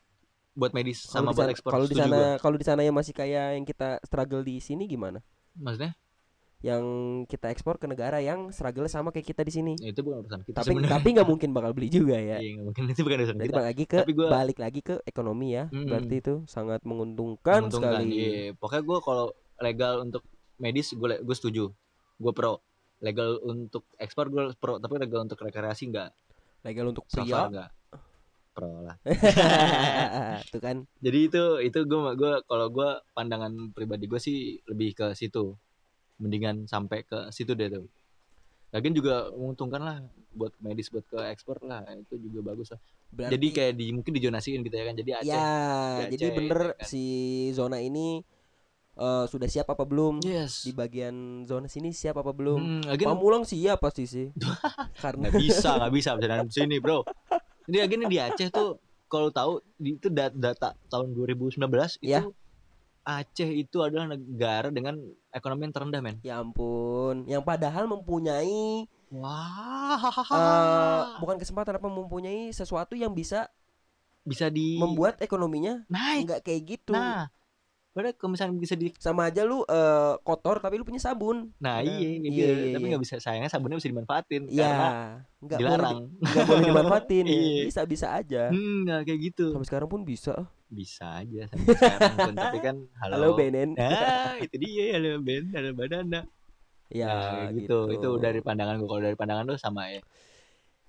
Buat 0.57 0.72
medis 0.72 1.05
sama 1.05 1.33
di 1.33 1.37
buat 1.37 1.53
ekspor 1.53 1.70
kalau 1.76 1.87
di 1.89 1.97
sana 1.97 2.16
gua. 2.16 2.33
kalau 2.41 2.57
di 2.57 2.64
sana 2.64 2.80
yang 2.80 2.97
masih 2.97 3.12
kayak 3.12 3.61
yang 3.61 3.64
kita 3.68 4.01
struggle 4.09 4.41
di 4.41 4.57
sini 4.64 4.89
gimana? 4.89 5.20
Maksudnya 5.53 5.93
yang 6.62 6.82
kita 7.24 7.46
ekspor 7.48 7.74
ke 7.74 7.84
negara 7.84 8.18
yang 8.18 8.48
struggle 8.48 8.86
sama 8.86 9.10
kayak 9.10 9.26
kita 9.26 9.42
di 9.42 9.50
sini 9.50 9.72
ya, 9.76 9.90
itu 9.90 9.98
bukan 10.00 10.22
urusan 10.22 10.40
kita 10.42 10.56
tapi 10.56 10.68
sebenarnya 10.70 10.94
tapi 10.94 11.08
nggak 11.10 11.26
mungkin 11.26 11.50
bakal 11.50 11.70
beli 11.72 11.88
juga 11.88 12.14
ya 12.14 12.38
iya 12.38 12.54
mungkin 12.56 12.86
itu 12.92 13.02
bukan 13.02 13.18
urusan 13.20 13.36
Jadi 13.36 13.44
kita 13.44 13.52
balik 13.52 13.66
lagi 13.68 13.84
ke 13.84 13.98
Tapi 13.98 14.12
gua- 14.12 14.30
balik 14.30 14.58
lagi 14.58 14.80
ke 14.80 14.94
ekonomi 15.02 15.48
ya. 15.52 15.64
Mm-mm. 15.66 15.86
Berarti 15.86 16.14
itu 16.16 16.34
sangat 16.46 16.80
menguntungkan, 16.82 17.66
Menguntungkan, 17.66 18.00
sekali. 18.00 18.14
iya. 18.14 18.54
Pokoknya 18.54 18.82
gue 18.84 18.98
kalau 19.00 19.26
legal 19.58 19.94
untuk 20.00 20.22
medis 20.56 20.90
gue 20.90 21.18
gue 21.18 21.34
setuju. 21.34 21.64
Gue 22.16 22.32
pro. 22.32 22.62
Legal 22.98 23.42
untuk 23.42 23.90
ekspor 23.96 24.28
gue 24.28 24.54
pro, 24.54 24.78
tapi 24.78 24.94
legal 24.96 25.22
untuk 25.22 25.36
rekreasi 25.36 25.90
enggak. 25.90 26.14
Legal 26.62 26.86
untuk 26.86 27.02
pria. 27.04 27.26
far 27.26 27.46
enggak. 27.48 27.70
Pro 28.52 28.70
lah. 28.80 28.96
Tuh 30.48 30.60
kan. 30.60 30.86
Jadi 31.00 31.18
itu 31.24 31.42
itu 31.60 31.78
gue 31.82 32.00
gua 32.14 32.32
kalau 32.42 32.68
gue 32.68 32.88
pandangan 33.10 33.50
pribadi 33.70 34.06
gue 34.06 34.20
sih 34.20 34.38
lebih 34.64 34.94
ke 34.94 35.06
situ. 35.12 35.56
Mendingan 36.23 36.70
sampai 36.70 37.03
ke 37.03 37.29
situ 37.35 37.59
deh 37.59 37.66
tuh. 37.66 37.91
Lagian 38.70 38.95
juga 38.95 39.29
menguntungkan 39.35 39.81
lah 39.83 39.97
buat 40.33 40.55
medis 40.62 40.89
buat 40.89 41.05
ke 41.05 41.18
ekspor 41.29 41.61
lah 41.61 41.83
itu 41.93 42.16
juga 42.23 42.55
bagus 42.55 42.73
lah. 42.73 42.81
Berarti, 43.12 43.33
Jadi 43.37 43.47
kayak 43.53 43.73
di 43.77 43.87
mungkin 43.93 44.12
dijonasiin 44.16 44.61
gitu 44.64 44.73
ya 44.79 44.85
kan. 44.89 44.95
Jadi 44.97 45.11
Aceh. 45.12 45.29
ya, 45.29 45.45
di 46.01 46.03
jadi 46.16 46.25
Aceh, 46.25 46.37
bener 46.39 46.61
ya 46.62 46.73
kan. 46.79 46.87
si 46.89 47.05
zona 47.53 47.79
ini 47.85 48.23
eh, 48.97 49.25
sudah 49.29 49.49
siap 49.51 49.68
apa 49.68 49.85
belum? 49.85 50.25
Yes. 50.25 50.64
Di 50.64 50.73
bagian 50.73 51.45
zona 51.45 51.68
sini 51.68 51.93
siap 51.93 52.16
apa 52.16 52.33
belum? 52.33 52.87
Hmm, 52.87 52.97
Pamulang 52.97 53.45
siap 53.45 53.83
pasti 53.85 54.09
sih. 54.09 54.33
Karena 55.05 55.29
nggak 55.29 55.37
bisa 55.37 55.68
nggak 55.83 55.93
bisa 55.93 56.11
bisa 56.16 56.47
sini 56.49 56.79
bro 56.81 57.05
jadi 57.68 57.87
gini 57.87 58.05
di 58.11 58.18
Aceh 58.18 58.51
tuh 58.51 58.79
kalau 59.07 59.31
tahu 59.31 59.62
itu 59.79 60.09
dat- 60.11 60.35
data 60.35 60.75
tahun 60.91 61.14
2019 61.14 61.61
itu 62.03 62.11
Ya. 62.11 62.25
Aceh 63.03 63.50
itu 63.50 63.82
adalah 63.82 64.14
negara 64.14 64.70
dengan 64.70 64.94
ekonomi 65.34 65.66
yang 65.66 65.74
terendah 65.74 65.98
men 65.98 66.16
ya 66.22 66.38
ampun, 66.38 67.26
yang 67.26 67.42
padahal 67.42 67.90
mempunyai 67.90 68.86
wah 69.11 69.98
eh, 70.30 71.00
bukan 71.18 71.36
kesempatan 71.42 71.82
apa 71.82 71.88
mempunyai 71.90 72.55
sesuatu 72.55 72.94
yang 72.94 73.11
bisa 73.11 73.50
bisa 74.22 74.46
di 74.46 74.78
membuat 74.78 75.18
ekonominya 75.18 75.82
naik 75.90 76.30
nggak 76.30 76.40
kayak 76.46 76.62
gitu. 76.78 76.94
nah 76.94 77.26
padahal 77.92 78.14
kalau 78.16 78.30
misalnya 78.32 78.57
bisa 78.57 78.72
di 78.78 78.88
Sama 78.96 79.28
aja 79.28 79.42
lu 79.42 79.66
eh, 79.66 80.14
kotor 80.22 80.62
tapi 80.62 80.78
lu 80.78 80.86
punya 80.86 81.03
sabun. 81.03 81.50
nah 81.59 81.82
Nah, 81.82 81.84
iya, 81.84 82.07
iya, 82.07 82.30
iya, 82.30 82.46
iya, 82.55 82.66
tapi 82.72 82.86
iya. 82.86 82.90
nggak 82.94 83.03
bisa 83.03 83.16
sayangnya 83.18 83.50
sabunnya 83.50 83.82
bisa 83.82 83.90
dimanfaatin 83.90 84.42
Iya, 84.46 84.62
karena 84.64 84.88
nggak 85.42 85.59
boleh 85.59 85.74
dilarang 85.74 85.98
nggak 86.22 86.46
boleh 86.46 86.62
dimanfaatin 86.70 87.24
ya. 87.26 87.34
Iya. 87.42 87.62
bisa 87.66 87.80
bisa 87.82 88.07
aja 88.14 88.42
hmm 88.55 88.76
nggak 88.86 89.00
kayak 89.11 89.20
gitu 89.34 89.44
sampai 89.53 89.66
sekarang 89.68 89.88
pun 89.90 90.00
bisa 90.07 90.46
bisa 90.73 91.20
aja 91.20 91.45
sampai 91.47 91.77
sekarang 91.77 92.14
pun 92.16 92.35
tapi 92.35 92.59
kan 92.59 92.77
halo, 93.05 93.12
halo 93.14 93.29
Benen. 93.37 93.77
Ah 93.81 94.41
itu 94.41 94.57
dia 94.57 94.97
halo 94.97 95.20
Ben 95.20 95.53
halo 95.53 95.70
Badana 95.73 96.20
ya 96.89 97.09
Nah, 97.09 97.53
gitu. 97.53 97.89
itu 97.89 98.09
dari 98.16 98.41
pandangan 98.41 98.77
gue 98.77 98.89
kalau 98.89 99.01
dari 99.01 99.12
pandangan 99.12 99.45
lu 99.45 99.57
sama 99.57 99.89
ya? 99.89 100.01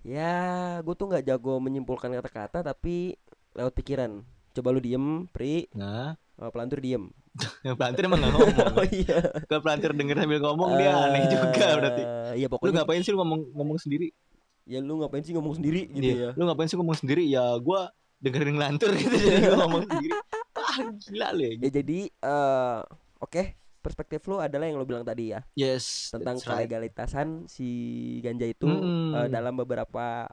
Ya 0.04 0.34
gue 0.80 0.94
tuh 0.94 1.08
nggak 1.08 1.24
jago 1.24 1.60
menyimpulkan 1.60 2.12
kata-kata 2.12 2.60
tapi 2.62 3.16
lewat 3.56 3.72
pikiran. 3.72 4.20
Coba 4.52 4.70
lu 4.70 4.80
diem 4.80 5.28
pri. 5.28 5.72
Nah. 5.72 6.20
Oh, 6.36 6.50
pelantur 6.50 6.82
diem. 6.82 7.08
Yang 7.66 7.76
pelantir 7.78 8.04
emang 8.04 8.20
gak 8.20 8.34
ngomong. 8.36 8.68
Oh 8.76 8.88
iya. 8.90 9.20
Kalau 9.48 9.62
pelantir 9.64 9.92
denger 9.94 10.18
sambil 10.20 10.40
ngomong 10.44 10.70
dia 10.76 10.92
aneh 10.92 11.24
juga 11.30 11.66
berarti. 11.80 12.04
Eh, 12.04 12.34
ya 12.42 12.48
lu 12.48 12.52
pokoknya 12.52 12.74
ngapain 12.82 13.02
sih 13.02 13.12
lu 13.14 13.20
ngomong 13.24 13.42
ngomong 13.54 13.78
sendiri? 13.80 14.08
Ya 14.66 14.84
lu 14.84 15.00
ngapain 15.00 15.24
sih 15.24 15.32
ngomong 15.32 15.56
sendiri 15.56 15.88
gitu 15.88 16.04
Iya. 16.04 16.18
ya? 16.20 16.30
Lu 16.36 16.44
ngapain 16.46 16.68
sih 16.68 16.76
ngomong 16.76 16.98
sendiri? 17.00 17.24
Ya 17.26 17.46
gua 17.64 17.94
dengerin 18.24 18.55
ngelantur 18.55 18.91
gitu 18.95 19.11
jadi 19.13 19.38
gua 19.45 19.57
ngomong 19.61 19.84
sendiri 19.86 20.15
ah 20.55 20.78
gila 20.97 21.28
lu 21.32 21.41
ya 21.43 21.51
ya 21.59 21.69
jadi 21.74 21.99
eh 22.07 22.80
oke 23.19 23.43
perspektif 23.80 24.24
lu 24.26 24.39
adalah 24.39 24.63
yang 24.63 24.80
lu 24.80 24.88
bilang 24.88 25.03
tadi 25.03 25.36
ya 25.36 25.43
yes 25.53 26.07
tentang 26.09 26.39
right. 26.39 26.47
kelegalitasan 26.63 27.45
si 27.45 27.67
ganja 28.19 28.47
itu 28.47 28.63
Mm-mm. 28.63 29.11
eh, 29.13 29.28
dalam 29.28 29.53
beberapa 29.53 30.32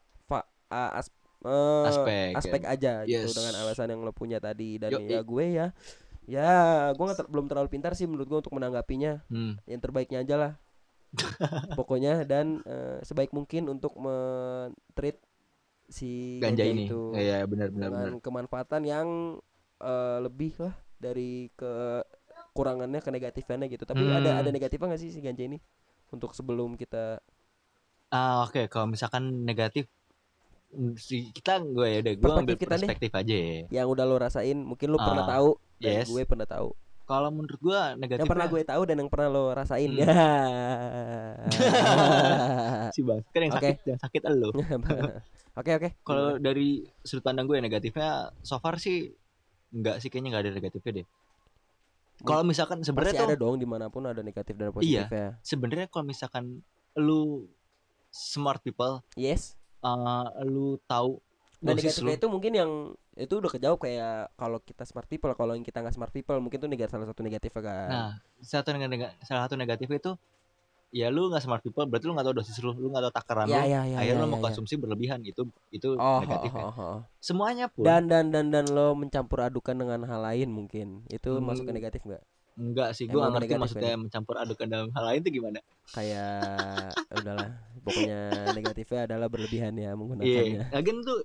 a- 0.70 0.92
as- 0.94 1.10
eh, 1.42 1.84
Aspek, 1.84 2.30
aspek 2.38 2.62
aja 2.62 3.02
gitu 3.02 3.26
Yes. 3.26 3.34
dengan 3.34 3.58
alasan 3.58 3.90
yang 3.90 4.06
lo 4.06 4.14
punya 4.14 4.38
tadi 4.38 4.78
dan 4.78 4.94
Yoi. 4.94 5.10
ya 5.10 5.20
gue 5.20 5.46
ya 5.50 5.66
ya 6.30 6.50
gue 6.94 7.06
ter- 7.10 7.26
belum 7.26 7.50
terlalu 7.50 7.66
pintar 7.68 7.98
sih 7.98 8.06
menurut 8.06 8.30
gue 8.30 8.38
untuk 8.38 8.54
menanggapinya 8.54 9.18
Hmm. 9.26 9.58
yang 9.66 9.82
terbaiknya 9.82 10.22
aja 10.22 10.36
lah 10.38 10.52
pokoknya 11.74 12.22
dan 12.22 12.62
eh, 12.62 13.02
sebaik 13.02 13.34
mungkin 13.34 13.66
untuk 13.66 13.98
men-treat 13.98 15.18
si 15.90 16.38
Ganja 16.38 16.62
ini. 16.62 16.86
itu 16.86 17.10
Iya, 17.12 17.44
benar 17.44 17.68
benar 17.68 17.88
benar. 17.90 18.06
dengan 18.06 18.14
kemanfaatan 18.18 18.82
yang 18.82 19.08
eh, 19.76 20.18
lebih 20.20 20.54
lah 20.56 20.72
dari 20.96 21.48
kekurangannya 21.52 23.00
ke 23.00 23.10
negatifnya 23.10 23.66
gitu 23.66 23.82
tapi 23.82 24.00
Hmm. 24.00 24.16
ada 24.16 24.30
ada 24.38 24.50
negatifnya 24.50 24.86
nggak 24.88 25.00
sih 25.00 25.10
si 25.10 25.18
ganja 25.18 25.42
ini 25.42 25.58
untuk 26.08 26.32
sebelum 26.32 26.74
kita 26.74 27.18
Ah, 28.10 28.42
oke, 28.42 28.66
kalau 28.66 28.86
misalkan 28.86 29.46
negatif 29.46 29.86
si 30.96 31.30
kita 31.30 31.58
gue 31.60 31.86
ya 31.88 31.98
udah 32.00 32.14
gue 32.14 32.30
ambil 32.32 32.56
perspektif 32.56 33.10
aja 33.10 33.34
ya. 33.34 33.66
yang 33.72 33.86
udah 33.86 34.06
lo 34.06 34.14
rasain 34.16 34.54
mungkin 34.54 34.90
lo 34.90 34.98
pernah 34.98 35.24
Ah, 35.24 35.30
tahu 35.32 35.48
dan 35.78 36.02
yes. 36.02 36.06
gue 36.06 36.22
pernah 36.22 36.46
tahu 36.46 36.70
Kalau 37.10 37.26
menurut 37.34 37.58
gue 37.58 37.80
negatif 37.98 38.22
yang 38.22 38.30
pernah 38.30 38.46
gue 38.46 38.62
tahu 38.62 38.82
dan 38.86 38.96
yang 39.02 39.10
pernah 39.10 39.26
lo 39.26 39.50
rasain 39.50 39.90
Hmm. 39.90 39.98
ya 39.98 40.06
si 42.94 43.02
bang 43.02 43.20
kan 43.26 43.40
yang 43.42 43.52
sakit 43.52 43.76
yang 43.82 43.98
sakit 43.98 44.22
elo. 44.30 44.54
oke 45.58 45.70
oke 45.74 45.88
Kalau 46.06 46.38
dari 46.38 46.86
sudut 47.02 47.26
pandang 47.26 47.50
gue 47.50 47.58
negatifnya 47.58 48.30
so 48.40 48.62
far 48.62 48.78
sih 48.78 49.10
enggak 49.74 49.98
sih 49.98 50.06
kayaknya 50.06 50.28
enggak 50.30 50.42
ada 50.46 50.52
negatifnya 50.54 50.92
deh. 51.02 51.06
Kalau 52.20 52.44
misalkan 52.44 52.84
Pasti 52.84 52.92
sebenarnya 52.92 53.20
ada 53.26 53.34
tuh 53.34 53.40
dong 53.42 53.56
di 53.58 53.66
mana 53.66 53.88
pun 53.90 54.04
ada 54.06 54.20
negatif 54.20 54.54
dan 54.54 54.68
Iya. 54.68 54.74
positifnya 54.76 55.28
sebenarnya 55.42 55.86
kalau 55.90 56.04
misalkan 56.06 56.44
lu 56.94 57.48
smart 58.10 58.60
people, 58.60 59.00
yes 59.14 59.54
uh, 59.82 60.26
lu 60.42 60.78
tahu 60.84 61.18
dan 61.58 61.74
negatifnya 61.74 62.14
lu 62.14 62.18
itu 62.18 62.26
mungkin 62.30 62.52
yang 62.54 62.70
itu 63.20 63.34
udah 63.36 63.50
kejauh 63.50 63.76
kayak 63.76 64.14
kalau 64.34 64.58
kita 64.58 64.82
smart 64.82 65.04
people 65.04 65.28
kalau 65.32 65.52
yang 65.52 65.60
kita 65.60 65.78
nggak 65.78 65.92
smart 65.92 66.08
people 66.08 66.36
mungkin 66.36 66.56
tuh 66.56 66.66
negatif 66.66 66.90
salah 66.90 67.04
satu 67.04 67.20
negatifnya 67.20 67.62
kan 67.62 67.88
Nah, 67.88 68.10
satu 68.40 68.68
neg- 68.70 68.88
neg- 68.88 69.16
salah 69.20 69.44
satu 69.44 69.54
negatif 69.54 69.86
itu 69.86 70.16
ya 70.90 71.06
lu 71.06 71.28
nggak 71.28 71.38
smart 71.38 71.60
people 71.60 71.84
berarti 71.84 72.02
lu 72.02 72.12
nggak 72.12 72.26
tahu 72.26 72.36
dosis 72.36 72.56
lu, 72.58 72.74
lu 72.74 72.88
nggak 72.88 73.04
tahu 73.06 73.14
takaran 73.14 73.46
ya 73.46 73.62
lu. 73.62 73.68
ya 73.68 73.80
ya 73.86 73.96
Akhirnya 73.96 74.16
ya, 74.16 74.24
lu 74.24 74.26
mau 74.26 74.34
ya, 74.34 74.40
ya. 74.40 74.44
konsumsi 74.48 74.74
berlebihan 74.74 75.20
itu 75.22 75.42
itu 75.70 75.88
oh, 75.94 76.18
negatifnya. 76.18 76.64
oh, 76.64 76.72
oh, 76.72 76.82
oh. 76.82 76.98
Semuanya 77.18 77.66
pun 77.66 77.84
dan 77.84 78.08
dan 78.08 78.32
dan 78.32 78.50
dan 78.50 78.66
lo 78.66 78.92
mencampur 78.92 79.38
adukan 79.40 79.76
dengan 79.76 80.02
hal 80.02 80.20
lain 80.20 80.48
mungkin 80.48 81.06
itu 81.06 81.30
Hmm. 81.30 81.46
masuk 81.46 81.64
ke 81.64 81.72
negatif 81.72 82.02
nggak 82.02 82.24
enggak 82.60 82.90
sih, 82.92 83.06
nggak 83.06 83.22
ngerti 83.30 83.46
negatif 83.46 83.62
maksudnya 83.62 83.94
mencampur 83.96 84.34
adukan 84.36 84.66
dalam 84.66 84.88
hal 84.90 85.04
lain 85.06 85.20
itu 85.20 85.30
gimana. 85.32 85.60
kayak 85.90 86.90
udahlah 87.08 87.48
pokoknya 87.80 88.18
negatifnya 88.58 89.00
adalah 89.06 89.26
berlebihan 89.26 89.72
ya 89.74 89.82
Iya, 89.82 89.92
menggunakannya 89.94 90.62
lagian 90.70 90.98
tuh 91.00 91.18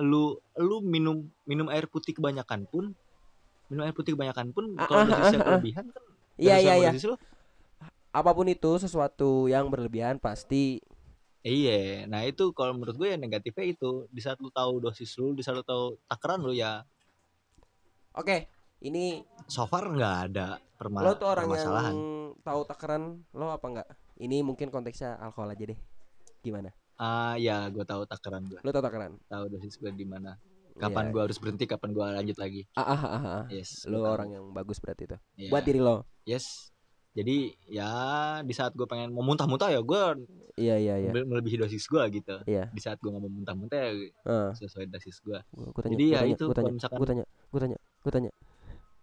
lu 0.00 0.36
lu 0.60 0.84
minum 0.84 1.24
minum 1.48 1.66
air 1.72 1.88
putih 1.88 2.12
kebanyakan 2.12 2.68
pun 2.68 2.92
minum 3.72 3.82
air 3.84 3.94
putih 3.96 4.12
kebanyakan 4.12 4.52
pun 4.52 4.76
Ah, 4.76 4.86
kalau 4.86 5.00
ah, 5.02 5.08
dosisnya 5.08 5.38
ah, 5.38 5.42
ah. 5.42 5.46
berlebihan 5.48 5.84
kan 5.88 6.02
iya 6.36 6.56
iya 6.60 6.74
iya. 6.76 6.90
apa 8.12 8.30
pun 8.32 8.46
itu 8.48 8.70
sesuatu 8.80 9.48
yang 9.48 9.68
berlebihan 9.72 10.20
pasti 10.20 10.80
Iya, 11.46 12.10
nah 12.10 12.26
itu 12.26 12.50
kalau 12.50 12.74
menurut 12.74 12.98
gue 12.98 13.14
ya 13.14 13.14
negatifnya 13.14 13.70
itu. 13.70 14.10
Di 14.10 14.18
saat 14.18 14.42
lu 14.42 14.50
tahu 14.50 14.82
dosis 14.82 15.14
lu, 15.14 15.30
di 15.30 15.46
saat 15.46 15.54
lu 15.54 15.62
tahu 15.62 15.94
takaran 16.10 16.42
lu 16.42 16.50
ya 16.50 16.82
oke 18.16 18.36
ini 18.82 19.20
so 19.44 19.68
far 19.68 19.92
nggak 19.92 20.16
ada 20.32 20.56
perma 20.76 21.04
lo 21.04 21.12
tuh 21.16 21.28
orang 21.28 21.44
yang 21.48 21.52
permasalahan. 21.52 21.94
tahu 22.40 22.60
takaran 22.64 23.02
lo 23.36 23.52
apa 23.52 23.66
enggak 23.68 23.88
ini 24.16 24.40
mungkin 24.40 24.72
konteksnya 24.72 25.20
alkohol 25.20 25.52
aja 25.52 25.64
deh. 25.68 25.78
Gimana 26.40 26.72
Ah 26.96 27.36
ya, 27.36 27.68
gue 27.68 27.84
tahu 27.84 28.02
takaran 28.04 28.40
gue, 28.42 28.56
lo 28.58 28.70
tahu 28.70 28.80
takaran 28.80 29.12
tahu 29.26 29.44
dosis 29.48 29.76
gue 29.76 29.92
di 29.92 30.04
mana. 30.04 30.40
Kapan 30.74 31.08
Iya. 31.08 31.12
gue 31.12 31.22
harus 31.24 31.38
berhenti, 31.38 31.64
kapan 31.64 31.90
gue 31.90 32.04
lanjut 32.04 32.36
lagi. 32.36 32.68
ah, 32.72 32.80
ah, 32.82 32.92
ah, 32.94 33.08
ah, 33.10 33.24
ah. 33.24 33.44
Yes. 33.48 33.84
lo 33.84 34.00
tahu. 34.02 34.12
orang 34.12 34.28
yang 34.30 34.44
bagus 34.50 34.76
berarti 34.76 35.04
itu 35.04 35.16
Iya. 35.36 35.48
buat 35.48 35.62
diri 35.62 35.80
lo 35.80 36.04
Yes. 36.22 36.72
Jadi 37.12 37.48
ya 37.66 37.88
di 38.40 38.52
saat 38.52 38.72
gue 38.72 38.84
pengen 38.84 39.08
mau 39.08 39.24
muntah-muntah 39.24 39.72
ya 39.72 39.80
gue 39.80 40.02
iya 40.54 40.76
iya 40.76 40.94
iya 40.98 41.10
mele- 41.10 41.24
melebihi 41.26 41.56
dosis 41.58 41.84
gue 41.86 42.00
gitu. 42.12 42.36
Iya. 42.44 42.68
Di 42.68 42.80
saat 42.80 42.96
gue 42.96 43.08
nggak 43.08 43.22
mau 43.22 43.32
muntah-muntah 43.32 43.76
ya 43.78 43.92
Ah. 44.22 44.52
sesuai 44.52 44.84
dosis 44.86 45.16
gue. 45.20 45.40
Gua, 45.48 45.68
gua 45.68 45.80
tanya, 45.80 45.96
Jadi 45.96 46.04
gua 46.04 46.12
ya 46.12 46.20
tanya, 46.20 46.32
itu 46.32 46.44
gua 46.44 46.54
tanya, 46.54 46.72
misalkan- 46.72 46.98
gua 47.00 47.08
tanya, 47.08 47.24
gua 47.48 47.60
tanya, 47.62 47.78
gua 48.02 48.12
tanya, 48.12 48.30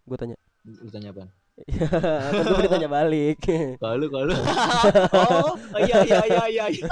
gua 0.06 0.16
tanya. 0.16 0.36
Lu 0.64 0.90
tanya 0.90 1.08
apa? 1.10 1.24
kan 2.34 2.42
gua 2.50 2.58
udah 2.58 2.70
tanya 2.70 2.90
balik. 2.90 3.38
Kalau 3.84 4.06
kalau 4.10 4.34
oh, 5.54 5.54
iya 5.86 6.02
iya 6.02 6.20
iya 6.26 6.44
iya. 6.50 6.64
iya. 6.66 6.86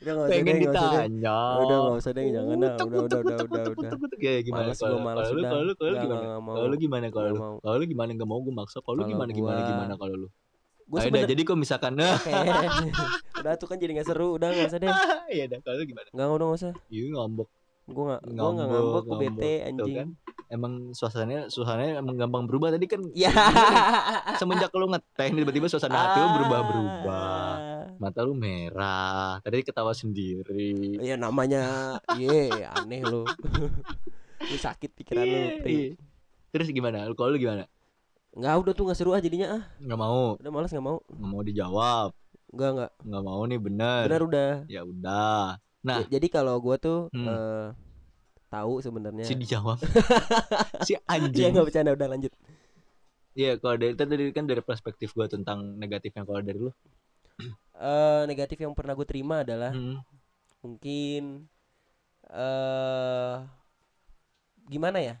udah 0.00 0.12
nggak 0.16 0.26
usah 0.32 0.40
deh, 0.40 0.44
deh. 0.48 0.60
ditanya. 0.64 1.38
Udah 1.60 1.76
nggak 1.76 1.96
usah 2.00 2.12
deh, 2.16 2.24
jangan 2.32 2.56
dah. 2.56 2.74
Udah, 2.80 3.00
udah, 3.04 3.18
udah, 3.20 3.36
udah, 3.44 3.64
udah. 3.76 4.16
Ya 4.16 4.40
gimana? 4.40 4.72
Kalau 4.72 4.96
gua, 4.96 5.04
males 5.04 5.28
kalau 5.28 5.36
lu, 5.36 5.40
udah. 5.44 5.50
kalau 5.52 5.90
lu, 5.92 5.96
gimana? 6.00 6.24
Kalau 6.40 6.66
lu 6.72 6.76
gimana? 6.80 7.06
Kalau 7.12 7.28
lu, 7.28 7.40
kalau 7.60 7.76
lu 7.76 7.84
gimana? 7.84 8.08
Gak 8.16 8.28
mau 8.28 8.40
gue 8.40 8.54
maksa. 8.56 8.78
Kalau 8.80 8.96
lu 8.96 9.04
gimana? 9.04 9.30
Gimana? 9.36 9.60
Gimana? 9.60 9.94
Kalau 10.00 10.14
lu? 10.24 10.28
Gua 10.86 11.02
Ayo 11.02 11.10
dah, 11.10 11.10
sebenernya 11.10 11.30
jadi 11.34 11.42
kok 11.42 11.58
misalkan 11.58 11.92
udah 13.42 13.52
tuh 13.58 13.66
kan 13.66 13.76
jadi 13.76 13.92
nggak 13.92 14.08
seru. 14.08 14.38
Udah 14.40 14.48
nggak 14.56 14.70
usah 14.72 14.80
deh. 14.80 14.90
Iya 15.28 15.44
dah, 15.52 15.58
kalau 15.60 15.76
lu 15.82 15.84
gimana? 15.84 16.08
Nggak 16.16 16.26
udah 16.32 16.46
nggak 16.48 16.60
usah. 16.64 16.72
Iya 16.88 17.04
ngambek. 17.12 17.48
Gua 17.86 18.18
nggak, 18.18 18.22
gua 18.34 18.50
nggak 18.50 18.66
ngambek, 18.66 19.02
gua 19.06 19.16
bete 19.18 19.54
Tuh 19.54 19.66
anjing. 19.70 19.96
kan. 19.96 20.08
Emang 20.46 20.94
suasananya 20.94 21.50
suasananya 21.50 21.98
emang 21.98 22.14
gampang 22.18 22.46
berubah 22.46 22.70
tadi 22.74 22.86
kan. 22.86 23.02
Ya. 23.14 23.30
Semenjak 24.38 24.70
lu 24.74 24.86
ngeteh 24.90 25.30
tiba-tiba 25.34 25.66
suasana 25.66 25.94
hati 25.94 26.18
lu 26.22 26.28
berubah-berubah. 26.38 27.50
Ah. 27.58 27.86
Mata 27.98 28.20
lu 28.22 28.34
merah. 28.34 29.42
Tadi 29.42 29.62
ketawa 29.66 29.90
sendiri. 29.90 30.98
Iya 31.02 31.18
namanya, 31.18 31.98
ye 32.14 32.50
aneh 32.62 33.02
lu. 33.06 33.26
lu 34.50 34.56
sakit 34.58 34.90
pikiran 34.94 35.26
lu. 35.26 35.40
Pri. 35.62 35.74
Iya. 35.74 35.86
Terus 36.54 36.70
gimana? 36.70 37.06
Lu 37.10 37.18
kalau 37.18 37.34
lu 37.34 37.42
gimana? 37.42 37.66
Nggak 38.36 38.54
udah 38.62 38.72
tuh 38.76 38.84
nggak 38.86 38.98
seru 38.98 39.10
ah 39.16 39.22
jadinya 39.22 39.48
ah. 39.58 39.62
Nggak 39.82 39.98
mau. 39.98 40.38
Udah 40.38 40.50
malas 40.54 40.70
nggak 40.70 40.86
mau. 40.86 40.98
Nggak 41.10 41.30
mau 41.30 41.42
dijawab. 41.42 42.10
Enggak 42.54 42.70
enggak. 42.70 42.92
Nggak 43.02 43.24
mau 43.24 43.42
nih 43.46 43.58
bener. 43.58 44.02
Benar 44.06 44.22
udah. 44.22 44.52
Ya 44.70 44.80
udah. 44.86 45.46
Nah, 45.86 46.02
Ja- 46.02 46.18
jadi 46.18 46.26
kalau 46.26 46.58
gua 46.58 46.76
tuh 46.76 47.06
Hmm. 47.14 47.26
eh, 47.30 47.66
tahu 48.50 48.82
sebenarnya. 48.82 49.22
si 49.22 49.38
dijawab. 49.38 49.78
si 50.86 50.92
Iya 50.92 51.00
anjing. 51.06 51.54
nggak 51.54 51.66
bercanda 51.70 51.94
udah 51.94 52.08
lanjut. 52.10 52.32
Iya, 53.36 53.60
kalau 53.60 53.76
dari 53.76 53.94
tadi 53.94 54.32
kan 54.32 54.48
dari 54.48 54.62
perspektif 54.64 55.14
gua 55.14 55.30
tentang 55.30 55.78
negatifnya 55.78 56.26
kalau 56.26 56.42
dari 56.42 56.58
lu. 56.58 56.72
Eh 57.76 58.22
negatif 58.24 58.56
yang 58.56 58.72
pernah 58.72 58.96
gue 58.96 59.04
terima 59.04 59.44
adalah 59.44 59.68
Hmm. 59.70 60.00
mungkin 60.64 61.44
eh 62.26 63.36
gimana 64.66 64.98
ya? 64.98 65.16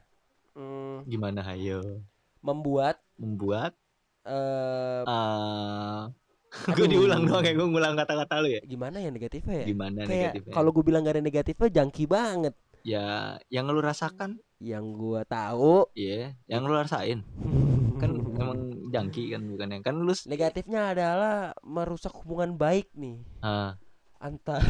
Hmm, 0.56 1.04
Gimana 1.04 1.44
hayo? 1.44 2.00
membuat 2.40 2.96
Membuat 3.20 3.76
eh 4.24 5.04
ah 5.04 6.08
Aduh. 6.08 6.25
Gue 6.66 6.86
diulang 6.88 7.22
doang 7.22 7.40
kayak 7.40 7.56
gue 7.56 7.66
ngulang 7.66 7.94
kata-kata 7.94 8.34
lu 8.40 8.48
ya. 8.50 8.60
gimana 8.62 8.96
ya 8.98 9.10
negatifnya 9.10 9.56
ya? 9.62 9.66
Gimana 9.66 9.98
Kayak 10.02 10.10
negatifnya? 10.32 10.52
kalau 10.52 10.70
gue 10.70 10.82
bilang 10.82 11.02
gak 11.02 11.14
ada 11.14 11.22
negatifnya 11.22 11.68
jangki 11.72 12.04
banget. 12.06 12.54
ya 12.82 13.06
yang 13.48 13.66
lu 13.66 13.78
rasakan, 13.78 14.38
Yang 14.56 14.84
gua 14.94 15.20
tahu 15.22 15.90
iya, 15.92 16.32
yang 16.46 16.64
lu 16.64 16.72
rasain. 16.72 17.20
Kan 18.00 18.12
emang 18.16 18.60
jangki 18.88 19.30
kan 19.30 19.42
bukan 19.42 19.68
yang 19.70 19.82
kan 19.82 19.96
lu 19.96 20.12
negatifnya 20.26 20.92
adalah 20.92 21.34
merusak 21.60 22.12
hubungan 22.14 22.54
baik 22.54 22.92
nih 22.92 23.18
ah, 23.40 23.74
antara 24.20 24.62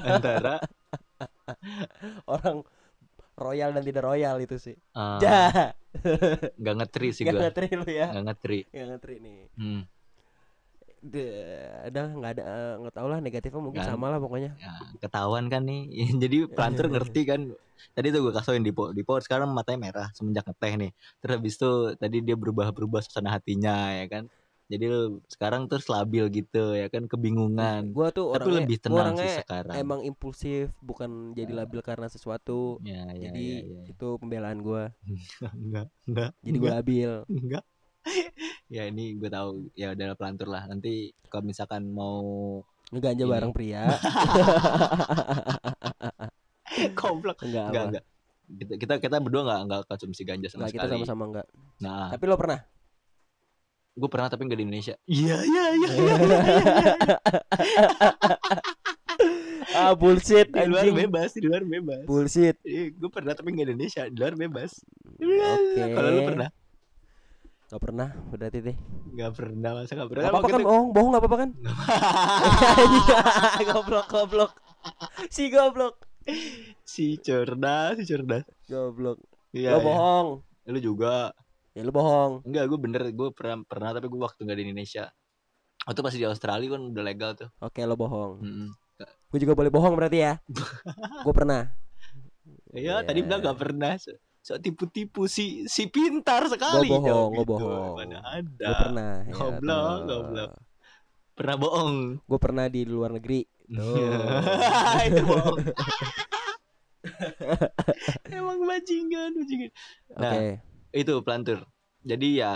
antara 0.00 0.54
orang 2.26 2.62
royal 3.34 3.74
dan 3.74 3.82
tidak 3.82 4.02
royal 4.04 4.38
itu 4.38 4.56
sih. 4.56 4.76
ah, 4.94 5.18
Dah. 5.18 5.74
nggak 6.54 6.74
ngetri 6.76 7.08
sih 7.10 7.22
Gak 7.22 7.34
gua. 7.34 7.42
ngetri 7.44 7.68
lu 7.72 7.86
ya. 7.86 8.06
Nggak 8.10 8.24
ngetri. 8.24 8.58
Gak 8.68 8.86
ngetri 8.88 9.14
nih. 9.18 9.38
Hmm. 9.54 9.82
Deh, 11.04 11.28
Udah 11.92 12.04
nggak 12.16 12.30
ada 12.40 12.44
nggak 12.80 12.94
tahu 12.96 13.06
lah 13.12 13.18
negatifnya 13.20 13.60
mungkin 13.60 13.82
Nggak- 13.84 13.92
sama 13.92 14.06
lah 14.12 14.18
pokoknya. 14.24 14.50
Ya, 14.64 14.72
ketahuan 15.02 15.46
kan 15.52 15.62
nih. 15.68 15.80
Jadi 16.22 16.36
pelantur 16.56 16.86
ngerti 16.92 17.20
kan. 17.30 17.40
Tadi 17.94 18.06
tuh 18.14 18.20
gue 18.24 18.32
kasuin 18.32 18.62
Dipo. 18.64 18.82
Dipo 18.96 19.12
sekarang 19.20 19.48
matanya 19.52 19.78
merah 19.86 20.06
semenjak 20.16 20.44
ngeteh 20.48 20.72
nih. 20.80 20.90
Terus 21.20 21.32
habis 21.36 21.54
itu 21.58 21.70
tadi 22.00 22.16
dia 22.26 22.36
berubah-berubah 22.42 23.00
suasana 23.04 23.30
hatinya 23.36 23.92
ya 24.00 24.06
kan. 24.08 24.24
Jadi 24.72 24.84
lu 24.88 25.20
sekarang 25.28 25.68
terus 25.68 25.86
labil 25.92 26.24
gitu 26.32 26.72
ya 26.80 26.86
kan 26.88 27.04
kebingungan. 27.10 27.92
Gua 27.92 28.08
tuh 28.16 28.26
Tapi 28.32 28.48
orangnya 28.48 28.64
lebih 28.64 28.76
gua 28.80 28.82
tenang 28.88 29.06
orangnya 29.12 29.24
sih 29.28 29.30
sekarang. 29.44 29.76
emang 29.84 30.00
impulsif 30.08 30.66
bukan 30.80 31.10
jadi 31.36 31.52
labil 31.60 31.80
karena 31.84 32.06
sesuatu. 32.08 32.80
Ya, 32.80 33.04
ya, 33.12 33.28
jadi 33.28 33.44
ya, 33.44 33.58
ya, 33.60 33.80
ya. 33.84 33.84
itu 33.92 34.06
pembelaan 34.20 34.58
gua. 34.64 34.82
enggak, 35.64 35.86
enggak. 36.08 36.30
Jadi 36.40 36.56
gua 36.62 36.70
labil. 36.80 37.10
enggak. 37.28 37.64
Ya 38.74 38.90
ini 38.90 39.14
gue 39.14 39.30
tahu 39.30 39.70
ya 39.78 39.94
udah 39.94 40.18
pelantur 40.18 40.50
lah. 40.50 40.66
Nanti 40.66 41.14
kalau 41.30 41.46
misalkan 41.46 41.86
mau 41.94 42.58
Ngeganja 42.90 43.24
bareng 43.24 43.54
pria. 43.54 43.86
komplek 46.98 47.38
Enggak 47.42 47.66
enggak 47.70 47.84
enggak. 47.90 48.04
Kita 48.44 48.74
kita 48.76 48.94
kita 49.00 49.16
berdua 49.22 49.42
enggak 49.46 49.60
enggak 49.66 49.80
konsumsi 49.88 50.22
ganja 50.26 50.48
sama 50.50 50.66
Enggak 50.66 50.74
kita 50.74 50.84
sekali. 50.84 50.94
sama-sama 51.00 51.22
enggak. 51.30 51.46
Nah, 51.80 52.10
Tapi 52.10 52.24
lo 52.26 52.36
pernah? 52.36 52.60
gue 53.94 54.10
pernah 54.10 54.26
tapi 54.26 54.42
enggak 54.42 54.58
di 54.58 54.64
Indonesia. 54.66 54.94
Iya, 55.06 55.38
iya, 55.46 55.64
iya. 55.78 55.88
ah, 59.70 59.86
ah, 59.86 59.92
bullshit 59.94 60.50
Di 60.50 60.66
luar 60.66 60.82
anjing. 60.82 60.98
bebas, 60.98 61.30
di 61.30 61.46
luar 61.46 61.62
bebas. 61.62 62.02
Bullshit. 62.02 62.58
gue 62.90 63.10
pernah 63.14 63.38
tapi 63.38 63.54
nggak 63.54 63.70
Indonesia, 63.70 64.02
di 64.10 64.18
luar 64.18 64.34
bebas. 64.34 64.82
Oke. 65.14 65.78
Kalau 65.94 66.10
lu 66.10 66.20
pernah? 66.26 66.50
Gak 67.72 67.80
pernah, 67.80 68.08
berarti 68.28 68.58
deh. 68.60 68.76
Nggak 69.14 69.32
pernah, 69.34 69.70
masa 69.74 69.92
nggak 69.96 70.10
pernah? 70.12 70.22
Gak 70.22 70.32
apa-apa 70.32 70.46
kan 70.46 70.60
Kita- 70.60 70.68
bohong, 70.68 70.86
bohong 70.92 71.10
gak 71.10 71.22
apa-apa 71.22 71.38
kan? 71.38 71.50
goblok, 73.68 74.06
goblok. 74.06 74.52
Si 75.32 75.48
goblok. 75.48 75.94
si 76.84 77.16
cerdas, 77.20 77.96
si 77.96 78.04
cerdas. 78.04 78.44
Goblok. 78.68 79.18
Iya, 79.50 79.74
lo 79.74 79.78
iya. 79.80 79.84
bohong. 79.84 80.28
Lu 80.68 80.78
juga. 80.80 81.32
Ya 81.74 81.82
lu 81.82 81.90
bohong. 81.90 82.44
Enggak, 82.46 82.64
gue 82.70 82.78
bener, 82.78 83.02
gue 83.10 83.28
pernah 83.34 83.58
pernah 83.64 83.90
tapi 83.92 84.06
gue 84.06 84.20
waktu 84.20 84.40
nggak 84.44 84.58
di 84.60 84.64
Indonesia. 84.70 85.04
Waktu 85.84 86.00
pas 86.00 86.14
di 86.14 86.24
Australia 86.24 86.68
kan 86.70 86.80
udah 86.92 87.04
legal 87.04 87.30
tuh. 87.34 87.48
Oke, 87.60 87.82
lo 87.84 87.96
bohong. 87.96 88.40
Mm-mm. 88.40 88.68
Gue 89.28 89.38
juga 89.42 89.58
boleh 89.58 89.72
bohong 89.74 89.98
berarti 89.98 90.22
ya. 90.22 90.38
Gue 91.26 91.34
pernah. 91.34 91.66
Iya, 92.70 93.02
Iya. 93.02 93.02
tadi 93.02 93.20
bilang 93.26 93.42
nggak 93.42 93.58
pernah. 93.58 93.98
So, 94.44 94.60
tipu-tipu 94.60 95.24
si 95.24 95.64
si 95.64 95.88
pintar 95.88 96.44
sekali. 96.52 96.92
Gue 96.92 97.00
bohong, 97.00 97.32
gue 97.32 97.44
gitu. 97.48 97.56
bohong. 97.56 97.96
Mana 97.96 98.20
ada. 98.28 98.66
Gue 98.68 98.76
pernah. 98.76 99.12
ya, 99.24 99.32
Goblok, 99.32 99.80
tuh. 99.80 100.04
goblok. 100.04 100.50
Pernah 101.32 101.56
bohong. 101.56 101.96
Gue 102.28 102.40
pernah 102.44 102.66
di 102.68 102.84
luar 102.84 103.16
negeri. 103.16 103.40
Tuh. 103.72 104.20
itu 105.08 105.22
bohong. 105.24 105.64
Emang 108.36 108.60
bajingan, 108.68 109.32
bajingan. 109.32 109.70
Nah, 110.12 110.32
Oke. 110.36 110.60
itu 110.92 111.12
pelantur. 111.24 111.64
Jadi 112.04 112.44
ya 112.44 112.52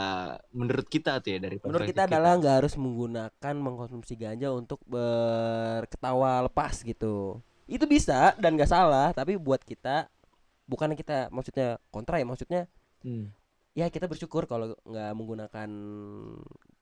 menurut 0.53 0.85
kita 0.93 1.25
tuh 1.25 1.33
ya 1.33 1.39
dari 1.41 1.57
Menurut 1.57 1.89
perspektif 1.89 1.97
kita 1.97 2.05
adalah 2.05 2.37
nggak 2.37 2.57
harus 2.61 2.77
menggunakan 2.77 3.55
mengkonsumsi 3.57 4.13
ganja 4.21 4.53
untuk 4.53 4.77
berketawa 4.85 6.45
lepas 6.45 6.85
gitu. 6.85 7.41
Itu 7.65 7.89
bisa 7.89 8.37
dan 8.37 8.61
nggak 8.61 8.69
salah, 8.69 9.17
tapi 9.17 9.41
buat 9.41 9.65
kita 9.65 10.13
bukan 10.69 10.93
kita 10.93 11.27
maksudnya 11.29 11.69
kontra 11.89 12.17
ya 12.17 12.25
maksudnya 12.25 12.63
Hmm. 12.99 13.31
ya 13.73 13.87
kita 13.87 14.05
bersyukur 14.05 14.45
kalau 14.45 14.75
nggak 14.83 15.11
menggunakan 15.13 15.71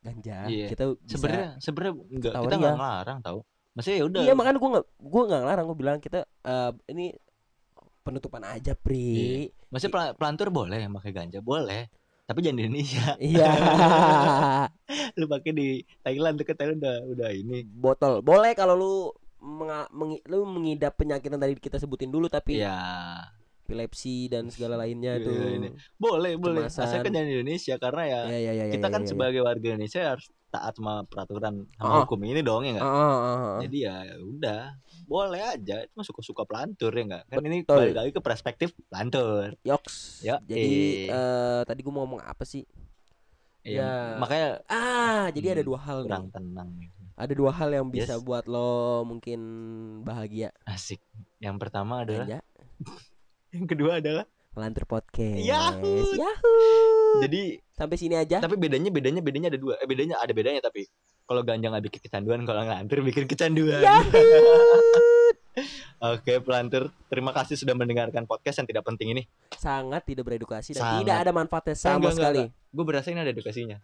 ganja 0.00 0.38
Iya. 0.44 0.66
kita 0.66 0.84
Sebenarnya 1.04 1.48
sebenarnya 1.58 1.92
ketawa 2.18 2.42
kita 2.42 2.56
nggak 2.56 2.74
ngelarang 2.74 3.18
tau. 3.20 3.38
Maksudnya 3.72 3.96
ya 3.96 4.04
udah. 4.06 4.22
iya 4.22 4.32
makanya 4.32 4.56
gue 4.56 4.70
nggak 4.72 4.86
gue 4.98 5.22
nggak 5.22 5.40
ngelarang 5.40 5.64
gue 5.66 5.76
bilang 5.76 5.98
kita 5.98 6.20
eh, 6.24 6.72
ini 6.88 7.06
penutupan 8.00 8.42
aja 8.42 8.72
pri 8.72 9.50
Maksudnya 9.68 9.92
pel- 9.92 10.14
pelantur 10.14 10.48
boleh 10.48 10.78
pakai 10.90 11.12
ganja, 11.12 11.38
boleh. 11.40 11.90
Tapi 12.24 12.38
jangan 12.40 12.56
di 12.56 12.62
Indonesia. 12.64 13.06
iya 13.20 13.50
Lu 15.14 15.26
pakai 15.26 15.52
di 15.52 15.68
Thailand 16.00 16.36
deket 16.36 16.56
Thailand 16.56 16.80
udah 16.80 16.96
udah 17.08 17.28
ini. 17.30 17.62
botol 17.62 18.18
boleh 18.20 18.50
kalau 18.52 18.74
lu 18.74 18.94
menga- 19.38 19.90
mengi- 19.90 20.24
lu 20.24 20.42
mengidap 20.44 20.96
penyakit 20.96 21.28
yang 21.28 21.38
tadi 21.38 21.54
kita 21.54 21.76
sebutin 21.76 22.08
dulu 22.08 22.26
tapi 22.26 22.58
Iya. 22.58 22.72
Epilepsi 23.66 24.30
dan 24.30 24.46
segala 24.46 24.78
lainnya 24.86 25.18
Iya, 25.18 25.26
tuh 25.26 25.34
ini. 25.50 25.68
Boleh, 25.96 26.38
boleh. 26.38 26.64
Asalkan 26.64 27.10
jangan 27.10 27.26
di 27.26 27.34
Indonesia 27.34 27.74
karena 27.76 28.02
ya 28.06 28.20
ya 28.24 28.38
ya 28.40 28.52
ya 28.52 28.52
ya, 28.62 28.64
kita 28.70 28.86
ya, 28.86 28.92
kan 28.94 29.00
ya, 29.00 29.04
ya. 29.04 29.10
sebagai 29.10 29.40
warga 29.42 29.66
Indonesia 29.68 30.00
harus 30.06 30.26
taat 30.46 30.72
sama 30.72 31.02
peraturan 31.04 31.54
sama 31.74 31.90
Oh. 31.90 32.00
hukum 32.00 32.22
ini 32.22 32.40
dong 32.40 32.62
ya 32.62 32.78
enggak? 32.78 32.86
Ah, 32.86 32.94
ah, 32.94 33.02
ah, 33.02 33.36
ah. 33.36 33.58
Jadi 33.60 33.76
ya 33.82 33.96
udah, 34.16 34.62
boleh 35.04 35.42
aja. 35.42 35.76
Itu 35.82 35.92
mah 35.92 36.06
suka-suka 36.06 36.42
pelantur 36.42 36.90
ya 36.90 37.02
enggak? 37.04 37.24
Kan 37.26 37.42
ini 37.42 37.58
Betul. 37.60 37.76
balik 37.82 37.96
lagi 37.96 38.10
ke 38.14 38.20
perspektif 38.20 38.68
pelantur. 38.86 39.58
Yoks. 39.60 40.22
Ya, 40.22 40.38
Jadi 40.40 40.70
eh. 41.04 41.12
eh, 41.12 41.60
tadi 41.62 41.82
gue 41.82 41.90
mau 41.90 42.06
ngomong 42.06 42.22
apa 42.22 42.46
sih? 42.46 42.62
Iya. 43.60 43.82
Ya. 43.82 43.92
Makanya 44.16 44.48
Ah, 44.64 45.26
jadi 45.28 45.46
ada 45.52 45.60
Hmm, 45.60 45.68
dua 45.68 45.78
hal 45.82 45.98
nih. 45.98 46.04
kurang 46.06 46.26
tenang 46.30 46.70
nih. 46.72 46.88
Ada 47.16 47.32
dua 47.32 47.50
hal 47.50 47.70
yang 47.72 47.86
bisa 47.88 48.14
Yes. 48.14 48.22
buat 48.22 48.44
lo 48.46 48.70
mungkin 49.02 49.40
bahagia. 50.02 50.54
Asik. 50.62 51.02
Yang 51.36 51.56
pertama 51.58 52.06
adalah 52.06 52.38
yang 53.54 53.66
kedua 53.66 53.98
adalah 54.02 54.24
Lantur 54.56 54.88
Podcast. 54.88 55.36
Yahoo! 55.36 56.16
Yahoo! 56.16 57.20
jadi 57.20 57.60
Sampai 57.76 58.00
sini 58.00 58.16
aja. 58.16 58.40
tapi 58.40 58.56
bedanya 58.56 58.88
bedanya 58.88 59.20
bedanya 59.20 59.52
ada 59.52 59.60
dua. 59.60 59.76
Eh 59.76 59.84
bedanya 59.84 60.16
ada 60.16 60.32
bedanya 60.32 60.64
tapi 60.64 60.88
kalau 61.28 61.44
ganja 61.44 61.68
nggak 61.68 61.84
bikin 61.92 62.00
kecanduan, 62.08 62.40
kalau 62.48 62.64
ngelantur 62.64 63.04
bikin 63.04 63.28
kecanduan. 63.28 63.82
Oke, 65.96 66.38
pelantur, 66.44 66.92
terima 67.08 67.32
kasih 67.32 67.56
sudah 67.56 67.72
mendengarkan 67.72 68.28
podcast 68.28 68.60
yang 68.60 68.68
tidak 68.68 68.84
penting 68.84 69.16
ini. 69.16 69.22
Sangat 69.56 70.04
tidak 70.04 70.28
beredukasi 70.28 70.76
dan 70.76 70.84
Sangat. 70.84 71.00
tidak 71.02 71.16
ada 71.24 71.30
manfaatnya 71.32 71.72
sama 71.74 71.96
Enggak, 71.96 72.12
enggak, 72.12 72.14
sekali. 72.16 72.42
Gue 72.72 72.84
berasa 72.84 73.08
ini 73.12 73.20
ada 73.24 73.32
edukasinya. 73.32 73.78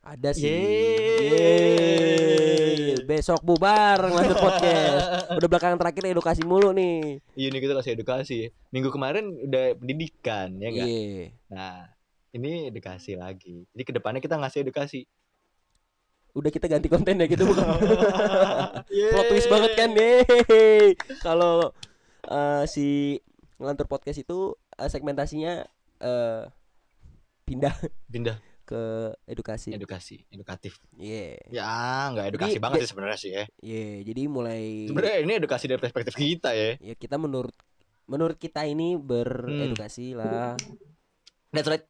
Ada 0.00 0.32
sih. 0.32 0.48
Yeay. 0.48 1.28
Yeay. 1.28 3.04
Besok 3.04 3.44
bubar 3.44 4.00
Lantur 4.00 4.40
Podcast. 4.40 5.28
Udah 5.36 5.48
belakangan 5.50 5.76
terakhir 5.76 6.08
edukasi 6.08 6.40
mulu 6.40 6.72
nih. 6.72 7.20
Iya 7.36 7.48
nih 7.52 7.60
kita 7.60 7.76
kasih 7.76 7.92
edukasi. 8.00 8.48
Minggu 8.72 8.88
kemarin 8.88 9.28
udah 9.28 9.76
pendidikan 9.76 10.56
ya 10.56 10.68
enggak? 10.72 10.88
Iya. 10.88 11.24
Nah, 11.52 11.92
ini 12.32 12.72
edukasi 12.72 13.12
lagi. 13.20 13.68
Jadi 13.76 13.82
ke 13.84 13.92
depannya 13.92 14.24
kita 14.24 14.40
ngasih 14.40 14.64
edukasi. 14.64 15.04
Udah 16.32 16.48
kita 16.48 16.64
ganti 16.64 16.88
konten 16.88 17.20
ya 17.20 17.28
gitu 17.28 17.44
bukan? 17.44 17.66
Plot 19.12 19.26
twist 19.28 19.52
banget 19.52 19.72
kan 19.76 19.92
Yeay. 19.92 20.96
Kalau 21.20 21.76
eh, 22.24 22.64
si 22.64 23.20
ngelantur 23.60 23.84
podcast 23.84 24.16
itu 24.16 24.56
eh, 24.80 24.88
segmentasinya 24.88 25.68
eh 26.00 26.42
pindah 27.44 27.74
Pindah 28.08 28.49
ke 28.70 28.82
edukasi. 29.26 29.74
edukasi, 29.74 30.16
edukatif. 30.30 30.78
Iya. 30.94 31.42
Ya, 31.50 31.74
nggak 32.14 32.26
edukasi 32.30 32.54
Jadi, 32.54 32.62
banget 32.62 32.78
sih 32.80 32.88
sebenarnya 32.94 33.18
sih 33.18 33.30
ya. 33.34 33.44
Iya, 33.58 33.88
jadi 34.06 34.22
mulai 34.30 34.86
Sebenarnya 34.86 35.18
ini 35.26 35.32
edukasi 35.42 35.66
dari 35.66 35.82
perspektif 35.82 36.14
kita 36.14 36.54
ya. 36.54 36.78
ya 36.78 36.94
kita 36.94 37.18
menurut 37.18 37.54
menurut 38.06 38.38
kita 38.38 38.62
ini 38.62 38.94
beredukasi 38.94 40.14
lah. 40.14 40.54
That's 41.50 41.66
right. 41.66 41.82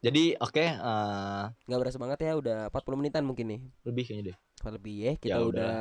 Jadi 0.00 0.36
oke 0.36 0.60
eh, 0.60 1.42
nggak 1.48 1.80
berasa 1.80 1.96
banget 1.96 2.18
ya 2.22 2.32
udah 2.36 2.58
40 2.68 3.00
menitan 3.00 3.24
mungkin 3.24 3.48
nih. 3.48 3.60
lebih 3.82 4.04
kayaknya 4.04 4.24
deh. 4.32 4.36
Lebih 4.68 4.96
ya 5.00 5.12
kita 5.16 5.32
Ya 5.32 5.38
udah 5.40 5.76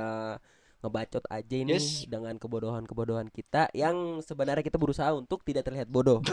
ngebacot 0.79 1.25
aja 1.27 1.55
ini 1.57 1.73
Yes. 1.73 2.05
dengan 2.05 2.37
kebodohan-kebodohan 2.37 3.27
kita 3.27 3.73
yang 3.73 4.21
sebenarnya 4.21 4.61
kita 4.61 4.77
berusaha 4.77 5.09
untuk 5.11 5.41
tidak 5.43 5.65
terlihat 5.65 5.89
bodoh. 5.89 6.21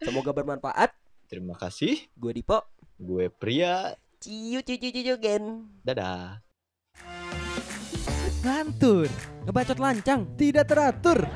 Semoga 0.00 0.32
bermanfaat. 0.32 0.90
Terima 1.30 1.54
kasih. 1.54 2.10
Gue 2.18 2.34
Dipo. 2.34 2.58
Gue 2.98 3.30
pria. 3.30 3.94
Ciu 4.18 4.66
ciu 4.66 4.76
ciu 4.82 4.90
ciu 4.90 5.16
gen. 5.22 5.70
Dadah. 5.86 6.42
Ngantur, 8.40 9.06
ngebacot 9.46 9.78
lancang, 9.78 10.24
tidak 10.34 10.72
teratur. 10.72 11.28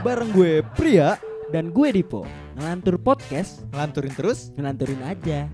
Bareng 0.00 0.32
gue 0.32 0.64
Pria 0.74 1.20
dan 1.52 1.70
gue 1.70 1.92
Dipo. 1.92 2.24
Ngelantur 2.56 2.96
podcast, 2.96 3.60
ngelanturin 3.70 4.14
terus, 4.16 4.50
ngelanturin 4.56 5.04
aja. 5.04 5.52